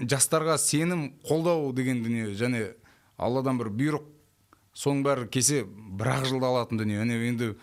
жастарға 0.00 0.58
сенім 0.58 1.14
қолдау 1.24 1.72
деген 1.72 2.02
дүние 2.04 2.34
және 2.34 2.74
алладан 3.18 3.58
бір 3.58 3.68
бұйрық 3.70 4.04
соның 4.74 5.02
бәрі 5.04 5.28
кесе 5.30 5.64
бір 5.64 6.06
ақ 6.18 6.24
жылда 6.28 6.46
алатын 6.46 6.78
дүние. 6.78 7.00
Әне 7.02 7.18
енді 7.28 7.54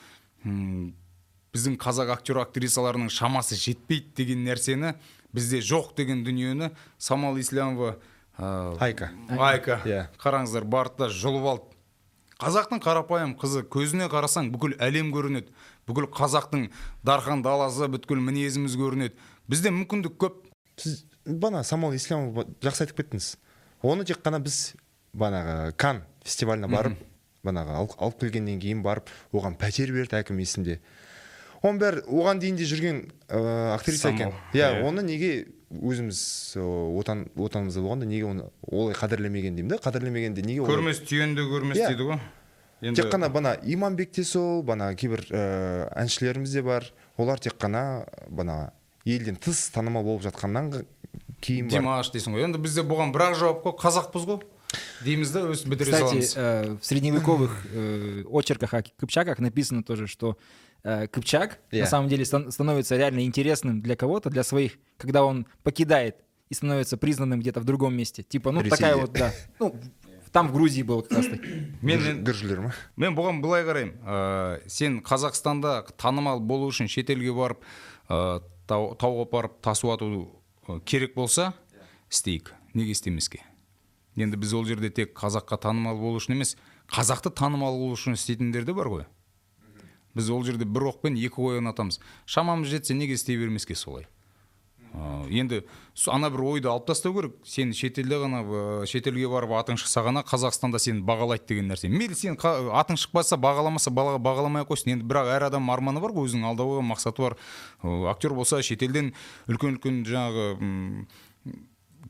біздің 1.58 1.80
қазақ 1.82 2.14
актер 2.14 2.38
актрисаларының 2.44 3.10
шамасы 3.10 3.58
жетпейді 3.58 4.14
деген 4.20 4.46
нәрсені 4.46 4.94
бізде 5.34 5.62
жоқ 5.66 5.96
деген 5.98 6.22
дүниені 6.26 6.70
самал 7.02 7.40
ислямова 7.42 7.96
ә, 8.38 8.78
айка. 8.80 9.10
Айка. 9.30 9.82
Иә. 9.86 10.06
қараңыздар 10.22 10.68
барды 10.70 11.04
да 11.06 11.10
жұлып 11.10 11.50
алды. 11.50 11.74
Қазақтың 12.38 12.82
қарапайым 12.86 13.34
қызы 13.42 13.64
көзіне 13.66 14.12
қарасаң 14.14 14.52
бүкіл 14.54 14.76
әлем 14.78 15.10
көрінеді. 15.16 15.50
Бүкіл 15.90 16.06
қазақтың 16.14 16.68
дархан 17.02 17.42
даласы 17.42 17.90
бүткіл 17.90 18.22
мінезіміз 18.22 18.78
көрінеді. 18.78 19.18
Бізде 19.50 19.74
мүмкіндік 19.74 20.20
көп. 20.22 20.44
Сіз 20.78 21.02
бана 21.26 21.64
самал 21.66 21.98
ислямов 21.98 22.46
жақсы 22.62 22.86
айтып 22.86 23.02
кеттіңіз. 23.02 23.32
Оны 23.82 24.06
тек 24.06 24.22
қана 24.22 24.38
біз 24.44 24.76
банағы 25.18 25.74
кан 25.82 26.04
фестиваліне 26.22 26.70
барып 26.70 27.02
банағы 27.48 27.76
алып, 27.80 27.98
алып 27.98 28.22
келгеннен 28.22 28.60
кейін 28.62 28.84
барып 28.86 29.10
оған 29.34 29.58
пәтер 29.58 29.92
берді 29.96 30.20
әкім 30.20 30.42
есімде. 30.44 30.80
Оның 31.64 31.80
бәрі 31.82 32.02
оған 32.08 32.40
дейін 32.42 32.56
де 32.60 32.66
жүрген 32.70 32.98
ыыы 33.30 33.74
актриса 33.76 34.10
екен. 34.14 34.34
Иә 34.54 34.82
иә. 34.82 34.84
оны 34.88 35.02
неге 35.04 35.48
өзіміз 35.72 36.20
ыыы, 36.56 36.98
отан 37.00 37.26
отанымызда 37.36 37.82
болғанда 37.82 38.06
неге 38.08 38.26
оны 38.30 38.50
олай 38.68 38.96
қадірлемеген 38.96 39.56
деймін 39.58 39.74
да? 39.76 39.78
Қадірлемегенде 39.84 40.42
неге 40.46 40.62
олай- 40.62 40.76
көрмес 40.78 41.02
түйенді 41.04 41.44
көрмес 41.50 41.78
Иә. 41.82 41.88
дейді 41.92 42.04
ғой. 42.12 42.20
Тек 42.94 43.10
қана 43.12 43.30
бана 43.30 43.56
иманбек 43.64 44.12
те 44.12 44.24
сол 44.24 44.62
бана 44.64 44.94
кейбір 44.96 45.26
ә, 45.32 45.90
әншілеріміз 45.98 46.54
де 46.54 46.62
бар. 46.62 46.86
Олар 47.18 47.40
тек 47.40 47.58
қана 47.58 48.06
бана 48.30 48.72
елден 49.04 49.36
тыс 49.36 49.72
танымал 49.74 50.04
болып 50.04 50.22
жатқаннан 50.28 50.86
кейін 51.42 51.68
бар. 51.72 51.80
Димаш 51.82 52.12
дейсің 52.14 52.38
ғой. 52.38 52.46
Енді 52.46 52.62
бізде 52.62 52.84
бұған 52.86 53.12
бір 53.12 53.32
ақ 53.32 53.40
жауап 53.42 53.64
қой. 53.66 53.76
Қазақпыз 53.82 54.28
ғой. 54.30 54.40
Дейміз 55.04 55.32
да 55.32 55.40
өз 55.48 55.66
бітіре 55.66 55.92
Кстати, 55.92 56.22
саламыз. 56.22 56.36
э, 56.38 56.78
в 56.82 56.86
средневековых 56.86 57.66
э, 57.74 58.24
очерках 58.30 58.74
о 58.74 58.84
Кыпчаках 58.84 59.40
написано 59.40 59.82
тоже, 59.82 60.08
что 60.08 60.32
э, 60.32 60.36
Кыпчак 61.12 61.60
Yeah. 61.72 61.82
на 61.82 61.86
самом 61.88 62.08
деле 62.10 62.24
стан- 62.26 62.52
становится 62.52 62.96
реально 62.96 63.26
интересным 63.26 63.82
для 63.82 63.96
кого-то, 63.96 64.30
для 64.30 64.44
своих, 64.44 64.78
когда 64.98 65.24
он 65.26 65.46
покидает 65.64 66.16
и 66.50 66.54
становится 66.54 66.96
признанным 66.98 67.40
где-то 67.42 67.60
в 67.60 67.66
другом 67.66 67.94
месте. 67.96 68.24
Типа, 68.24 68.52
ну 68.52 68.62
Ресейде. 68.62 68.76
такая 68.78 68.96
вот, 68.96 69.12
да. 69.12 69.34
Ну, 69.60 69.76
там 70.32 70.48
в 70.48 70.54
Грузии 70.54 70.84
было 70.84 71.02
как 71.02 71.12
раз 71.18 71.26
таки. 71.28 71.48
мен 71.82 72.00
мен- 72.04 72.24
гүржілер 72.24 72.60
ма 72.62 72.74
мен 72.96 73.16
бұған 73.16 73.42
былай 73.42 73.64
қараймын 73.64 73.96
ә, 74.06 74.62
сен 74.70 75.00
қазақстанда 75.02 75.88
танымал 75.98 76.40
болу 76.40 76.70
үшін 76.70 76.88
шетелге 76.88 77.34
барып 77.34 77.60
ә, 78.10 78.42
тау, 78.68 78.94
тауға 78.96 79.24
апарып 79.28 79.60
тасу 79.62 79.92
ату 79.92 80.42
керек 80.86 81.16
болса 81.16 81.54
істейік 82.12 82.54
неге 82.74 82.92
істемеске 82.92 83.40
енді 84.16 84.38
біз 84.38 84.54
ол 84.54 84.66
жерде 84.66 84.90
тек 84.90 85.18
қазаққа 85.18 85.58
танымал 85.60 85.98
болу 85.98 86.20
үшін 86.20 86.36
емес 86.36 86.56
қазақты 86.92 87.32
танымал 87.32 87.76
болу 87.80 87.96
үшін 87.96 88.14
істейтіндер 88.20 88.66
де 88.66 88.74
бар 88.74 88.88
ғой 88.88 89.06
біз 90.18 90.30
ол 90.34 90.44
жерде 90.48 90.66
бір 90.66 90.90
оқпен 90.92 91.18
екі 91.18 91.36
қой 91.38 91.62
ойнатамыз 91.62 92.02
шамамыз 92.26 92.74
жетсе 92.74 92.98
неге 92.98 93.14
істей 93.18 93.38
бермеске 93.38 93.76
солай? 93.76 94.08
Ә, 94.98 95.28
енді 95.30 95.60
ана 96.10 96.30
бір 96.32 96.42
ойды 96.48 96.70
алып 96.72 96.88
тастау 96.88 97.14
керек. 97.14 97.34
Сен 97.46 97.74
шетелде 97.76 98.18
ғана 98.22 98.40
ә, 98.42 98.86
шетелге 98.90 99.28
барып 99.30 99.52
атың 99.60 99.78
шықса 99.78 100.02
ғана 100.06 100.24
қазақстанда 100.26 100.80
сені 100.82 101.04
бағалайды 101.06 101.46
деген 101.52 101.68
нәрсе. 101.70 101.92
Мейлі 101.92 102.16
сен 102.18 102.38
атың 102.40 102.98
шықпаса 102.98 103.38
бағаламаса 103.38 103.92
бала- 103.94 104.18
бағаламай 104.18 104.64
ақ 104.64 104.72
қойсын. 104.72 104.96
Енді 104.96 105.06
бірақ 105.06 105.30
әр 105.36 105.48
адам 105.52 105.70
арманы 105.70 106.02
бар 106.02 106.16
ғой 106.16 106.30
өзінің 106.32 106.48
алда 106.50 106.66
мақсаты 106.88 107.22
бар. 107.28 107.38
Ә, 107.84 108.10
актер 108.10 108.34
болса 108.34 108.62
шетелден 108.64 109.14
үлкен 109.52 109.76
үлкен 109.76 110.02
жаңағы 110.08 111.06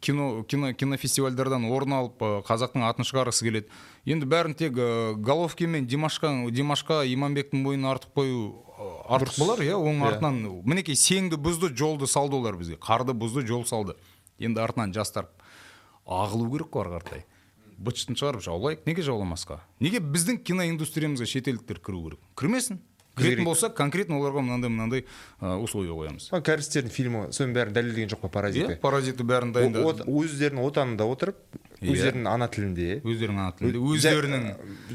кино 0.01 0.43
кино 0.43 0.73
кинофестивальдардан 0.73 1.65
орын 1.71 1.93
алып 1.97 2.21
ә, 2.21 2.29
қазақтың 2.47 2.83
атын 2.87 3.07
шығарғысы 3.07 3.45
келеді. 3.47 3.67
Енді 4.05 4.25
бәрін 4.29 4.55
тек 4.57 4.73
ә, 4.77 5.13
головкин 5.15 5.69
мен 5.75 5.87
димашқа 5.87 6.31
димашқа 6.51 7.01
иманбектің 7.13 7.61
мойнына 7.63 7.91
артып 7.95 8.13
қою 8.17 8.41
ә, 8.77 8.91
артық 9.17 9.39
болар 9.39 9.63
иә 9.65 9.75
оның 9.77 10.03
Иә. 10.03 10.11
артынан. 10.13 10.41
Мінекей 10.65 10.95
сеңді 10.95 11.39
бұзды 11.41 11.73
жолды 11.75 12.07
салды 12.07 12.35
олар 12.35 12.55
бізге. 12.55 12.77
Қарды 12.77 13.13
бұзды 13.17 13.45
жол 13.47 13.65
салды. 13.65 13.95
Енді 14.39 14.61
артынан 14.61 14.93
жастар 14.93 15.29
ағылу 16.05 16.51
керек 16.51 16.69
қой 16.71 16.85
ары 16.85 16.97
қаратай. 16.97 17.23
Быт 17.77 17.97
шытын 17.99 18.15
шығарып 18.17 18.41
жаулайық. 18.41 18.85
Неге 18.87 19.03
жауламасқа? 19.05 19.59
Неге 19.79 19.99
біздің 20.01 20.39
киноиндустриямызға 20.47 21.25
шетелдіктер 21.29 21.77
кіру 21.79 22.03
керек? 22.07 22.19
Кірмесін. 22.35 22.79
Кіретін 23.17 23.47
болса 23.47 23.69
конкретно 23.69 24.19
оларға 24.21 24.43
мынандай 24.45 24.69
мынандай 24.73 25.05
условия 25.63 25.95
қоямыз. 25.97 26.29
Кәрістердің 26.31 26.93
фильмі 26.93 27.23
соның 27.35 27.55
бәрін 27.57 27.77
дәлелдеген 27.77 28.13
жоқ 28.13 28.23
па 28.23 28.29
иә 28.29 28.33
паразиты 28.37 28.77
паразиті 28.81 29.27
бәрін 29.27 29.55
дайындады 29.55 30.07
өздерінің 30.07 30.69
отанында 30.69 31.09
отырып 31.09 31.41
Иә. 31.57 31.66
Өздерінің 31.81 32.29
ана 32.31 32.47
тілінде. 32.51 32.99
өздерінің 33.03 33.41
ана 33.43 33.53
тілінде. 33.57 33.81
Өздерінің 33.93 34.45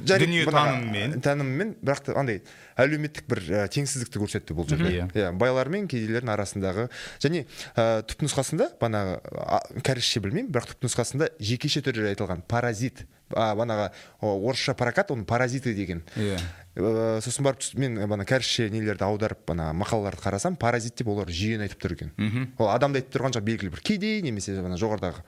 дүние 0.08 0.44
танымымен. 0.48 1.16
танымымен 1.22 1.74
бірақ 1.82 2.04
та 2.06 2.16
андай 2.18 2.40
әлеуметтік 2.76 3.28
бір 3.30 3.42
ә, 3.46 3.62
теңсіздікті 3.72 4.22
көрсетті 4.22 4.56
бұл 4.56 4.68
жерде. 4.68 4.90
Иә. 4.90 5.06
иә 5.14 5.30
байлар 5.38 5.70
мен 5.72 5.86
кедейлердің 5.90 6.32
арасындағы 6.34 6.88
және 7.22 7.44
ә, 7.76 8.02
түпнұсқасында 8.08 8.72
банағы 8.80 9.18
а, 9.36 9.60
кәрісше 9.84 10.22
білмеймін 10.24 10.50
бірақ 10.52 10.74
түпнұсқасында 10.74 11.32
жекеше 11.38 11.84
түрде 11.84 12.10
айтылған 12.12 12.42
паразит 12.48 13.06
а, 13.36 13.52
о, 13.54 14.34
орысша 14.48 14.74
прокат 14.74 15.10
оның 15.12 15.24
паразиты 15.28 15.74
деген. 15.74 16.02
Иә. 16.16 16.38
Ә, 16.76 17.20
сосын 17.24 17.44
барып 17.44 17.64
мен 17.76 17.98
бана 18.08 18.24
кәрісше 18.28 18.70
нелерді 18.72 19.04
аударып 19.06 19.46
бана 19.46 19.72
мақалаларды 19.76 20.22
қарасам 20.24 20.56
паразит 20.56 20.96
деп 20.96 21.08
олар 21.12 21.28
жүйені 21.28 21.68
айтып 21.68 21.82
тұр 21.82 21.96
екен. 21.98 22.14
Ол 22.58 22.72
адамды 22.72 23.02
айтып 23.02 23.18
тұрған 23.18 23.36
жоқ 23.36 23.44
белгілі 23.48 23.74
бір 23.74 23.84
кедей 23.84 24.22
немесе 24.24 24.56
бана 24.60 24.80
жоғарыдағы 24.80 25.24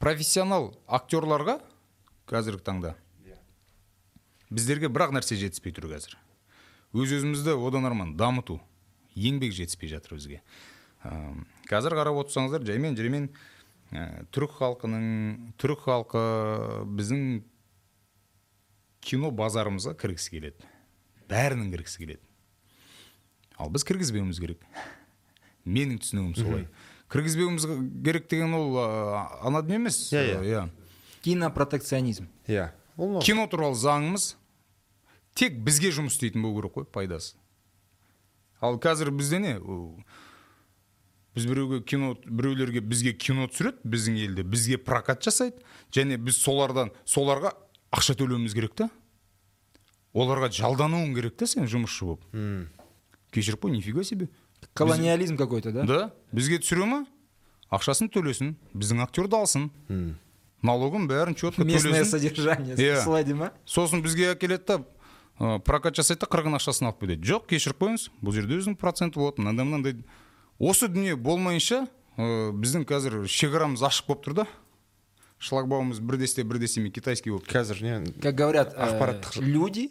профессионал 0.00 0.72
актерларға 0.88 1.60
қазіргі 2.30 2.64
таңда. 2.64 2.94
Біздерге 4.50 4.88
бір 4.90 5.06
ақ 5.06 5.14
нәрсе 5.18 5.36
жетіспей 5.38 5.74
тұр 5.76 5.90
қазір. 5.92 6.16
Өз 6.96 7.12
өзімізді 7.20 7.54
одан 7.54 7.86
арман 7.86 8.16
дамыту 8.18 8.58
еңбек 9.14 9.52
жетіспей 9.54 9.92
жатыр 9.92 10.16
бізге. 10.16 10.40
Ә, 11.04 11.12
қазір 11.70 11.94
қарап 11.98 12.18
отырсаңыздар 12.24 12.64
жаймен 12.66 12.96
жүремен 12.98 13.28
ә, 13.92 14.24
түрік 14.34 14.56
халқының 14.58 15.06
түрік 15.60 15.84
халқы 15.86 16.24
біздің 16.98 17.22
кино 19.06 19.30
базарымызға 19.30 19.94
кіргісі 20.00 20.34
келеді. 20.34 20.66
Бәрінің 21.30 21.70
кіргісі 21.76 22.02
келеді. 22.02 22.24
Ал 23.60 23.70
біз 23.70 23.86
кіргізбеуіміз 23.86 24.40
керек. 24.42 24.66
Менің 25.68 26.00
түсінігім 26.02 26.34
солай. 26.40 26.66
Кіргізбеуіміз 27.10 27.66
керек 28.04 28.28
деген 28.30 28.54
ол 28.54 28.76
ә, 28.78 28.86
ана 29.42 29.62
дүние 29.62 29.80
емес? 29.82 29.98
Иә, 30.12 30.40
иә. 30.40 30.42
иә. 30.44 30.68
Кинопротекционизм. 31.22 32.28
иә. 32.46 32.70
Кино 33.24 33.46
туралы 33.48 33.74
заңымыз 33.74 34.34
тек 35.34 35.56
бізге 35.64 35.90
жұмыс 35.94 36.18
істейтін 36.18 36.42
болу 36.44 36.60
керек 36.60 36.76
қой 36.76 36.84
пайдасы. 36.84 37.36
Ал 38.60 38.76
қазір 38.78 39.10
бізде 39.10 39.38
не? 39.40 39.54
Біз 41.34 41.46
біреуге 41.46 41.80
кино 41.86 42.16
біреулерге 42.26 42.80
бізге 42.80 43.14
кино 43.14 43.46
түсіреді 43.48 43.86
біздің 43.86 44.18
елде 44.26 44.42
бізге 44.42 44.78
прокат 44.78 45.22
жасайды 45.24 45.62
және 45.94 46.18
біз 46.18 46.40
солардан 46.42 46.90
соларға 47.06 47.54
ақша 47.94 48.16
төлеуіміз 48.18 48.54
керек 48.54 48.74
та. 48.74 48.90
Оларға 50.12 50.50
жалдануың 50.50 51.14
керек 51.14 51.36
та 51.38 51.46
сен 51.46 51.70
жұмысшы 51.70 52.04
болып. 52.04 52.26
Кешіріп 53.30 53.62
қой 53.64 53.76
нифига 53.76 54.04
себе. 54.04 54.28
Колониализм 54.74 55.36
какой-то, 55.36 55.72
да? 55.72 55.84
да. 55.84 56.12
Бізге 56.32 56.58
түсіре 56.62 56.86
ма? 56.86 57.06
Ақшасын 57.70 58.10
төлесін 58.10 58.54
біздің 58.74 59.02
актерді 59.04 59.36
алсын. 59.38 59.70
Налогын 60.62 61.06
бәрін 61.08 61.34
четко 61.38 61.64
Местное 61.64 62.04
содержание. 62.04 62.74
Иә. 62.76 63.00
Солай 63.04 63.24
дей 63.24 63.34
ма? 63.34 63.52
сосын 63.64 64.02
бізге 64.02 64.34
әкеледі 64.34 64.66
да 64.66 64.76
ә, 65.40 65.58
прокат 65.64 65.96
жасайды 65.96 66.20
да 66.20 66.28
қырғын 66.28 66.58
ақшасын 66.58 66.90
алып 66.90 67.00
кетеді 67.06 67.30
жоқ 67.30 67.46
кешіріп 67.48 67.80
қойыңыз 67.80 68.08
бұл 68.20 68.34
жерде 68.36 68.58
өзінің 68.60 68.76
проценті 68.76 69.16
болады 69.22 69.40
мынандай 69.40 69.64
мынандай. 69.64 69.94
Осы 70.58 70.88
дүние 70.92 71.16
болмайынша 71.16 71.86
ә, 72.18 72.50
біздің 72.52 72.84
қазір 72.84 73.22
шекарамыз 73.24 73.80
ашық 73.88 74.10
болып 74.12 74.26
тұр 74.26 74.34
да. 74.42 74.46
Шлагбаумымыз 75.40 76.02
бір 76.04 76.18
десте 76.20 76.44
бір 76.44 76.58
дестемей 76.60 76.90
китайский 76.92 77.30
болып 77.32 77.48
қазір 77.48 77.80
не? 77.80 78.12
Как 78.20 78.34
говорят, 78.34 78.74
э, 78.76 78.84
Ақпараттық- 78.84 79.40
люди, 79.40 79.90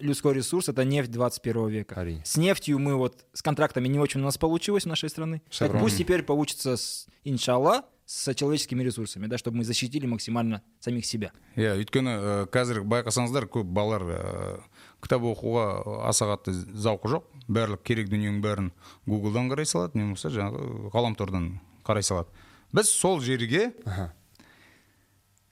людской 0.00 0.34
ресурс— 0.34 0.68
это 0.70 0.84
нефть 0.84 1.10
21 1.10 1.68
века. 1.68 2.00
Әрине. 2.00 2.22
С 2.24 2.36
нефтью 2.36 2.78
мы 2.78 2.96
вот, 2.96 3.24
с 3.32 3.42
контрактами 3.42 3.88
не 3.88 3.98
очень 3.98 4.20
у 4.20 4.24
нас 4.24 4.38
получилось 4.38 4.84
в 4.84 4.88
нашей 4.88 5.08
страны. 5.08 5.42
Так 5.58 5.78
пусть 5.78 5.98
теперь 5.98 6.22
получится, 6.22 6.76
с, 6.76 7.06
иншалла, 7.24 7.84
с 8.10 8.34
человеческими 8.34 8.82
ресурсами, 8.82 9.28
да, 9.28 9.38
чтобы 9.38 9.58
мы 9.58 9.64
защитили 9.64 10.04
максимально 10.04 10.62
самих 10.80 11.06
себя. 11.06 11.30
иә 11.54 11.76
өйткені 11.78 12.10
ә, 12.10 12.46
қазір 12.50 12.82
байқасаңыздар 12.82 13.46
көп 13.46 13.70
балалар 13.70 14.02
ә, 14.02 14.60
кітап 14.98 15.22
оқуға 15.22 16.08
аса 16.08 16.26
қатты 16.26 16.50
зауқы 16.50 17.06
жоқ 17.06 17.28
барлық 17.46 17.84
керек 17.86 18.10
дүниенің 18.10 18.40
бәрін 18.42 18.72
гуглдан 19.06 19.46
қарай 19.46 19.62
салады 19.62 19.94
не 19.94 20.02
болмаса 20.02 20.26
жаңағы 20.34 20.90
ғаламтордан 20.90 21.46
қарай 21.86 22.02
салады 22.02 22.34
біз 22.72 22.90
сол 22.90 23.20
жерге 23.20 23.70
Аха. 23.86 24.12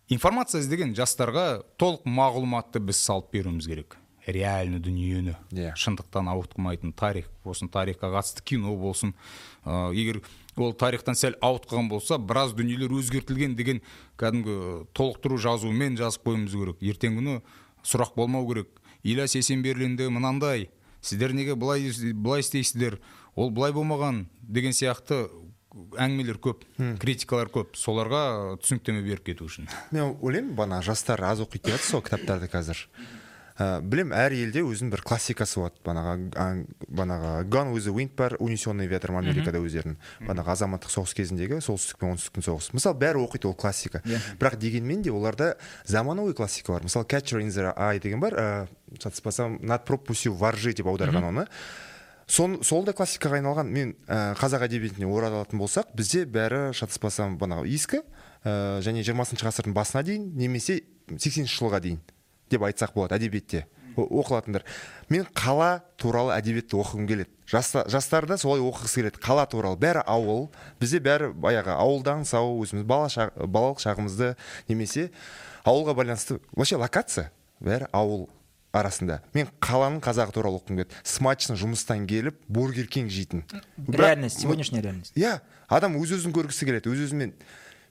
информация 0.08 0.58
іздеген 0.58 0.96
жастарға 0.98 1.62
толық 1.78 2.10
мағлұматты 2.10 2.82
біз 2.82 2.98
салып 2.98 3.30
беруіміз 3.38 3.70
керек 3.70 3.98
реальный 4.28 4.78
дүниені 4.78 5.34
Иә. 5.56 5.72
шындықтан 5.74 6.28
ауытқымайтын 6.28 6.92
тарих 6.92 7.30
болсын 7.44 7.68
тарихқа 7.72 8.10
қатысты 8.12 8.44
кино 8.44 8.74
болсын. 8.76 9.14
Ә, 9.64 9.92
егер 9.96 10.20
ол 10.56 10.74
тарихтан 10.76 11.16
сәл 11.16 11.38
ауытқыған 11.40 11.88
болса 11.88 12.18
біраз 12.18 12.52
дүниелер 12.52 12.92
өзгертілген 12.92 13.56
деген 13.56 13.80
кәдімгі 14.20 14.86
толықтыру 14.92 15.38
жазуымен 15.40 15.96
жазып 15.96 16.26
қоюымыз 16.28 16.52
керек. 16.52 16.82
Ертеңгі 16.82 17.22
күні 17.22 17.36
сұрақ 17.82 18.14
болмау 18.16 18.46
керек. 18.48 18.68
Ильяс 19.02 19.34
есенберлинді 19.38 20.10
мынандай 20.12 20.68
сіздер 21.00 21.32
неге 21.32 21.54
былай 21.54 21.88
былай 22.12 22.40
істейсіздер? 22.44 22.98
Ол 23.34 23.50
былай 23.50 23.72
болмаған 23.72 24.26
деген 24.42 24.72
сияқты 24.76 25.28
әңгімелер 25.94 26.40
көп 26.42 26.64
критикалар 26.98 27.48
көп. 27.54 27.76
Соларға 27.78 28.58
түсініктеме 28.58 29.04
беріп 29.06 29.28
кету 29.30 29.46
үшін. 29.46 29.68
Мен 29.94 30.16
ойлаймын 30.20 30.56
бана 30.58 30.82
жастар 30.82 31.22
аз 31.22 31.38
оқиды 31.44 31.70
деп 31.70 31.78
жатыр 31.78 31.86
сол 31.86 32.02
кітаптарды 32.02 32.50
қазір. 32.50 32.82
Ә, 33.58 33.80
білем 33.82 34.12
әр 34.14 34.34
елде 34.36 34.62
өзінің 34.62 34.92
бір 34.92 35.02
классикасы 35.06 35.58
болады. 35.60 35.80
Банағы 35.84 36.14
а, 36.38 36.46
банағы 36.86 37.32
gone 37.50 37.74
with 37.74 37.88
the 37.88 37.94
wind 37.94 38.14
бар 38.16 38.36
унесенный 38.38 38.86
ветром 38.86 39.18
америкада 39.18 39.58
өздерінің. 39.58 39.98
Банағы 40.28 40.54
азаматтық 40.54 40.94
соғыс 40.94 41.14
кезіндегі 41.18 41.60
солтүстік 41.64 41.98
пен 41.98 42.14
оңтүстіктің 42.14 42.46
соғысы 42.46 42.76
мысалы 42.78 42.98
бәрі 43.02 43.24
оқиды 43.26 43.50
ол 43.50 43.56
классика. 43.58 44.02
Бірақ 44.38 44.58
дегенмен 44.62 45.02
де 45.02 45.10
оларда 45.10 45.56
заманауи 45.84 46.34
классика 46.34 46.72
бар. 46.72 46.86
Мысалы 46.86 47.06
catcher 47.06 47.42
in 47.42 47.50
the 47.50 47.74
eye 47.76 48.00
деген 48.00 48.20
бар. 48.20 48.34
Ә, 48.34 48.66
шатаспасам 48.98 49.58
над 49.62 49.84
пропастью 49.84 50.34
воржи 50.34 50.72
деп 50.72 50.86
аударған 50.86 51.24
оны. 51.24 51.46
Сон, 52.28 52.58
сол 52.62 52.84
да 52.84 52.92
классикаға 52.92 53.40
айналған. 53.40 53.70
Мен 53.72 53.94
ә, 54.06 54.36
қазақ 54.36 54.66
әдебиетіне 54.66 55.08
оралатын 55.08 55.58
болсақ 55.58 55.94
бізде 55.96 56.26
бәрі 56.28 56.74
шатаспасам 56.76 57.38
банағы 57.40 57.64
ескі 57.72 58.02
ә, 58.44 58.82
және 58.84 59.00
жиырмасыншы 59.00 59.48
ғасырдың 59.48 59.72
басына 59.72 60.04
дейін 60.04 60.28
немесе 60.36 60.82
сексенінші 61.08 61.56
жылға 61.56 61.80
дейін. 61.80 62.02
Деп 62.50 62.64
айтсақ 62.68 62.94
болады 62.94 63.18
әдебиетте. 63.18 63.66
Оқылатындар. 63.98 64.62
Мен 65.10 65.26
қала 65.34 65.82
туралы 65.98 66.36
әдебиетті 66.36 66.78
оқығым 66.78 67.08
келеді. 67.08 67.30
Жаста, 67.50 67.82
жастар 67.90 68.28
да 68.30 68.36
солай 68.38 68.62
оқығысы 68.62 69.00
келеді. 69.00 69.18
Қала 69.24 69.46
туралы. 69.50 69.78
Бәрі 69.80 70.04
ауыл. 70.06 70.48
Бізде 70.78 71.00
бәрі 71.02 71.32
баяғы 71.34 71.74
ауылдан 71.74 72.22
сау 72.28 72.60
өзіміз 72.62 72.86
бала 72.86 73.08
шақ, 73.10 73.34
балалық 73.42 73.82
шағымызды 73.82 74.34
немесе 74.68 75.08
ауылға 75.66 75.96
байланысты 75.98 76.38
вообще 76.54 76.76
локация. 76.78 77.32
Бәрі 77.58 77.88
ауыл 77.90 78.28
арасында. 78.72 79.22
Мен 79.34 79.48
қаланың 79.64 79.98
қазағы 80.04 80.34
туралы 80.36 80.60
оқығым 80.60 80.82
келеді. 80.82 81.00
Смачно 81.02 81.56
жұмыстан 81.58 82.06
келіп 82.08 82.38
бургер 82.48 82.86
кинг 82.86 83.10
жейтін. 83.10 83.44
Реальность, 83.88 84.40
сегодняшняя 84.40 84.82
реальность. 84.82 85.16
иә 85.16 85.40
адам 85.68 85.96
өз 85.96 86.12
өзін 86.18 86.32
көргісі 86.36 86.68
келеді. 86.68 86.92
Өз 86.92 87.08
өзімен 87.08 87.32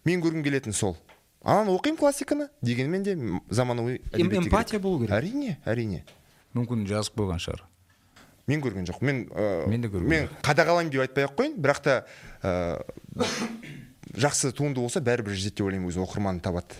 мен 0.05 0.21
көргім 0.21 0.43
келетін 0.45 0.73
сол. 0.73 0.97
Ананы 1.43 1.71
оқимын 1.75 1.97
классиканы. 1.97 2.49
Дегенмен 2.61 3.03
де 3.03 3.15
заманауи 3.49 4.01
эмпатия 4.13 4.79
болу 4.79 4.99
керек. 5.05 5.15
әрине 5.15 5.57
әрине. 5.65 6.03
Мүмкін 6.55 6.85
жазып 6.87 7.17
қойған 7.17 7.41
шығар. 7.43 7.63
Мен 8.47 8.61
көрген 8.63 8.85
жоқ 8.87 9.01
мен 9.03 9.25
ә, 9.29 9.67
Мен 9.67 9.81
де 9.81 9.87
көрген 9.87 10.07
мен 10.07 10.29
қадағалаймын 10.41 10.91
деп 10.91 11.01
айтпай 11.01 11.27
ақ 11.27 11.35
қояйын. 11.35 11.57
Бірақ 11.59 11.81
та 11.83 12.05
ә, 12.41 12.81
жақсы 14.15 14.53
туынды 14.55 14.79
болса 14.79 15.01
бәрібір 15.03 15.35
жетеді 15.35 15.57
деп 15.59 15.65
ойлаймын 15.67 15.91
өзінің 15.91 16.07
оқырманын 16.07 16.41
табады. 16.41 16.79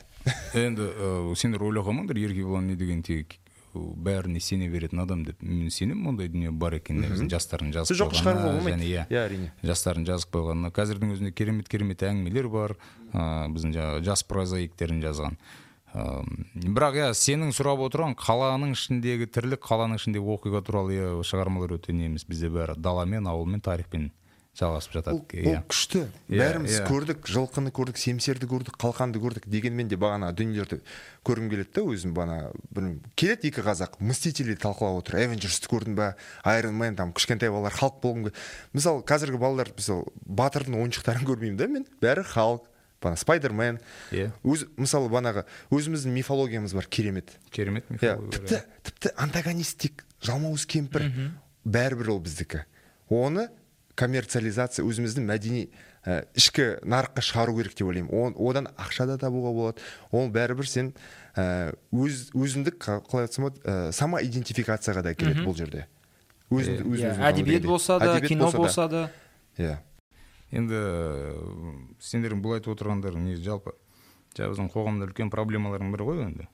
Енді 0.56 0.88
ә, 0.88 1.36
сендер 1.36 1.64
ойлай 1.68 1.84
қалмаңдар 1.84 2.18
еркебұлан 2.24 2.72
не 2.72 2.76
деген 2.80 3.04
тек 3.04 3.38
бәріне 3.76 4.40
сене 4.40 4.70
беретін 4.70 5.02
адам 5.04 5.24
деп 5.28 5.42
мен 5.42 5.70
сенемін 5.70 6.14
ондай 6.14 6.28
дүние 6.32 6.52
бар 6.52 6.78
екеніне 6.80 7.10
біздің 7.12 7.30
жастардың 7.34 7.72
жазып 7.76 7.98
жоққа 8.00 8.20
шығаруға 8.22 8.52
болмайды. 8.56 8.88
иә 8.88 9.06
Иә, 9.10 9.24
әрине. 9.28 9.52
жастардың 9.64 10.06
жазып 10.08 10.32
қойғанына. 10.34 10.72
Қазірдің 10.74 11.14
өзінде 11.14 11.32
керемет 11.32 11.70
керемет 11.70 12.04
әңгімелер 12.04 12.50
бар. 12.50 12.76
Ә, 13.14 13.48
біздің 13.54 13.74
жаңағы 13.78 14.04
жас 14.08 14.24
прозаиктердің 14.24 15.02
жазған. 15.06 15.38
Ә, 15.94 16.24
бірақ 16.56 16.98
иә 17.00 17.10
сенің 17.16 17.54
сұрап 17.56 17.80
отырған 17.88 18.16
қаланың 18.20 18.74
ішіндегі 18.76 19.28
тірлік 19.32 19.62
қаланың 19.64 20.00
ішіндегі 20.02 20.26
оқиға 20.38 20.64
туралы 20.66 20.98
иә 20.98 21.12
шығармалар 21.24 21.78
өте 21.78 21.94
не 21.94 22.10
емес. 22.10 22.26
Бізде 22.28 22.50
бәрі 22.50 22.76
даламен 22.78 23.28
ауылмен 23.28 23.62
тарихпен. 23.62 24.12
Жалғасып 24.58 24.92
ол, 24.92 24.98
жатады. 24.98 25.18
Ол 25.18 25.54
иә. 25.54 25.62
күшті. 25.70 26.04
Иә, 26.28 26.40
бәріміз 26.42 26.78
иә. 26.80 26.86
көрдік 26.90 27.28
жылқыны 27.30 27.72
көрдік 27.76 28.00
семсерді 28.02 28.50
көрдік 28.50 28.78
қалқанды 28.82 29.22
көрдік 29.22 29.46
дегенмен 29.46 29.88
де 29.88 30.00
бағана 30.02 30.32
дүниелерді 30.34 30.80
көргім 31.28 31.52
келеді 31.52 31.74
да 31.76 31.84
өзім 31.86 32.16
бағана. 32.18 32.52
Білмеймін 32.74 33.04
келеді 33.16 33.52
екі 33.52 33.66
қазақ 33.66 34.00
мстители 34.02 34.56
талқылап 34.58 35.04
отыр 35.04 35.20
эвенджерсті 35.22 35.70
көрдің 35.70 35.98
ба 35.98 36.16
айрон 36.44 36.74
мен 36.80 36.98
там 36.98 37.14
кішкентай 37.14 37.52
балалар 37.54 37.76
халық 37.78 38.02
болғым 38.02 38.26
келеді. 38.28 38.48
Мысалы 38.74 39.06
қазіргі 39.06 39.42
балалар 39.42 39.70
мысалы 39.78 40.10
батырдың 40.26 40.82
ойыншықтарын 40.82 41.30
көрмеймін 41.30 41.62
да 41.62 41.68
мен. 41.68 41.86
Бәрі 42.02 42.26
халық 42.26 42.66
бана 43.02 43.18
спайдермен 43.18 43.78
Иә. 44.12 44.32
өз 44.44 44.66
мысалы 44.78 45.10
банағы 45.14 45.46
өзіміздің 45.70 46.16
мифологиямыз 46.18 46.74
бар 46.74 46.88
керемет. 46.90 47.38
Керемет 47.52 47.90
мифология, 47.90 48.32
тіпті 48.32 48.62
тіпті 48.84 49.14
антагонистик 49.18 50.06
жалмауыз 50.22 50.66
кемпір. 50.66 51.12
Бәрібір 51.68 52.16
ол 52.16 52.20
біздікі. 52.26 52.64
Оны 53.10 53.50
коммерциализация 53.98 54.86
өзіміздің 54.86 55.26
мәдени 55.28 55.64
ә, 56.06 56.22
ішкі 56.38 56.68
нарыққа 56.86 57.24
шығару 57.26 57.56
керек 57.58 57.74
деп 57.76 57.88
ойлаймын. 57.90 58.14
Он- 58.14 58.36
одан 58.38 58.70
ақша 58.78 59.08
да 59.10 59.18
табуға 59.18 59.52
болады. 59.56 59.82
Ол 60.12 60.30
бәрібір 60.30 60.68
сен 60.70 60.94
ә, 61.36 61.74
өз 61.92 62.30
өзіндік 62.38 62.78
қа- 62.78 63.02
қалай 63.10 63.26
айтсам 63.28 63.48
болады 63.50 63.62
ә, 63.66 63.92
самоидентификацияға 63.92 65.04
да 65.04 65.14
келеді 65.18 65.44
бұл 65.48 65.58
жерде. 65.58 65.88
Өзіңді 66.52 66.86
өз 66.88 67.02
Иә, 67.04 67.16
әдебиет 67.28 67.66
болса 67.68 67.98
да 68.00 68.14
Әдебиет 68.16 68.30
кино 68.30 68.52
болса 68.56 68.88
да. 68.88 69.10
иә. 69.58 69.80
Енді 70.52 70.74
ә, 70.80 71.74
сендердің 72.00 72.40
бұл 72.46 72.56
айтып 72.56 72.72
отырғандарың 72.78 73.20
не 73.26 73.36
жалпы 73.36 73.74
жаңағы 74.38 74.54
біздің 74.54 74.70
қоғамда 74.72 75.10
үлкен 75.10 75.30
проблемалардың 75.34 75.92
бірі 75.92 76.06
ғой 76.08 76.22
енді. 76.30 76.48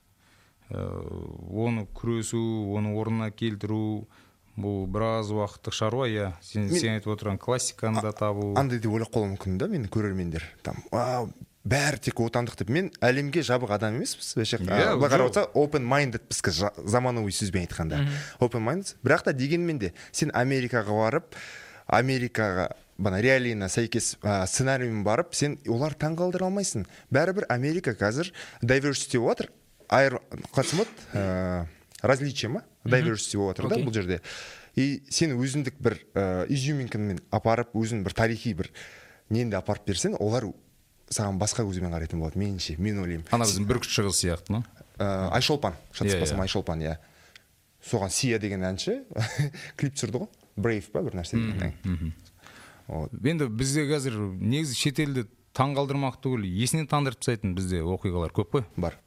Оны 0.72 1.86
күресу 1.94 2.40
оны 2.74 2.94
орнына 2.96 3.30
келтіру 3.30 4.08
бұл 4.56 4.84
біраз 4.86 5.32
уақыттық 5.34 5.74
шаруа 5.74 6.06
иә. 6.08 6.32
Сен, 6.42 6.68
Мен- 6.68 6.80
сен 6.80 6.94
айтып 6.98 7.14
отырған 7.16 7.38
классиканы 7.38 8.02
да 8.02 8.12
табу 8.12 8.52
андай 8.56 8.78
деп 8.78 8.92
ойлап 8.92 9.10
қалуы 9.14 9.34
мүмкін 9.34 9.58
да 9.58 9.66
менің 9.66 9.90
көрермендер. 9.90 10.42
Там 10.62 10.76
вау 10.92 11.30
бәрі 11.64 11.98
тек 11.98 12.20
отандық 12.20 12.58
деп. 12.60 12.68
Мен 12.70 12.92
әлемге 13.00 13.42
жабық 13.42 13.72
адам 13.74 13.96
емеспіз 13.96 14.34
вообще. 14.36 14.58
Иә, 14.58 14.94
былай 14.94 15.10
қарап 15.10 15.30
отырсақ 15.32 15.54
open 15.58 15.86
mindedпіз 15.88 16.42
қазір 16.44 16.72
заманауи 16.86 17.32
сөзбен 17.32 17.66
айтқанда. 17.66 18.04
Open 18.38 18.62
minded 18.62 18.94
бірақ 19.02 19.24
та 19.24 19.32
дегенмен 19.32 19.78
де 19.78 19.92
сен 20.12 20.30
америкаға 20.30 20.92
барып 20.92 21.34
америкаға 21.88 22.68
бана 22.98 23.18
реалиына 23.20 23.66
сәйкес 23.72 24.14
ә, 24.22 24.44
сценариймен 24.46 25.02
барып 25.04 25.34
сен 25.34 25.58
олар 25.66 25.96
таңғалдыра 25.98 26.46
алмайсың. 26.46 26.86
Бәрібір 27.10 27.48
америка 27.50 27.94
қазір 27.98 28.30
diversity 28.62 29.18
болып 29.18 29.40
жатыр 29.40 29.50
айыр 29.88 30.18
қалай 30.52 30.62
айтсам 30.62 30.78
болады 30.84 31.08
ә, 31.14 31.66
различие 32.04 32.50
ма 32.52 32.62
diversity 32.84 33.38
болып 33.40 33.56
жатыр 33.56 33.70
да 33.72 33.78
бұл 33.80 33.94
жерде 33.96 34.20
и 34.76 35.02
сен 35.10 35.32
өзіндік 35.38 35.76
бір 35.82 35.98
ә, 36.14 36.44
изюминкаңмен 36.52 37.20
апарып 37.34 37.74
өзің 37.78 38.02
бір 38.06 38.14
тарихи 38.16 38.54
бір 38.58 38.70
неңді 39.32 39.56
апарып 39.60 39.86
берсең 39.88 40.16
олар 40.20 40.48
саған 41.14 41.38
басқа 41.38 41.62
көзбен 41.68 41.92
қарайтын 41.92 42.18
болады. 42.18 42.40
Меніңше 42.40 42.74
мен 42.80 42.98
ойлаймын. 43.02 43.26
Ана 43.30 43.44
біздің 43.46 43.66
бүркіт 43.68 43.92
шығыс 43.92 44.22
сияқты 44.24 44.54
ма 44.56 44.62
ә, 44.98 45.28
айшолпан 45.36 45.76
шатаспасам 45.92 46.38
Иә, 46.38 46.40
иә. 46.40 46.46
айшолпан 46.48 46.82
иә. 46.82 46.94
Соған 47.84 48.10
сия 48.10 48.38
деген 48.40 48.64
әнші 48.64 49.02
клип 49.78 49.94
түсірді 49.94 50.24
ғой. 50.24 50.28
Брейв 50.56 50.88
па 50.90 51.02
бір 51.04 51.18
нәрсе 51.20 51.36
деген 51.38 52.14
вот. 52.88 53.12
Енді 53.24 53.46
бізде 53.52 53.84
қазір 53.88 54.16
негізі 54.40 54.74
шетелді 54.80 55.26
таңғалдырмақ 55.56 56.18
түгіл 56.24 56.44
есінен 56.48 56.88
тандырып 56.90 57.20
тастайтын 57.20 57.54
бізде 57.56 57.80
оқиғалар 57.84 58.32
көп 58.34 58.50
қой. 58.58 58.64
Бар. 58.76 58.98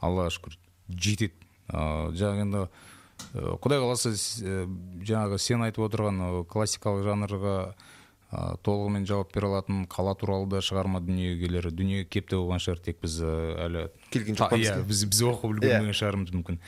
Аллаға 0.00 0.32
шүкір 0.38 0.56
жетеді. 0.88 1.34
ыыы 1.34 1.49
жаңағы 1.70 2.44
енді 2.44 2.62
ы, 2.66 3.56
құдай 3.62 3.80
қаласа 3.82 4.12
ы, 4.12 4.66
жаңағы 5.06 5.38
сен 5.38 5.62
айтып 5.66 5.86
отырған 5.88 6.20
классикалық 6.50 7.04
жанрға 7.06 7.56
ы, 7.70 8.44
толығымен 8.64 9.06
жауап 9.10 9.32
бере 9.34 9.48
алатын 9.50 9.84
қала 9.90 10.14
туралы 10.18 10.48
да 10.50 10.60
шығарма 10.64 11.00
дүниегелер 11.04 11.70
дүниеге 11.74 12.06
кеп 12.08 12.28
те 12.30 12.36
қойған 12.38 12.62
шығар 12.62 12.82
тек 12.86 13.00
біз 13.02 13.18
әлі 13.24 13.88
Келген 14.14 14.36
Та- 14.38 14.46
жоқ 14.48 14.54
па 14.54 14.62
иә 14.62 14.78
біз 14.86 15.04
біз 15.10 15.22
оқып 15.32 15.50
үлгермеген 15.56 15.96
шығармыз 16.00 16.32
мүмкін. 16.38 16.60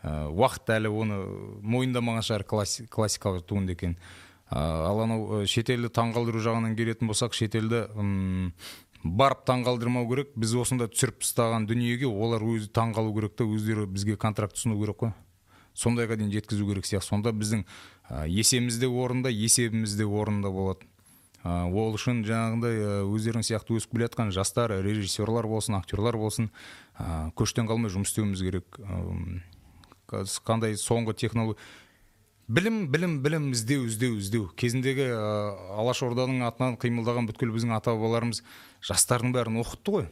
Ы, 0.00 0.16
уақыт 0.32 0.72
әлі 0.78 0.88
оны 0.96 1.20
мойындамаған 1.60 2.24
шығар 2.24 2.44
класси- 2.48 2.88
классикалық 2.88 3.44
туынды 3.44 3.76
екен 3.76 3.96
ал 4.50 4.98
анау 5.04 5.44
шетелді 5.46 5.92
таңғалдыру 5.94 6.40
жағынан 6.42 6.72
келетін 6.74 7.06
болсақ 7.06 7.36
шетелді 7.38 7.84
м, 7.94 8.48
барып 9.04 9.46
таңғалдырмау 9.48 10.08
керек. 10.10 10.34
Біз 10.36 10.54
осында 10.60 10.88
түсіріп 10.92 11.22
тастаған 11.24 11.66
дүниеге 11.70 12.08
олар 12.10 12.44
өзі 12.44 12.68
таңғалу 12.74 13.14
керек 13.16 13.36
та 13.36 13.44
өздері 13.48 13.86
бізге 13.88 14.16
контракт 14.20 14.58
ұсыну 14.58 14.78
керек 14.80 15.00
қой. 15.00 15.12
Сондайға 15.74 16.18
дейін 16.20 16.32
жеткізу 16.34 16.66
керек 16.68 16.84
сияқты. 16.84 17.08
Сонда 17.08 17.32
біздің 17.32 17.64
есеміз 18.28 18.80
де 18.82 18.88
орында 18.90 19.30
есебіміз 19.30 19.94
де 19.96 20.04
орында 20.04 20.50
болады 20.50 20.88
ол 21.44 21.94
үшін 21.96 22.20
жаңағындай 22.26 23.06
өздерің 23.08 23.44
сияқты 23.46 23.78
өсіп 23.78 23.94
келе 23.94 24.08
жатқан 24.10 24.32
жастар 24.34 24.74
режиссерлар 24.84 25.46
болсын 25.48 25.78
актерлар 25.78 26.18
болсын 26.20 26.50
көштен 27.38 27.70
қалмай 27.70 27.88
жұмыс 27.94 28.12
істеуіміз 28.12 28.42
керек. 28.44 28.76
Қандай 30.44 30.76
соңғы 30.76 31.14
технология 31.16 31.56
білім 32.50 32.88
білім 32.90 33.20
білім 33.22 33.50
іздеу 33.52 33.84
іздеу 33.86 34.16
іздеу. 34.18 34.48
Кезіндегі 34.58 35.06
ә, 35.14 35.20
алаш 35.78 36.02
орданың 36.02 36.42
атынан 36.48 36.74
қимылдаған 36.82 37.28
бүткіл 37.30 37.52
біздің 37.54 37.76
ата 37.76 37.94
бабаларымыз 37.94 38.42
жастардың 38.82 39.34
бәрін 39.36 39.60
оқытты 39.62 39.94
ғой. 39.94 40.08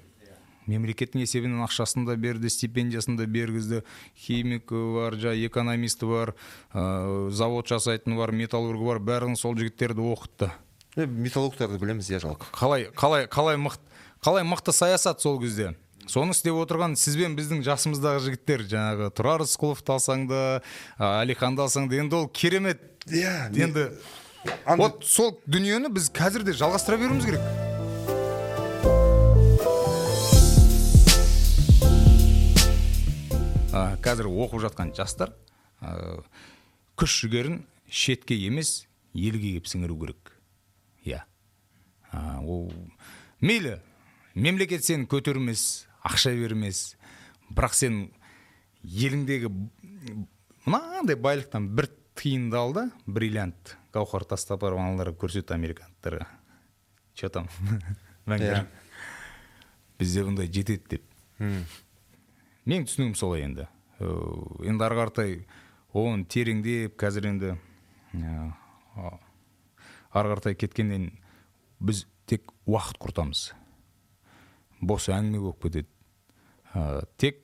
Мемлекеттің 0.69 1.25
есебінен 1.25 1.65
ақшасын 1.65 2.05
да 2.07 2.15
берді 2.21 2.51
стипендиясын 2.53 3.17
да 3.19 3.27
бергізді. 3.27 3.83
Химик 4.15 4.71
бар 4.71 5.17
жаңағы 5.19 5.49
экономист 5.49 6.05
бар 6.07 6.35
ә, 6.71 7.31
завод 7.35 7.67
жасайтын 7.67 8.15
бар 8.21 8.31
металлург 8.31 8.87
бар. 8.87 9.03
Бәрін 9.03 9.35
сол 9.35 9.59
жігіттерді 9.59 10.07
оқытты. 10.13 10.53
Е, 10.99 11.07
металлургтарды 11.07 11.79
білеміз 11.79 12.09
иә 12.11 12.19
жалпы 12.23 12.47
қалай 12.55 12.89
қалай 12.91 13.29
қалай 13.31 13.59
мықты 13.61 13.85
қалай 14.25 14.43
мықты 14.47 14.73
саясат 14.75 15.21
сол 15.23 15.41
кезде? 15.41 15.75
Соны 16.09 16.33
істеп 16.33 16.57
отырған 16.57 16.95
сізбен 16.97 17.35
біздің 17.37 17.61
жасымыздағы 17.67 18.23
жігіттер 18.25 18.65
жаңағы 18.71 19.11
тұрар 19.13 19.43
рысқұловты 19.45 19.93
алсаң 19.93 20.25
да 20.31 20.43
әлиханды 20.97 21.61
алсаң 21.65 21.89
да 21.91 21.99
енді 22.01 22.17
ол 22.17 22.29
керемет. 22.33 22.81
Иә 23.09 23.53
енді 23.53 23.91
вот 24.79 25.05
сол 25.05 25.35
дүниені 25.47 25.91
біз 25.93 26.09
қазір 26.15 26.47
де 26.49 26.55
жалғастыра 26.57 26.97
беруіміз 27.01 27.29
керек. 27.29 27.43
Қазір 34.01 34.31
оқып 34.31 34.65
жатқан 34.65 34.95
жастар 34.97 35.35
күш 36.97 37.19
жігерін 37.21 37.61
шетке 37.91 38.39
емес 38.49 38.87
елге 39.13 39.59
кеп 39.59 39.69
сіңіру 39.69 39.99
керек. 40.01 40.33
Иә. 41.05 41.21
Ол 42.41 42.73
мейлі 43.41 43.83
мемлекет 44.35 44.85
сені 44.87 45.05
көтермес 45.11 45.88
ақша 46.09 46.33
бермес. 46.39 46.97
Бірақ 47.53 47.77
сен 47.77 48.01
еліңдегі 48.83 49.53
мынандай 50.67 51.17
байлықтан 51.17 51.71
бір 51.77 51.91
тиынды 52.19 52.57
ал 52.59 52.73
да 52.73 52.89
бриллиант. 53.07 53.77
Гауһар 53.93 54.25
тастап 54.29 54.65
барып 54.65 54.81
аналарға 54.83 55.17
көрсет 55.21 55.55
американдықтарға 55.55 56.27
че 57.19 57.29
там? 57.29 57.49
Мәңгілік. 58.31 58.63
Иә. 58.63 58.67
бізде 59.99 60.23
бұндай 60.23 60.47
жетеді 60.47 60.85
деп. 60.93 61.07
Менің 61.43 62.87
түсінігім 62.87 63.15
солай 63.19 63.43
енді. 63.43 63.67
Енді 63.99 64.87
ары 64.87 64.99
қаратай 65.01 65.33
оны 65.91 66.29
тереңдеп 66.31 66.95
қазір 67.01 67.27
енді 67.33 67.57
ары 68.95 70.31
қаратай 70.31 70.55
кеткеннен 70.61 71.11
біз 71.81 72.05
тек 72.31 72.53
уақыт 72.71 73.01
құртамыз. 73.03 73.49
Бос 74.79 75.09
әңгіме 75.11 75.43
болып 75.43 75.67
кетеді. 75.67 75.91
Ә, 76.79 77.03
тек 77.19 77.43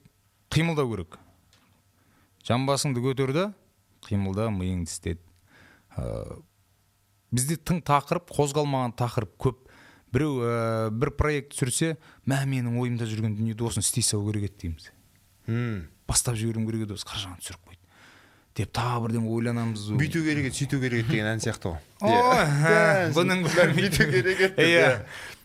қимылдау 0.54 0.90
керек. 0.94 1.18
Жамбасыңды 2.46 3.02
көтер 3.02 3.32
да 3.34 3.44
қимылда 4.06 4.48
миыңды 4.54 4.90
істет 4.92 5.20
ә, 5.96 6.38
бізде 7.34 7.56
тың 7.56 7.80
тақырып 7.86 8.30
қозғалмаған 8.36 8.94
тақырып 9.00 9.34
көп. 9.40 9.60
Біреу 10.14 10.36
ә, 10.46 10.90
бір 10.94 11.10
проект 11.18 11.54
түсірсе 11.56 11.96
мә 12.30 12.44
менің 12.46 12.76
ойымда 12.78 13.08
жүрген 13.10 13.34
дүниеде 13.34 13.64
осыны 13.66 13.82
істей 13.82 14.04
салу 14.06 14.28
керек 14.30 14.52
еді 14.52 14.68
дейміз. 14.68 14.90
Мм. 15.48 15.80
бастап 16.06 16.36
жіберуім 16.36 16.66
керек 16.68 16.84
еді 16.86 16.94
осы 16.94 17.08
қаражан 17.08 17.40
түсіріп 17.40 17.64
қойды. 17.66 17.80
Деп 18.54 18.70
тағы 18.76 19.00
бірдеңе 19.08 19.30
ойланамыз 19.34 19.88
бүйту 19.98 20.20
керек 20.22 20.46
еді 20.50 20.58
сөйту 20.60 20.78
керек 20.78 21.00
еді 21.02 21.10
деген 21.16 21.26
ән 21.32 21.40
сияқты 21.42 21.72
ғой 21.72 21.80
Ой, 22.04 22.44
Иә. 22.70 23.08
бұның 23.16 23.42
бәрін 23.48 23.74
бүйту 23.80 24.06
керек 24.12 24.42
еді 24.44 24.54
деп, 24.54 24.60
иә. 24.62 24.90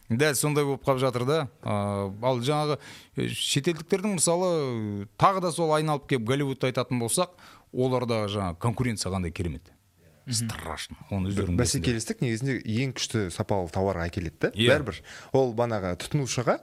Дәл 0.10 0.36
сондай 0.36 0.66
болып 0.66 0.84
қалып 0.86 1.02
жатыр 1.04 1.26
да. 1.30 1.40
Ал 1.64 2.40
жаңағы 2.42 2.78
э, 3.16 3.28
шетелдіктердің 3.30 4.16
мысалы 4.18 5.08
тағы 5.22 5.44
да 5.46 5.52
сол 5.54 5.74
айналып 5.78 6.08
келіп 6.10 6.26
голливудты 6.28 6.70
айтатын 6.72 7.02
болсақ 7.02 7.36
оларда 7.74 8.26
жаңағы 8.32 8.58
конкуренция 8.60 9.12
қандай 9.14 9.32
керемет? 9.32 9.70
Страшно. 10.30 10.98
Оны 11.10 11.32
өздерің 11.32 11.58
бәсекелестік 11.58 12.20
негізінде 12.22 12.60
ең 12.62 12.92
күшті 12.98 13.30
сапалы 13.34 13.70
тауарға 13.74 14.10
әкеледі 14.10 14.38
да 14.44 14.52
Иә. 14.54 14.76
бәрібір. 14.76 15.00
Ол 15.34 15.54
банағы 15.58 15.96
тұтынушыға 16.04 16.60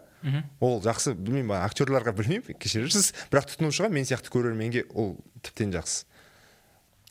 ол 0.61 0.81
жақсы 0.83 1.15
білмеймін 1.15 1.57
актерларға 1.65 2.15
білмеймін 2.15 2.59
кешірерсіз 2.63 3.13
бірақ 3.33 3.51
тұтынушыға 3.53 3.91
мен 3.91 4.07
сияқты 4.07 4.31
көрерменге 4.35 4.87
ол 4.95 5.17
тіптен 5.43 5.75
жақсы. 5.75 6.05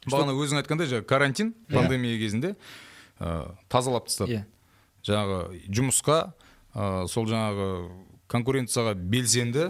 Бағана 0.08 0.36
өзің 0.36 0.62
айтқандай 0.62 0.88
жаңағы 0.92 1.08
карантин 1.10 1.54
пандемия 1.72 2.20
кезінде 2.20 2.56
ә, 3.20 3.52
тазалап 3.68 4.08
тастады. 4.08 4.32
Иә. 4.32 4.46
Жаңағы 5.06 5.62
жұмысқа 5.70 6.20
ә, 6.74 7.06
сол 7.12 7.28
жаңағы 7.30 7.70
конкуренцияға 8.32 8.95
белсенді 8.97 9.70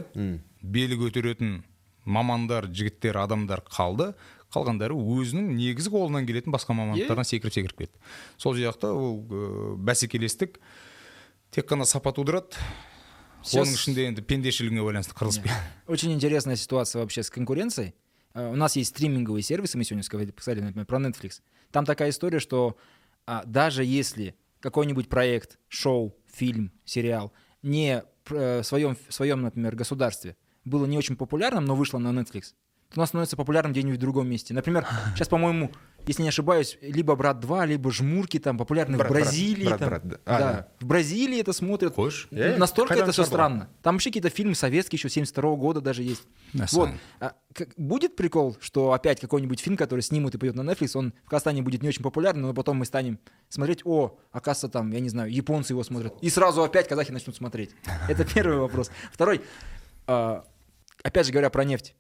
белі 0.62 0.98
көтеретін 1.00 1.60
мамандар 2.06 2.70
жігіттер 2.72 3.18
адамдар 3.24 3.64
қалды. 3.66 4.14
Қалғандары 4.54 4.96
өзінің 4.96 5.50
негізгі 5.58 5.92
қолынан 5.92 6.28
келетін 6.30 6.54
басқа 6.54 6.76
мамандықтардан 6.78 7.28
секіріп 7.28 7.54
секіріп 7.54 7.82
кетті. 7.82 8.00
Сол 8.38 8.56
жақта 8.56 8.94
ол 8.96 9.18
ә, 9.28 9.76
бәсекелестік 9.76 10.62
тек 11.52 11.68
қана 11.68 11.88
сапа 11.90 12.14
тудырады. 12.16 12.56
Оның 13.46 13.76
ішінде 13.76 14.08
енді 14.10 14.24
пендешілігіне 14.26 14.82
байланысты 14.82 15.14
қырылыспен 15.18 15.52
Очень 15.88 16.14
интересная 16.14 16.56
ситуация 16.56 17.02
вообще 17.02 17.22
с 17.22 17.30
конкуренцией. 17.30 17.94
У 18.34 18.56
нас 18.56 18.76
есть 18.76 18.90
стриминговые 18.96 19.44
сервисы, 19.44 19.78
мы 19.78 19.84
сегодня 19.84 20.04
сказали, 20.04 20.34
сказали, 20.38 20.62
например, 20.62 20.86
про 20.86 20.98
Netflix. 20.98 21.42
Там 21.72 21.86
такая 21.86 22.10
история, 22.10 22.40
что 22.40 22.76
а, 23.26 23.44
даже 23.46 23.86
если 23.86 24.36
какой-нибудь 24.60 25.10
проект, 25.10 25.60
шоу, 25.70 26.16
фильм, 26.28 26.72
сериал 26.86 27.34
не 27.66 28.04
э, 28.30 28.62
в 28.62 28.64
своем, 28.64 28.96
в 29.10 29.14
своем, 29.14 29.42
например, 29.42 29.76
государстве 29.76 30.38
было 30.64 30.86
не 30.86 30.98
очень 30.98 31.16
популярным, 31.16 31.66
но 31.66 31.76
вышло 31.76 31.98
на 31.98 32.10
Netflix, 32.10 32.54
то 32.90 32.98
оно 32.98 33.06
становится 33.08 33.36
популярным 33.36 33.72
где-нибудь 33.72 33.98
в 33.98 34.02
другом 34.02 34.30
месте. 34.30 34.54
Например, 34.54 34.88
сейчас, 35.16 35.28
по-моему, 35.28 35.72
если 36.08 36.24
не 36.24 36.30
ошибаюсь, 36.30 36.78
либо 36.82 37.16
«Брат 37.16 37.44
2», 37.44 37.66
либо 37.68 37.92
«Жмурки» 37.92 38.40
там 38.40 38.58
популярны 38.58 38.98
«Брат, 38.98 39.10
в 39.10 39.14
брат», 39.14 39.24
Бразилии. 39.24 39.66
«Брат, 39.68 39.80
там. 39.80 39.90
брат», 39.90 40.08
да. 40.08 40.18
А, 40.26 40.40
да. 40.40 40.54
да. 40.54 40.68
В 40.80 40.86
Бразилии 40.86 41.40
это 41.40 41.54
смотрят. 41.54 41.96
Хочешь? 41.96 42.28
Я- 42.32 42.58
Настолько 42.58 42.90
Когда 42.94 43.04
это 43.06 43.12
все 43.14 43.26
странно. 43.26 43.70
Там 43.82 43.96
вообще 43.96 44.10
какие-то 44.10 44.30
фильмы 44.30 44.56
советские 44.56 44.98
еще 44.98 45.10
72 45.10 45.56
года 45.56 45.82
даже 45.82 46.04
есть. 46.04 46.24
На 46.54 46.66
Вот. 46.72 46.90
А 47.20 47.34
как- 47.54 47.70
будет 47.78 48.16
прикол, 48.16 48.58
что 48.60 48.94
опять 48.94 49.20
какой-нибудь 49.20 49.60
фильм, 49.60 49.78
который 49.78 50.02
снимут 50.02 50.36
и 50.36 50.38
пойдет 50.38 50.56
на 50.56 50.62
Netflix, 50.70 50.92
он 50.96 51.14
в 51.26 51.30
Казахстане 51.30 51.62
будет 51.62 51.82
не 51.82 51.90
очень 51.90 52.04
популярный, 52.04 52.42
но 52.44 52.54
потом 52.54 52.78
мы 52.78 52.86
станем 52.86 53.20
смотреть, 53.50 53.82
о, 53.86 54.18
оказывается, 54.32 54.70
там, 54.70 54.92
я 54.92 55.00
не 55.00 55.10
знаю, 55.10 55.32
японцы 55.32 55.74
его 55.74 55.84
смотрят. 55.84 56.14
И 56.22 56.30
сразу 56.30 56.64
опять 56.64 56.88
казахи 56.88 57.12
начнут 57.12 57.36
смотреть. 57.36 57.72
Это 58.10 58.26
первый 58.34 58.58
вопрос. 58.58 58.92
Второй, 59.12 59.42
а, 60.08 60.46
опять 61.04 61.26
же 61.26 61.32
говоря 61.32 61.50
про 61.50 61.64
нефть. 61.64 61.96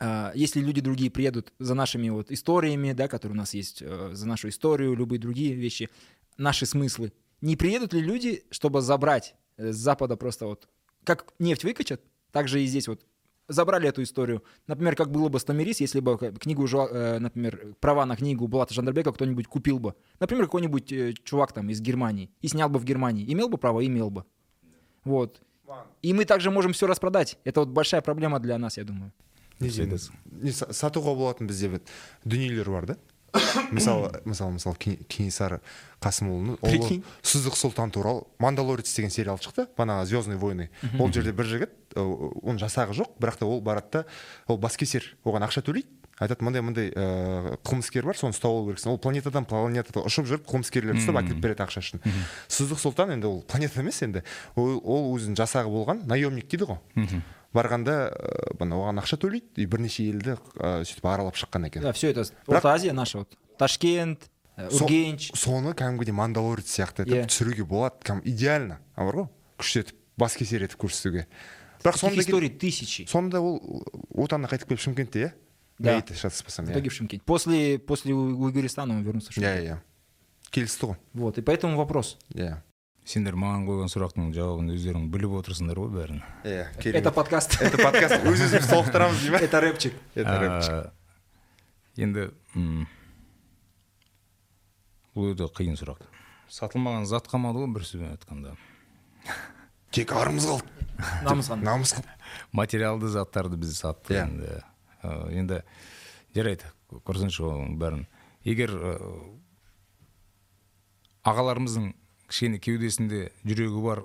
А, 0.00 0.32
Если 0.34 0.60
люди 0.60 0.80
другие 0.80 1.10
приедут 1.10 1.52
за 1.58 1.74
нашими 1.74 2.08
вот 2.08 2.30
историями, 2.30 2.92
да, 2.92 3.08
которые 3.08 3.34
у 3.34 3.38
нас 3.38 3.54
есть, 3.54 3.82
э, 3.82 4.10
за 4.12 4.28
нашу 4.28 4.48
историю, 4.48 4.94
любые 4.94 5.18
другие 5.18 5.54
вещи, 5.54 5.88
наши 6.36 6.66
смыслы, 6.66 7.12
не 7.40 7.56
приедут 7.56 7.92
ли 7.92 8.00
люди, 8.00 8.44
чтобы 8.50 8.80
забрать 8.80 9.34
э, 9.56 9.72
с 9.72 9.76
Запада 9.76 10.16
просто 10.16 10.46
вот, 10.46 10.68
как 11.04 11.32
нефть 11.38 11.64
выкачат, 11.64 12.00
так 12.30 12.46
же 12.46 12.62
и 12.62 12.66
здесь 12.66 12.86
вот 12.86 13.04
забрали 13.48 13.88
эту 13.88 14.02
историю. 14.02 14.44
Например, 14.66 14.94
как 14.94 15.10
было 15.10 15.28
бы 15.28 15.40
с 15.40 15.44
Томирис, 15.44 15.80
если 15.80 15.98
бы 15.98 16.16
книгу, 16.16 16.66
э, 16.66 17.18
например, 17.18 17.74
права 17.80 18.06
на 18.06 18.14
книгу 18.14 18.46
Булата 18.46 18.74
Жандарбека 18.74 19.10
кто-нибудь 19.12 19.48
купил 19.48 19.80
бы. 19.80 19.94
Например, 20.20 20.44
какой-нибудь 20.44 21.24
чувак 21.24 21.52
там 21.52 21.70
из 21.70 21.80
Германии 21.80 22.30
и 22.40 22.46
снял 22.48 22.68
бы 22.68 22.78
в 22.78 22.84
Германии. 22.84 23.30
Имел 23.32 23.48
бы 23.48 23.58
право? 23.58 23.84
Имел 23.84 24.10
бы. 24.10 24.24
Вот. 25.02 25.40
И 26.02 26.12
мы 26.12 26.24
также 26.24 26.50
можем 26.50 26.72
все 26.72 26.86
распродать. 26.86 27.38
Это 27.44 27.60
вот 27.60 27.70
большая 27.70 28.00
проблема 28.00 28.38
для 28.38 28.58
нас, 28.58 28.76
я 28.76 28.84
думаю. 28.84 29.12
Не 29.60 29.68
дейміз 29.68 30.10
не 30.42 30.50
са- 30.52 30.70
сатуға 30.72 31.14
болатын 31.18 31.46
бізде 31.50 31.68
бір 31.68 31.80
дүниелер 32.24 32.70
бар 32.70 32.86
да. 32.86 32.96
Мысалы 33.72 34.08
мысалы 34.24 34.54
мысалы 34.56 34.76
Ке- 34.80 34.96
кенесары 35.04 35.60
қасымұлының 36.00 36.62
ұлы 36.62 36.78
сыздық 37.22 37.58
сұлтан 37.60 37.90
туралы 37.92 38.22
мандалорец 38.40 38.88
деген 38.96 39.10
сериал 39.10 39.36
шықты. 39.36 39.66
Бағанағы 39.76 40.06
звездные 40.08 40.38
войны 40.40 40.70
ол 40.98 41.12
жерде 41.12 41.32
бір 41.36 41.44
жігіт 41.50 41.74
оның 41.98 42.56
жасағы 42.62 42.96
жоқ 42.96 43.18
бірақ 43.20 43.36
та 43.38 43.46
ол 43.46 43.60
барады 43.60 43.90
да 43.92 44.04
ол 44.46 44.56
баскесер 44.58 45.04
оған 45.24 45.44
ақша 45.44 45.60
төлейді. 45.60 45.88
Айтады 46.18 46.42
мындай 46.42 46.62
мындай 46.64 46.88
ыыы 46.90 47.58
қылмыскер 47.62 48.02
бар 48.08 48.16
соны 48.18 48.32
ұстап 48.34 48.48
алу 48.50 48.72
керексің 48.72 48.90
ол 48.90 48.98
планетадан 48.98 49.44
планетаға 49.46 50.02
ұшып 50.08 50.26
жүріп 50.26 50.48
қылмыскерлерді 50.50 50.98
ұстап 51.04 51.20
әкеліп 51.20 51.42
береді 51.44 51.62
ақша 51.62 51.78
үшін 51.84 52.00
сыздық 52.48 52.80
сұлтан 52.82 53.12
енді 53.14 53.28
ол 53.30 53.42
планета 53.46 53.78
емес 53.84 54.00
енді. 54.02 54.24
Ол, 54.56 54.80
ол 54.82 55.12
өзінің 55.14 55.36
жасағы 55.38 55.70
болған 55.70 56.02
наемник 56.10 56.48
дейді 56.50 56.72
ғой. 56.72 56.80
Барғанда 57.58 57.94
ә, 58.08 58.54
бұны 58.60 58.78
оған 58.78 59.02
ақша 59.02 59.18
төлейді 59.20 59.58
и 59.62 59.66
бірнеше 59.66 60.06
елді 60.12 60.36
ә, 60.56 60.84
сөйтіп 60.86 61.06
аралап 61.10 61.36
шыққан 61.36 61.66
екен 61.68 61.82
Да, 61.82 61.92
все 61.92 62.10
это 62.14 62.24
Орта 62.46 62.72
Азия 62.72 62.92
наша 62.92 63.18
вот. 63.18 63.34
Ташкент, 63.58 64.30
э, 64.56 64.68
Ургенч. 64.70 65.32
соны 65.34 65.74
кәдімгідей 65.74 66.14
мандалорец 66.14 66.70
сияқты 66.70 67.02
етіп 67.04 67.14
Иә. 67.18 67.26
түсіруге 67.26 67.64
болады 67.66 67.98
кәдімгі 68.06 68.30
идеально 68.30 68.78
бар 68.96 69.14
ғой 69.22 69.28
күштетіп 69.58 69.94
бас 70.16 70.36
кесер 70.38 70.62
етіп 70.66 70.78
көрсетуге 70.86 71.26
бірақ 71.82 71.96
сонда 71.98 72.20
историй 72.22 72.50
тысячи. 72.50 73.06
сонда 73.06 73.40
ол 73.40 73.84
отанына 74.14 74.48
қайтып 74.50 74.68
келіп 74.70 74.80
шымкентте 74.82 75.18
иә 75.26 75.32
Да. 75.78 75.92
мейіті 75.94 76.14
шатаспасам 76.14 76.66
В 76.66 76.70
иә 76.70 76.72
итоге 76.72 76.90
в 76.90 76.92
Шымкенте. 76.92 77.22
После, 77.24 77.78
после 77.78 78.12
Уйгуристана 78.12 78.94
он 78.94 79.04
вернулся 79.04 79.30
в 79.30 79.36
иә 79.38 79.42
Шымкент. 79.42 79.62
иә 79.62 79.78
келісті 80.50 80.86
ғой 80.86 80.96
Вот, 81.14 81.38
и 81.38 81.42
поэтому 81.42 81.76
вопрос. 81.76 82.16
иә 82.34 82.62
сендер 83.08 83.36
маған 83.40 83.62
қойған 83.68 83.88
сұрақтың 83.92 84.32
жауабын 84.36 84.72
өздерің 84.74 85.06
біліп 85.12 85.38
отырсыңдар 85.40 85.78
ғой 85.80 85.90
бәрін 85.94 86.18
иә 86.44 86.66
Это 86.74 86.82
керемет 86.82 87.14
подкаст. 87.14 87.56
это 87.62 87.78
подкаст 87.80 88.26
өз 88.28 88.42
өзімізді 88.44 88.68
толықтырамыз 88.68 89.20
дей 89.22 89.30
ма 89.32 89.38
Это 89.40 89.60
рэпчик. 89.64 89.94
это 90.14 90.34
рэпчик. 90.42 90.92
Енді 91.96 92.26
бұл 95.16 95.32
өте 95.32 95.48
қиын 95.56 95.78
сұрақ 95.80 96.04
сатылмаған 96.52 97.06
зат 97.08 97.26
қалмады 97.32 97.64
ғой 97.64 97.72
бір 97.74 97.86
сөзбен 97.88 98.12
айтқанда 98.12 98.52
тек 99.96 100.12
арымыз 100.12 100.46
қалды 100.46 100.86
Намыс 101.24 101.48
қана. 101.48 101.62
намыс 101.64 101.94
қалды 101.96 102.12
материалды 102.52 103.08
заттарды 103.08 103.56
біз 103.56 103.72
саттық 103.80 104.12
Иә. 104.18 104.26
енді 104.28 104.60
Ә, 104.98 105.30
енді 105.32 105.62
жарайды 106.34 106.66
көрсінші 107.06 107.44
оның 107.46 107.76
бәрін 107.78 108.04
егер 108.44 108.72
ә, 108.74 108.94
ағаларымыздың 111.24 111.92
кішкене 112.28 112.60
кеудесінде 112.60 113.28
жүрегі 113.44 113.82
бар 113.82 114.04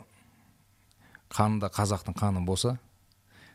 қанында 1.33 1.69
қазақтың 1.73 2.15
қаны 2.17 2.43
болса 2.47 2.77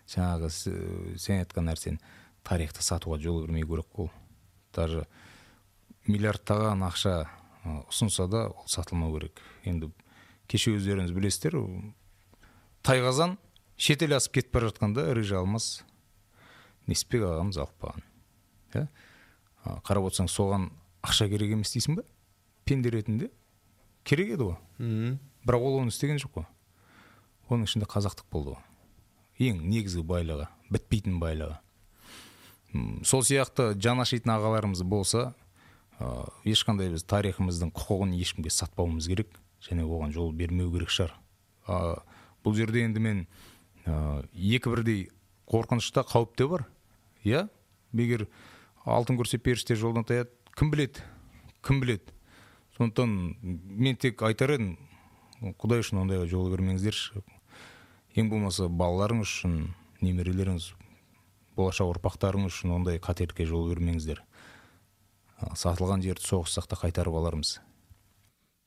жаңағы 0.08 0.50
сен 0.52 1.42
айтқан 1.42 1.68
нәрсені 1.68 2.00
тарихты 2.44 2.82
сатуға 2.84 3.18
жол 3.22 3.42
бермеу 3.44 3.66
керек 3.68 3.88
қой. 3.92 4.10
Даже 4.72 5.06
миллиардтаған 6.06 6.84
ақша 6.86 7.26
ұсынса 7.88 8.28
да 8.28 8.46
ол 8.48 8.68
сатылмау 8.68 9.18
керек. 9.18 9.40
Енді 9.64 9.90
кеше 10.48 10.76
өздеріңіз 10.78 11.12
білесіздер 11.12 11.58
тайқазан 12.86 13.36
шетел 13.76 14.16
асып 14.16 14.38
кетіп 14.38 14.54
бара 14.54 14.70
жатқанда 14.72 15.10
рыжий 15.14 15.36
алмас 15.38 15.82
несіпбек 16.88 17.26
ағамыз 17.28 17.60
алып 17.60 17.84
қалған 17.84 18.06
иә? 18.74 18.86
Қарап 19.84 20.08
отырсаң 20.08 20.30
соған 20.32 20.70
ақша 21.04 21.28
керек 21.28 21.52
емес 21.52 21.74
дейсің 21.74 21.98
ба? 22.00 22.06
Пенде 22.64 22.90
ретінде? 22.94 23.30
Керек 24.08 24.34
еді 24.36 24.50
ғой. 24.50 24.56
Мхм 24.80 25.18
бірақ 25.48 25.64
ол 25.64 25.78
оны 25.82 25.92
істеген 25.92 26.20
жоқ 26.20 26.40
қой. 26.40 26.46
Оның 27.48 27.68
ішінде 27.68 27.88
қазақтық 27.88 28.28
болды 28.32 28.54
ғой. 28.54 28.64
Ең 29.38 29.62
негізгі 29.68 30.04
байлығы 30.04 30.48
бітпейтін 30.72 31.18
байлығы. 31.22 31.56
Сол 33.06 33.22
сияқты 33.24 33.72
жан 33.80 34.02
ашитын 34.02 34.34
ағаларымыз 34.34 34.82
болса 34.84 35.32
ә, 35.98 36.28
ешқандай 36.44 36.90
біз 36.92 37.06
тарихымыздың 37.08 37.72
құқығын 37.72 38.12
ешкімге 38.18 38.52
сатпауымыз 38.52 39.08
керек 39.08 39.38
және 39.64 39.86
оған 39.86 40.12
жол 40.12 40.34
бермеу 40.36 40.68
керек 40.74 40.92
шығар. 40.92 41.14
Ә, 41.64 42.02
бұл 42.44 42.58
жерде 42.58 42.84
енді 42.84 43.00
мен 43.00 43.24
ә, 43.86 44.26
екі 44.34 44.74
бірдей 44.74 45.08
қорқыныш 45.48 45.88
та 45.96 46.04
қауіп 46.04 46.36
те 46.36 46.48
бар. 46.50 46.66
Иә? 47.24 47.46
Егер 47.96 48.26
алтын 48.84 49.16
көрсе 49.16 49.40
періште 49.40 49.78
жолдан 49.78 50.04
таяды. 50.04 50.30
Кім 50.58 50.70
біледі? 50.74 51.00
Кім 51.64 51.80
біледі? 51.80 52.12
Сондықтан 52.78 53.12
мен 53.42 53.96
тек 53.96 54.22
айтар 54.22 54.54
едім 54.54 54.76
құдай 55.60 55.82
үшін 55.82 56.02
ондайға 56.04 56.28
жол 56.30 56.50
бермеңіздерші 56.52 57.22
ең 58.18 58.30
болмаса 58.30 58.68
балаларыңыз 58.70 59.28
үшін 59.28 59.56
немерелеріңіз 60.02 60.72
болашақ 61.58 61.94
ұрпақтарыңыз 61.96 62.54
үшін 62.54 62.76
ондай 62.78 63.00
қателікке 63.02 63.46
жол 63.50 63.68
бермеңіздер 63.72 64.22
сатылған 65.58 66.02
жерді 66.06 66.26
соғыссақ 66.26 66.70
та 66.70 66.78
қайтарып 66.78 67.18
алармыз 67.18 67.58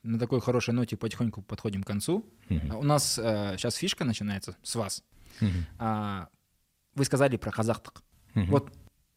На 0.02 0.18
такой 0.18 0.40
хорошей 0.40 0.74
ноте 0.74 0.96
потихоньку 0.96 1.42
подходим 1.42 1.84
к 1.84 1.86
концу. 1.86 2.26
У 2.50 2.82
нас 2.82 3.20
э, 3.22 3.54
сейчас 3.56 3.76
фишка 3.76 4.04
начинается 4.04 4.56
с 4.62 4.74
вас. 4.74 5.04
А, 5.78 6.28
вы 6.96 7.04
сказали 7.04 7.36
про 7.36 7.52
казахтық. 7.52 8.02
Вот 8.34 8.72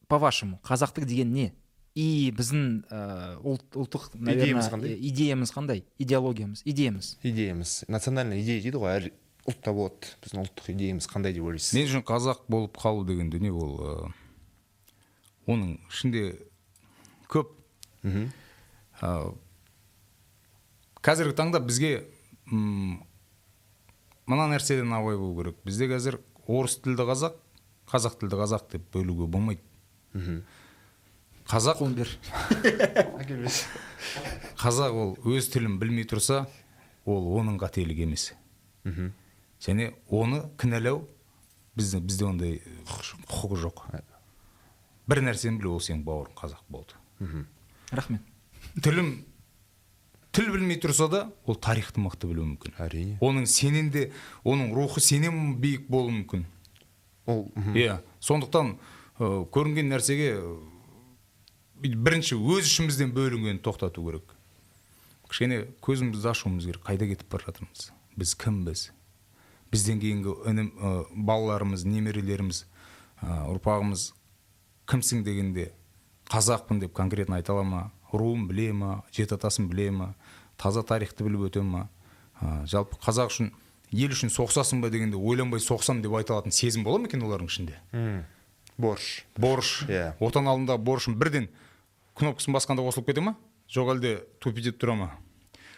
по-вашему, 0.08 0.60
казахтық 0.60 1.06
деген 1.06 1.34
не? 1.34 1.56
И 1.96 2.30
біздің 2.36 2.64
э, 2.92 2.98
ұлт, 3.48 3.70
ұлттық, 3.80 4.10
наверное, 4.20 4.44
Идеямыз 4.44 4.68
қандай? 4.74 4.90
э, 4.92 4.98
идеямыз 5.10 5.52
қандай? 5.56 5.84
Идеологиямыз, 5.98 6.62
идеямыз. 6.68 7.14
идеямыз. 7.24 7.86
Национальная 7.88 8.42
идея 8.42 8.60
дейді 8.66 8.82
ғой 8.82 8.98
әр 8.98 9.06
ұлтта 9.48 9.72
болады 9.72 10.10
біздің 10.26 10.42
ұлттық 10.44 10.68
идеямыз 10.74 11.08
қандай 11.08 11.32
деп 11.38 11.46
ойлайсыз? 11.48 11.72
Мен 11.78 11.88
үшін 11.88 12.04
қазақ 12.04 12.42
болып 12.52 12.76
қалу 12.82 13.06
деген 13.08 13.30
дүние 13.32 13.54
ол 13.56 13.80
ы, 13.80 14.12
оның 15.48 15.78
ішінде 15.88 16.26
көп. 17.32 17.54
Мхм. 18.04 18.28
Ы, 19.00 19.14
қазіргі 21.06 21.38
таңда 21.40 21.64
бізге 21.64 22.04
м, 22.52 23.00
мына 24.28 24.50
нәрседен 24.52 24.92
абай 25.00 25.16
болу 25.16 25.38
керек. 25.40 25.64
Бізде 25.64 25.88
қазір 25.96 26.20
орыс 26.46 26.76
тілді 26.84 27.08
қазақ 27.08 27.40
қазақ 27.88 28.20
тілді 28.20 28.36
қазақ 28.44 28.68
деп 28.76 28.92
бөлуге 28.92 29.28
болмайды. 29.32 29.62
Мхм. 30.12 30.42
Қазақ 31.50 31.82
Құлын 31.82 32.06
қазақ 34.62 34.92
ол 34.98 35.12
өз 35.30 35.50
тілін 35.54 35.78
білмей 35.82 36.06
тұрса 36.10 36.46
ол 37.06 37.28
оның 37.38 37.60
қателігі 37.62 38.04
емес. 38.08 38.32
Мхм. 38.86 39.12
Және 39.62 39.92
оны 40.10 40.42
кінәлау 40.62 41.04
біздің 41.78 42.02
бізде 42.08 42.26
ондай 42.26 42.62
құқығы 43.30 43.58
жоқ. 43.62 43.78
Бір 45.06 45.18
нәрсені 45.28 45.60
біл 45.62 45.70
ол 45.76 45.82
сенің 45.84 46.02
бауырың 46.08 46.34
қазақ 46.40 46.62
болды. 46.70 46.94
Рахмет. 47.92 48.22
тілім 48.82 49.26
тіл 50.34 50.50
білмей 50.52 50.80
тұрса 50.82 51.08
да 51.10 51.32
ол 51.46 51.56
тарихты 51.56 52.02
мықты 52.02 52.28
білуі 52.28 52.46
мүмкін. 52.56 52.74
Әрине. 52.82 53.18
Оның 53.22 53.46
сенен 53.46 53.92
де 53.94 54.12
оның 54.44 54.74
рухы 54.76 55.00
сенен 55.00 55.56
биік 55.62 55.88
болуы 55.88 56.12
мүмкін. 56.12 56.46
Ол 57.28 57.52
мхм. 57.56 57.74
иә. 57.78 58.02
Сондықтан 58.20 58.78
көрінген 59.20 59.88
нәрсеге 59.94 60.42
бірінші 61.82 62.36
өз 62.40 62.66
ішімізден 62.70 63.12
бөлінгенді 63.16 63.62
тоқтату 63.66 64.04
керек. 64.06 64.24
Кішкене 65.30 65.66
көзімізді 65.84 66.30
ашуымыз 66.32 66.66
керек 66.70 66.84
қайда 66.86 67.08
кетіп 67.10 67.32
бара 67.32 67.50
жатырмыз? 67.50 67.90
Біз 68.16 68.34
кімбіз? 68.40 68.92
Бізден 69.74 70.00
кейінгі 70.00 70.36
інім 70.48 70.70
ы, 70.78 70.92
балаларымыз 71.12 71.84
немерелеріміз 71.90 72.64
ы, 72.64 73.28
ұрпағымыз 73.56 74.12
кімсің 74.88 75.24
дегенде 75.26 75.72
қазақпын 76.32 76.80
деп 76.80 76.94
конкретно 76.96 77.36
айта 77.40 77.54
ала 77.54 77.64
ма? 77.64 77.82
Руын 78.14 78.48
біле 78.48 78.72
ма? 78.74 79.04
Жеті 79.12 79.36
атасын 79.36 79.68
біле 79.68 79.90
ма? 79.92 80.14
Таза 80.58 80.84
тарихты 80.86 81.26
біліп 81.26 81.50
өте 81.50 81.62
ма? 81.66 81.90
Ы, 82.40 82.64
жалпы 82.70 82.96
қазақ 83.04 83.34
үшін 83.34 83.52
ел 83.92 84.14
үшін 84.16 84.32
соғысасың 84.32 84.80
ба 84.86 84.90
дегенде 84.94 85.18
ойланбай 85.18 85.60
соғысамын 85.60 86.06
деп 86.06 86.16
айта 86.16 86.38
алатын 86.38 86.54
сезім 86.56 86.86
бола 86.86 87.02
ма 87.02 87.10
екен 87.10 87.26
олардың 87.26 87.50
ішінде? 87.52 87.82
Борыш 88.78 89.26
борыш 89.40 89.86
Иә. 89.88 90.14
отан 90.20 90.48
алдындағы 90.52 90.84
борышым 90.84 91.16
бірден 91.16 91.50
кнопкасын 92.16 92.56
басқанда 92.56 92.86
қосылып 92.86 93.12
кете 93.12 93.22
ма? 93.22 93.36
Жоқ 93.72 93.96
әлде 93.96 94.14
тупить 94.40 94.70
етіп 94.70 94.82
тұра 94.84 94.96
ма? 95.00 95.10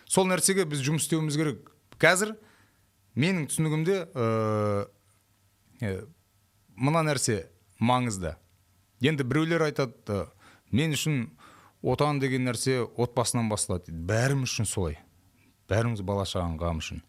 Сол 0.05 0.27
нәрсеге 0.29 0.65
біз 0.69 0.83
жұмыс 0.85 1.07
істеуіміз 1.07 1.37
керек. 1.39 1.71
Қазір 1.99 2.35
менің 3.17 3.47
түсінігімде 3.49 3.97
э, 4.13 4.85
мына 6.77 7.03
нәрсе 7.07 7.47
маңызды. 7.79 8.35
Енді 9.01 9.25
біреулер 9.27 9.65
айтады 9.67 9.97
э, 10.07 10.25
мен 10.71 10.93
үшін 10.95 11.25
отан 11.81 12.21
деген 12.21 12.45
нәрсе 12.47 12.83
отбасынан 12.85 13.49
басталады 13.49 13.89
дейді. 13.89 14.05
Бәріміз 14.09 14.53
үшін 14.53 14.69
солай. 14.69 14.99
Бәріміз 15.69 16.03
бала 16.05 16.27
шағаның 16.29 16.61
қамы 16.61 16.85
үшін. 16.85 17.01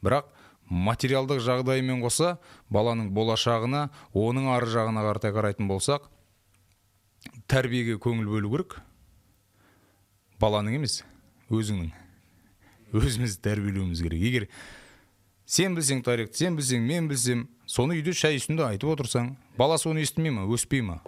Бірақ 0.00 0.30
материалдық 0.70 1.42
жағдайымен 1.42 2.00
қоса 2.04 2.36
баланың 2.70 3.10
болашағына 3.14 3.88
оның 4.14 4.48
ары 4.54 4.70
жағына 4.70 5.02
қарайтын 5.04 5.68
болсақ 5.68 6.06
тәрбиеге 7.50 7.98
көңіл 7.98 8.28
бөлу 8.30 8.50
керек. 8.54 8.76
Баланың 10.40 10.78
емес 10.78 11.00
өзіңнің. 11.50 11.90
Өзімізді 12.94 13.42
тәрбиелеуіміз 13.44 14.02
керек. 14.06 14.22
Егер 14.22 14.46
сен 15.50 15.74
білсең 15.74 16.04
тарихты 16.06 16.44
сен 16.44 16.56
білсең 16.58 16.86
мен 16.86 17.08
білсем 17.10 17.48
соны 17.66 17.98
үйде 17.98 18.14
шай 18.14 18.38
үстінде 18.38 18.64
айтып 18.68 18.94
отырсаң 18.94 19.34
бала 19.58 19.78
соны 19.82 20.04
естімей 20.04 20.30
ма 20.34 20.46
өспей 20.46 20.82
ма? 20.82 21.00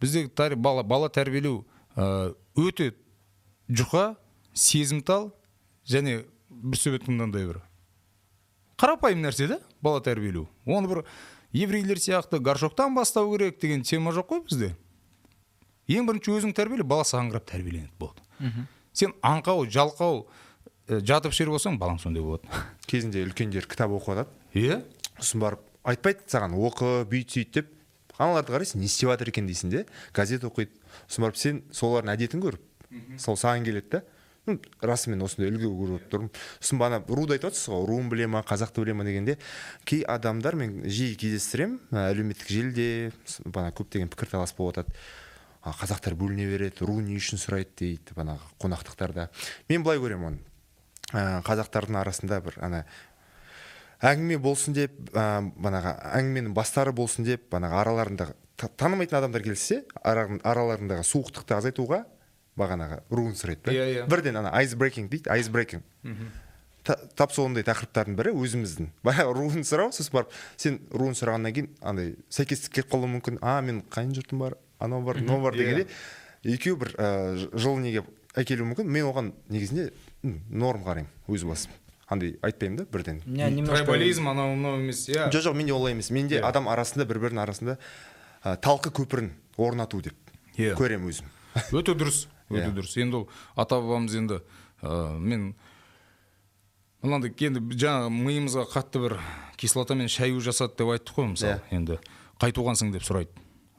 Бізде 0.00 0.28
бала, 0.56 0.82
бала 0.82 1.10
тәрбиелеу 1.10 1.64
өте 2.56 2.92
жұқа 3.68 4.14
сезімтал 4.54 5.32
және 5.86 6.24
бір 6.50 6.78
сөйлейтін 6.78 7.16
мынандай 7.16 7.46
бір. 7.46 7.60
Қарапайым 8.78 9.20
нәрсе 9.26 9.48
да 9.50 9.58
бала 9.82 10.00
тәрбиелеу. 10.00 10.46
Оны 10.64 10.88
бір 10.88 11.02
еврейлер 11.52 11.98
сияқты 11.98 12.38
горшоктан 12.38 12.94
бастау 12.94 13.34
керек 13.34 13.60
деген 13.60 13.82
тема 13.82 14.14
жоқ 14.14 14.30
қой 14.30 14.44
бізде. 14.46 14.76
Ең 15.90 16.06
бірінші 16.08 16.34
өзің 16.36 16.54
тәрбиеле 16.56 16.84
бала 16.86 17.04
саған 17.08 17.32
қарап 17.32 17.48
тәрбиеленеді 17.50 17.90
болды. 17.98 18.22
Сен 18.92 19.12
аңқау 19.22 19.66
жалқау 19.70 20.22
ә, 20.88 21.00
жатып 21.06 21.34
ішер 21.34 21.50
болсаң 21.52 21.78
балаң 21.80 22.00
сондай 22.02 22.22
болады. 22.22 22.48
Кезінде 22.90 23.24
үлкендер 23.26 23.66
кітап 23.70 23.92
оқып 23.96 24.14
жатады. 24.14 24.30
Иә. 24.54 24.80
сосын 25.20 25.40
барып 25.44 25.60
айтпайды 25.84 26.26
саған 26.30 26.56
оқы 26.58 27.04
бүйт 27.10 27.34
сөйт 27.36 27.52
деп. 27.54 27.68
Аналарды 28.20 28.52
қарайсың 28.52 28.80
не 28.82 28.86
істеп 28.90 29.10
жатыр 29.12 29.30
екен 29.32 29.46
дейсің 29.48 29.70
де 29.72 29.84
газет 30.12 30.44
оқиды. 30.44 30.72
Сосын 31.06 31.24
барып 31.24 31.36
сен 31.40 31.62
солардың 31.72 32.14
әдетін 32.16 32.42
көріп. 32.44 32.64
Сол 33.18 33.36
саған 33.38 33.64
келеді 33.64 33.90
да. 33.98 34.02
«М, 34.48 34.56
расымен 34.80 35.20
осындай 35.22 35.50
үлгі 35.52 35.68
көріп 35.68 36.04
тұрмын 36.10 36.30
сосын 36.58 36.78
бағана 36.80 37.02
руды 37.06 37.34
айтып 37.36 37.50
жатсыз 37.50 37.68
ғой 37.68 37.82
руын 37.90 38.06
біле 38.08 38.26
ма 38.26 38.40
қазақты 38.48 38.80
біле 38.80 38.94
ма 38.96 39.04
дегенде. 39.04 39.36
Кей 39.84 40.00
адамдар 40.08 40.56
мен 40.56 40.80
жиі 40.88 41.12
кездестіремін 41.20 41.76
әлеуметтік 41.92 42.48
желіде 42.48 42.86
бағана 43.44 43.74
көптеген 43.76 44.08
пікірталас 44.08 44.56
болып 44.56 44.80
жатады. 44.80 44.96
«А, 44.96 45.19
қазақтар 45.64 46.14
бөліне 46.16 46.46
береді 46.48 46.86
ру 46.88 47.00
не 47.04 47.16
үшін 47.20 47.40
сұрайды 47.40 47.74
дейді 47.82 48.14
бағанағы 48.16 48.46
қонақтықтарда 48.62 49.28
мен 49.68 49.82
былай 49.84 49.98
көремін 50.00 50.26
оны. 50.30 50.38
Ә, 51.12 51.42
қазақтардың 51.44 51.98
арасында 52.00 52.40
бір 52.44 52.56
ана 52.64 52.84
әңгіме 54.00 54.38
болсын 54.40 54.72
деп 54.76 54.94
ә, 55.12 55.42
бағанағы 55.52 55.94
әңгіменің 56.20 56.54
бастары 56.56 56.92
болсын 56.96 57.26
деп 57.26 57.48
бағанағы 57.52 57.80
араларындағы 57.82 58.34
та- 58.56 58.70
танымайтын 58.80 59.18
адамдар 59.18 59.42
келсе 59.44 59.82
ара- 60.02 60.38
араларындағы 60.40 61.04
суықтықты 61.04 61.58
азайтуға 61.58 62.04
бағанағы 62.56 63.02
руын 63.10 63.34
сұрайды 63.36 63.66
да. 63.68 63.72
Иә, 63.72 63.84
иә. 64.00 64.06
бірден 64.08 64.36
ана 64.40 64.50
айс 64.56 64.74
брейкинг 64.74 65.10
дейді 65.10 65.28
айс 65.30 65.48
брейкинг 65.52 65.82
тап 67.14 67.30
сондай 67.36 67.62
тақырыптардың 67.62 68.16
бірі 68.16 68.32
өзіміздің. 68.40 68.86
Баяғы 69.04 69.34
руын 69.36 69.62
сұрау 69.68 69.92
сосын 69.92 70.14
барып 70.16 70.32
сен 70.56 70.78
руын 70.90 71.12
сұрағаннан 71.14 71.52
кейін 71.52 71.68
андай 71.84 72.14
сәйкестік 72.32 72.72
келіп 72.78 72.88
қалуы 72.94 73.10
мүмкін. 73.18 73.36
А 73.44 73.60
мен 73.60 73.82
қайын 73.92 74.14
жұртым 74.16 74.40
бар. 74.40 74.56
Анау 74.80 75.02
бар 75.04 75.20
мынау 75.20 75.42
бар 75.44 75.54
Иә. 75.54 75.58
дегенде 75.58 75.86
екеуі 76.44 76.78
бір 76.80 76.94
ә, 76.96 77.36
ж- 77.36 77.50
жыл 77.54 77.78
неге 77.78 78.02
әкелуі 78.34 78.66
мүмкін. 78.72 78.86
Мен 78.88 79.04
оған 79.10 79.32
негізінде 79.48 79.90
норм 80.50 80.82
қараймын 80.84 81.08
өз 81.28 81.44
басым. 81.44 81.70
Андай 82.10 82.36
айтпаймын 82.42 82.76
да 82.78 82.84
бірден? 82.90 83.20
Трайбализм 83.66 84.28
анау 84.28 84.54
мынау 84.56 84.80
емес 84.80 85.04
иә 85.08 85.28
жоқ 85.30 85.44
жоқ 85.50 85.54
менде 85.54 85.72
олай 85.72 85.92
емес. 85.92 86.10
Менде 86.10 86.40
Иә. 86.40 86.44
адам 86.48 86.66
арасында 86.68 87.04
бір 87.06 87.18
бірінің 87.22 87.42
арасында 87.44 87.78
ә, 88.44 88.56
талқы 88.58 88.90
көпірін 88.90 89.30
орнату 89.56 90.00
деп 90.02 90.14
Иә. 90.56 90.74
көремін 90.74 91.08
өзім. 91.12 91.26
Өте 91.72 91.94
дұрыс 91.94 92.26
өте 92.50 92.66
Иә. 92.70 92.74
дұрыс. 92.74 92.96
Енді 92.98 93.14
ол 93.22 93.28
ата 93.56 93.76
бабамыз 93.76 94.14
енді 94.16 94.40
ә, 94.82 95.18
мен 95.18 95.54
мынандай 97.02 97.30
енді 97.46 97.60
жаңағы 97.76 98.10
миымызға 98.12 98.66
қатты 98.74 99.00
бір 99.04 99.14
кислотамен 99.60 100.08
шаю 100.08 100.40
жасады 100.44 100.76
деп 100.80 100.90
айттық 100.94 101.14
қой 101.16 101.30
мысалы 101.34 101.60
енді. 101.70 101.98
Қай 102.40 102.52
туғансың 102.56 102.90
деп 102.92 103.02
сұрайды. 103.06 103.30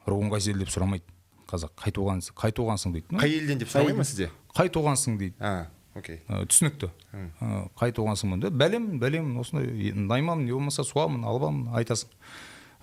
Руың 0.06 0.32
қайсы 0.32 0.52
ел 0.52 0.62
деп 0.62 0.72
сұрамайды. 0.72 1.04
Қазақ 1.52 1.74
қай 1.76 1.92
туған 1.92 2.22
қай 2.38 2.54
туғансың 2.56 2.94
дейді. 2.94 3.12
Қай 3.18 3.36
елден 3.36 3.60
деп 3.60 3.68
сұрамай 3.68 3.96
ма 3.96 4.06
сізде? 4.08 4.30
қай 4.56 4.70
туғансың 4.72 5.18
дейді. 5.20 5.36
А 5.40 5.68
окей. 5.96 6.22
Ә, 6.28 6.44
түсінікті. 6.48 6.90
Ә, 7.12 7.60
қай 7.78 7.92
туғансың 7.92 8.40
да 8.40 8.50
бәлем 8.50 8.98
бәлем 9.00 9.36
осындай 9.40 9.92
найманмын 9.94 10.46
не 10.46 10.52
болмаса 10.52 10.84
суамын 10.84 11.24
албамын 11.28 11.72
айтасың. 11.78 12.10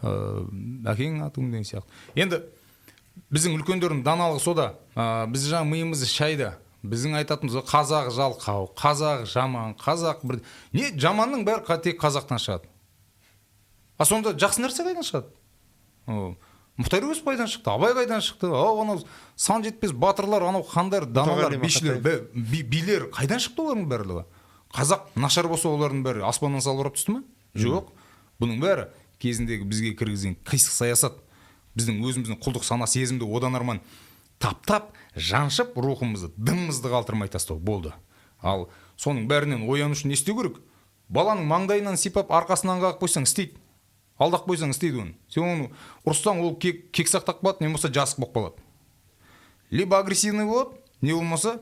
Ыыы 0.02 0.46
әкеңнің 0.88 1.26
аты 1.26 1.42
кім 1.42 1.52
деген 1.52 1.68
сияқты. 1.68 2.02
Енді 2.16 2.42
біздің 3.34 3.58
үлкендердің 3.60 4.04
даналығы 4.06 4.44
сода. 4.44 4.74
Ә, 4.96 5.28
біз 5.30 5.50
жаңа 5.52 5.70
миымызды 5.70 6.10
шайды. 6.10 6.54
Біздің 6.84 7.18
айтатынымыз 7.20 7.66
қазақ 7.68 8.14
жалқау 8.16 8.70
қазақ 8.80 9.26
жаман 9.28 9.74
қазақ 9.76 10.22
бір 10.24 10.40
не 10.72 10.94
жаманның 10.96 11.44
бәрі 11.44 11.82
тек 11.84 12.00
қазақтан 12.00 12.40
шығады. 12.40 12.70
А 13.98 14.06
сонда 14.08 14.32
жақсы 14.32 14.64
нәрсе 14.64 14.86
қайдан 14.88 15.04
шығады? 15.04 16.38
Мұхтар 16.80 17.04
әуезов 17.04 17.26
қайдан 17.28 17.50
шықты 17.52 17.72
абай 17.74 17.94
қайдан 17.98 18.22
шықты 18.24 18.50
ау 18.56 18.82
анау 18.82 19.02
сан 19.36 19.64
жетпес 19.64 19.92
батырлар 19.92 20.46
анау 20.48 20.64
хандар 20.64 21.06
даналар 21.06 21.58
бишілер 21.60 22.00
билер 22.34 23.10
қайдан 23.12 23.42
шықты 23.44 23.66
олардың 23.66 23.90
барлығы 23.92 24.24
қазақ 24.76 25.10
нашар 25.20 25.50
болса 25.52 25.68
олардың 25.70 26.04
бәрі 26.06 26.24
аспаннан 26.30 26.64
салбырап 26.64 26.96
түсті 26.96 27.18
ме 27.18 27.24
жоқ 27.60 27.92
бұның 28.40 28.62
бәрі 28.64 28.88
кезіндегі 29.20 29.68
бізге 29.68 29.96
кіргізген 30.00 30.38
қисық 30.48 30.76
саясат 30.78 31.20
біздің 31.76 32.00
өзіміздің 32.06 32.40
құлдық 32.40 32.64
сана 32.64 32.88
сезімді 32.88 33.28
одан 33.28 33.60
арман 33.60 33.82
таптап 34.40 34.94
жаншып 35.16 35.76
рухымызды 35.76 36.32
дымымызды 36.38 36.92
қалтырмай 36.92 37.28
тастау 37.28 37.60
болды 37.60 37.92
ал 38.40 38.70
соның 38.96 39.28
бәрінен 39.28 39.68
ояну 39.68 39.98
үшін 39.98 40.14
не 40.14 40.18
істеу 40.20 40.38
керек 40.38 40.62
баланың 41.10 41.48
маңдайынан 41.50 42.00
сипап 42.00 42.32
арқасынан 42.32 42.80
қағып 42.84 43.04
қойсаң 43.04 43.28
істейді 43.28 43.60
алдап 44.20 44.48
қойсаң 44.48 44.74
істейді 44.74 45.04
оны. 45.04 45.14
Сен 45.32 45.44
оны 45.44 45.70
ұрыссаң 46.06 46.42
ол 46.44 46.56
кек, 46.60 46.90
кексақтап 46.92 47.42
қалады 47.42 47.64
не 47.64 47.70
болмаса 47.70 47.90
жасық 47.90 48.20
болып 48.20 48.36
қалады. 48.36 48.62
Либо 49.72 50.00
агрессивный 50.00 50.46
болады 50.46 50.78
не 51.02 51.14
болмаса 51.14 51.60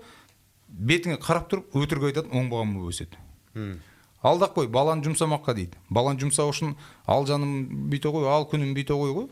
бетіңе 0.68 1.20
қарап 1.22 1.48
тұрып 1.52 1.78
өтірік 1.78 2.10
айтады 2.10 2.34
оңбаған 2.34 2.74
болып 2.76 2.94
өседі. 2.96 3.18
Алдап 4.22 4.56
қой 4.58 4.68
баланы 4.68 5.06
жұмсамаққа 5.06 5.54
дейді. 5.54 5.78
Баланы 5.90 6.20
жұмсау 6.20 6.50
үшін 6.52 6.76
ал 7.06 7.28
жаным 7.30 7.88
бүйте 7.92 8.10
ғой 8.12 8.28
ал 8.32 8.48
күнім 8.50 8.74
бүйте 8.76 8.98
ғой 8.98 9.14
ғой. 9.14 9.28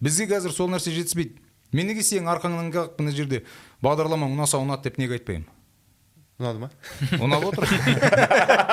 Бізге 0.00 0.26
қазір 0.34 0.52
сол 0.52 0.68
нәрсе 0.72 0.90
жетіспейді. 0.92 1.38
Мен 1.72 1.86
неге 1.90 2.02
сенің 2.02 2.30
арқаңнан 2.32 2.72
қағып 2.72 2.98
мына 3.02 3.12
жерде 3.12 3.42
бағдарламаң 3.84 4.34
ұнаса 4.34 4.58
ұнады 4.60 4.88
деп 4.88 4.98
неге 4.98 5.18
айтпаймын? 5.18 5.46
Ұнады 6.38 6.62
ма? 6.62 6.68
Ұнап 7.24 7.44
отыр. 7.50 7.66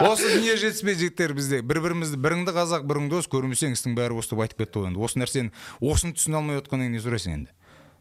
Осы 0.06 0.30
дүние 0.36 0.54
жетіспей 0.62 0.98
жігіттер 1.00 1.34
бізде. 1.34 1.62
Бір 1.66 1.82
бірімізді 1.82 2.20
біріңді 2.22 2.54
қазақ 2.54 2.86
бірің 2.86 3.10
дос 3.10 3.30
көрмесең 3.32 3.74
істің 3.74 3.96
бәрі 3.98 4.20
осы 4.22 4.36
деп 4.36 4.44
айтып 4.46 4.62
кетті 4.62 4.84
ғой 4.84 4.92
енді. 4.92 5.02
Осы 5.02 5.22
нәрсені 5.22 5.54
осыны 5.82 6.14
түсіне 6.14 6.38
алмай 6.38 6.62
отқаннан 6.62 6.92
кейін 6.92 7.00
не 7.00 7.02
сұрайсың 7.02 7.38
енді? 7.40 7.56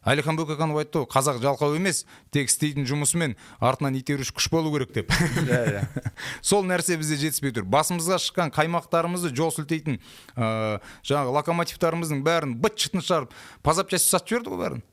Әлихан 0.04 0.36
бөкейханов 0.36 0.82
айтты 0.82 1.00
ғой 1.00 1.08
қазақ 1.08 1.38
жалқау 1.40 1.78
емес 1.78 2.02
тек 2.34 2.50
істейтін 2.50 2.84
жұмысымен 2.84 3.38
артынан 3.56 3.96
итеруші 3.96 4.34
күш 4.36 4.50
болу 4.52 4.68
керек 4.74 4.92
деп. 4.92 5.14
Иә 5.48 5.60
иә. 5.70 5.84
Сол 6.44 6.66
нәрсе 6.68 6.98
бізде 7.00 7.16
жетіспей 7.22 7.54
тұр. 7.56 7.64
Басымызға 7.64 8.18
шыққан 8.20 8.52
қаймақтарымызды 8.52 9.32
жол 9.32 9.54
сілтейтін 9.56 9.96
ыыы 10.36 10.82
жаңағы 11.08 11.32
локомотивтарымыздың 11.38 12.20
бәрін 12.26 12.52
быт 12.60 12.76
шытын 12.84 13.00
шығарып 13.00 13.32
по 13.64 13.72
запчасти 13.72 14.12
сатып 14.12 14.34
жіберді 14.34 14.52
ғой 14.52 14.60
бәрін. 14.60 14.84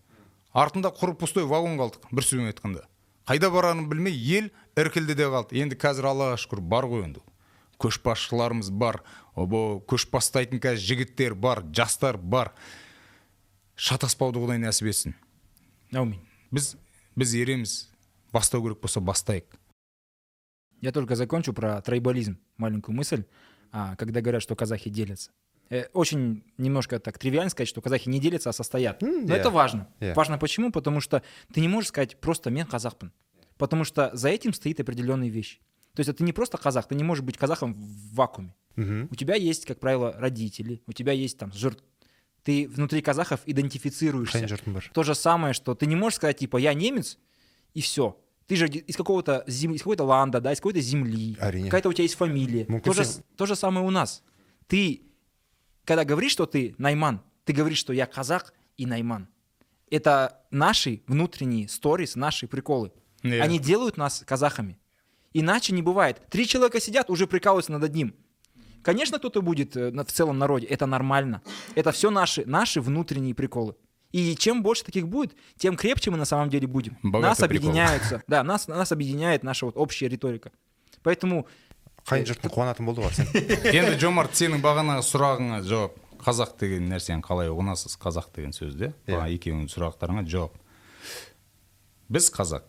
Артында 0.55 0.95
құр 0.95 1.17
пустой 1.19 1.43
вагон 1.43 1.75
қалдық 1.75 2.07
бір 2.15 2.29
сөзбен 2.29 2.53
айтқанда. 2.53 2.87
Қайда 3.31 3.47
барарын 3.47 3.85
білмей 3.87 4.11
ел 4.11 4.49
іркілді 4.75 5.15
де 5.15 5.29
қалды 5.31 5.61
енді 5.63 5.77
қазір 5.79 6.09
аллаға 6.09 6.35
шүкір 6.41 6.59
бар 6.67 6.83
ғой 6.91 7.05
енді 7.05 7.21
көшбасшыларымыз 7.79 8.67
бар 8.75 8.97
көш 9.87 10.03
бастайтын 10.11 10.59
қазір 10.59 10.83
жігіттер 10.89 11.35
бар 11.39 11.61
жастар 11.71 12.19
бар 12.19 12.51
шатаспауды 13.79 14.41
құдай 14.43 14.59
нәсіп 14.59 14.91
етсін 14.91 15.15
Аумин. 15.95 16.19
біз 16.51 16.75
біз 17.15 17.35
ереміз 17.39 17.77
бастау 18.35 18.65
керек 18.65 18.83
болса 18.83 18.99
бастайық 18.99 19.47
Я 20.81 20.91
только 20.91 21.15
закончу 21.15 21.53
про 21.53 21.79
трайбализм. 21.81 22.39
Маленькую 22.57 22.95
мысль. 22.95 23.23
А, 23.71 23.95
когда 23.97 24.19
говорят, 24.19 24.41
что 24.41 24.55
казахи 24.55 24.89
делятся. 24.89 25.29
Э, 25.71 25.85
очень 25.93 26.43
немножко 26.57 26.99
так 26.99 27.17
тривиально 27.17 27.49
сказать, 27.49 27.69
что 27.69 27.81
казахи 27.81 28.09
не 28.09 28.19
делятся, 28.19 28.49
а 28.49 28.53
состоят. 28.53 29.01
Но 29.01 29.07
yeah. 29.07 29.35
это 29.35 29.49
важно. 29.49 29.87
Yeah. 30.01 30.13
Важно 30.13 30.37
почему? 30.37 30.69
Потому 30.71 30.99
что 30.99 31.23
ты 31.53 31.61
не 31.61 31.69
можешь 31.69 31.87
сказать 31.87 32.19
просто 32.19 32.51
«мен 32.51 32.67
казахпын». 32.67 33.11
Потому 33.57 33.85
что 33.85 34.09
за 34.13 34.29
этим 34.29 34.53
стоит 34.53 34.81
определенные 34.81 35.29
вещи. 35.29 35.59
То 35.95 36.01
есть 36.01 36.09
это 36.09 36.23
не 36.25 36.33
просто 36.33 36.57
казах, 36.57 36.87
ты 36.87 36.95
не 36.95 37.03
можешь 37.03 37.23
быть 37.23 37.37
казахом 37.37 37.73
в 37.73 38.15
вакууме. 38.15 38.53
мхм 38.75 39.07
У 39.11 39.15
тебя 39.15 39.35
есть, 39.35 39.65
как 39.65 39.79
правило, 39.79 40.13
родители, 40.17 40.81
у 40.87 40.93
тебя 40.93 41.13
есть 41.13 41.37
там 41.37 41.53
жир. 41.53 41.77
Ты 42.43 42.67
внутри 42.67 43.01
казахов 43.01 43.39
идентифицируешься. 43.45 44.45
То 44.93 45.03
же 45.03 45.15
самое, 45.15 45.53
что 45.53 45.73
ты 45.73 45.85
не 45.85 45.95
можешь 45.95 46.17
сказать, 46.17 46.37
типа, 46.37 46.57
я 46.57 46.73
немец, 46.73 47.17
и 47.73 47.79
все. 47.79 48.17
Ты 48.47 48.57
же 48.57 48.67
из 48.67 48.97
какого-то 48.97 49.45
зем... 49.47 49.73
из 49.73 49.79
какой-то 49.79 50.03
ланда, 50.03 50.41
да, 50.41 50.51
из 50.51 50.57
какой-то 50.57 50.81
земли. 50.81 51.37
Арине. 51.39 51.65
Какая-то 51.65 51.89
у 51.89 51.93
тебя 51.93 52.03
есть 52.03 52.15
фамилия. 52.15 52.65
Мүмкін 52.65 52.83
То 52.83 52.93
же, 52.93 53.03
то 53.37 53.45
же 53.45 53.55
самое 53.55 53.85
у 53.85 53.91
нас. 53.91 54.23
Ты, 54.67 55.03
когда 55.91 56.05
говоришь, 56.05 56.31
что 56.31 56.45
ты 56.45 56.73
найман, 56.77 57.21
ты 57.43 57.51
говоришь, 57.51 57.79
что 57.79 57.91
я 57.91 58.05
казах 58.05 58.53
и 58.77 58.85
найман. 58.85 59.27
Это 59.89 60.39
наши 60.49 61.01
внутренние 61.05 61.67
сторис, 61.67 62.15
наши 62.15 62.47
приколы. 62.47 62.93
Yeah. 63.23 63.41
Они 63.41 63.59
делают 63.59 63.97
нас 63.97 64.23
казахами. 64.25 64.79
Иначе 65.33 65.73
не 65.73 65.81
бывает. 65.81 66.21
Три 66.29 66.47
человека 66.47 66.79
сидят, 66.79 67.09
уже 67.09 67.27
прикалываются 67.27 67.73
над 67.73 67.83
одним. 67.83 68.15
Конечно, 68.83 69.19
кто-то 69.19 69.41
будет 69.41 69.75
э, 69.75 69.91
в 69.91 70.11
целом 70.13 70.37
народе. 70.37 70.65
Это 70.67 70.85
нормально. 70.85 71.41
Это 71.75 71.91
все 71.91 72.09
наши, 72.09 72.45
наши 72.45 72.79
внутренние 72.79 73.35
приколы. 73.35 73.75
И 74.13 74.37
чем 74.37 74.63
больше 74.63 74.85
таких 74.85 75.09
будет, 75.09 75.35
тем 75.57 75.75
крепче 75.75 76.09
мы 76.09 76.15
на 76.15 76.25
самом 76.25 76.49
деле 76.49 76.67
будем. 76.67 76.97
Богатый 77.03 77.31
нас 77.31 77.37
прикол. 77.39 77.57
объединяются. 77.57 78.23
Да, 78.27 78.43
нас, 78.43 78.69
нас 78.69 78.93
объединяет 78.93 79.43
наша 79.43 79.65
вот 79.65 79.75
общая 79.75 80.07
риторика. 80.07 80.53
Поэтому 81.03 81.47
қайын 82.09 82.25
жұртың 82.31 82.51
қуанатын 82.53 82.87
болды 82.87 83.03
ғой 83.05 83.13
енді 83.77 83.97
жомарт 84.01 84.33
сенің 84.37 84.61
бағанағы 84.63 85.03
сұрағыңа 85.05 85.59
жауап 85.67 85.97
қазақ 86.21 86.55
деген 86.61 86.89
нәрсені 86.91 87.23
қалай 87.25 87.49
ұғынасыз? 87.49 87.95
Қазақ 88.01 88.27
деген 88.35 88.51
сөзді 88.53 88.91
Иә. 89.09 89.23
екеуіңнің 89.37 89.69
сұрақтарыңа 89.73 90.21
жауап. 90.29 90.53
Біз 92.11 92.27
қазақ 92.35 92.67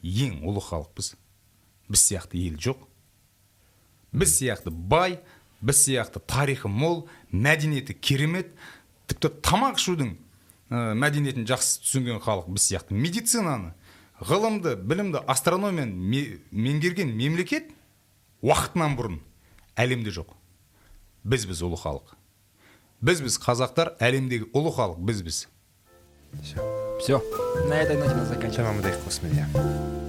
ең 0.00 0.38
ұлы 0.46 0.62
халықпыз. 0.64 1.10
Біз 1.92 2.00
сияқты 2.08 2.40
ел 2.40 2.56
жоқ. 2.56 2.84
Біз 4.14 4.32
сияқты 4.38 4.70
бай 4.72 5.18
біз 5.60 5.82
сияқты 5.84 6.20
тарихы 6.24 6.68
мол 6.68 7.06
мәдениеті 7.32 7.92
керемет. 7.98 8.52
Тіпті 9.10 9.28
тамақ 9.44 9.76
ішудің 9.80 10.14
ә, 10.72 10.94
мәдениетін 10.96 11.44
жақсы 11.50 11.82
түсінген 11.84 12.22
халық 12.24 12.48
біз 12.56 12.70
сияқты 12.70 12.96
медицинаны 12.96 13.74
ғылымды 14.24 14.76
білімді 14.80 15.20
астрономияны 15.28 15.92
ме- 15.92 16.38
меңгерген 16.52 17.12
мемлекет 17.12 17.68
уақытынан 18.44 18.94
бұрын 18.98 19.18
әлемде 19.80 20.12
жоқ. 20.12 20.34
Біз 21.24 21.48
біз 21.48 21.64
ұлы 21.64 21.80
халық. 21.80 22.14
Біз 23.00 23.24
біз 23.24 23.40
қазақтар 23.40 23.94
әлемдегі 24.04 24.52
ұлы 24.52 24.74
халық 24.76 25.00
біз 25.00 25.24
біз 25.24 25.44
все. 27.00 27.22
На 27.68 27.80
этой 27.80 27.96
ноте 27.96 28.14
надо 28.14 28.26
заканчивать. 28.26 28.56
шамамыдай 28.56 28.92
қосымен 28.92 29.32
иә 29.32 30.03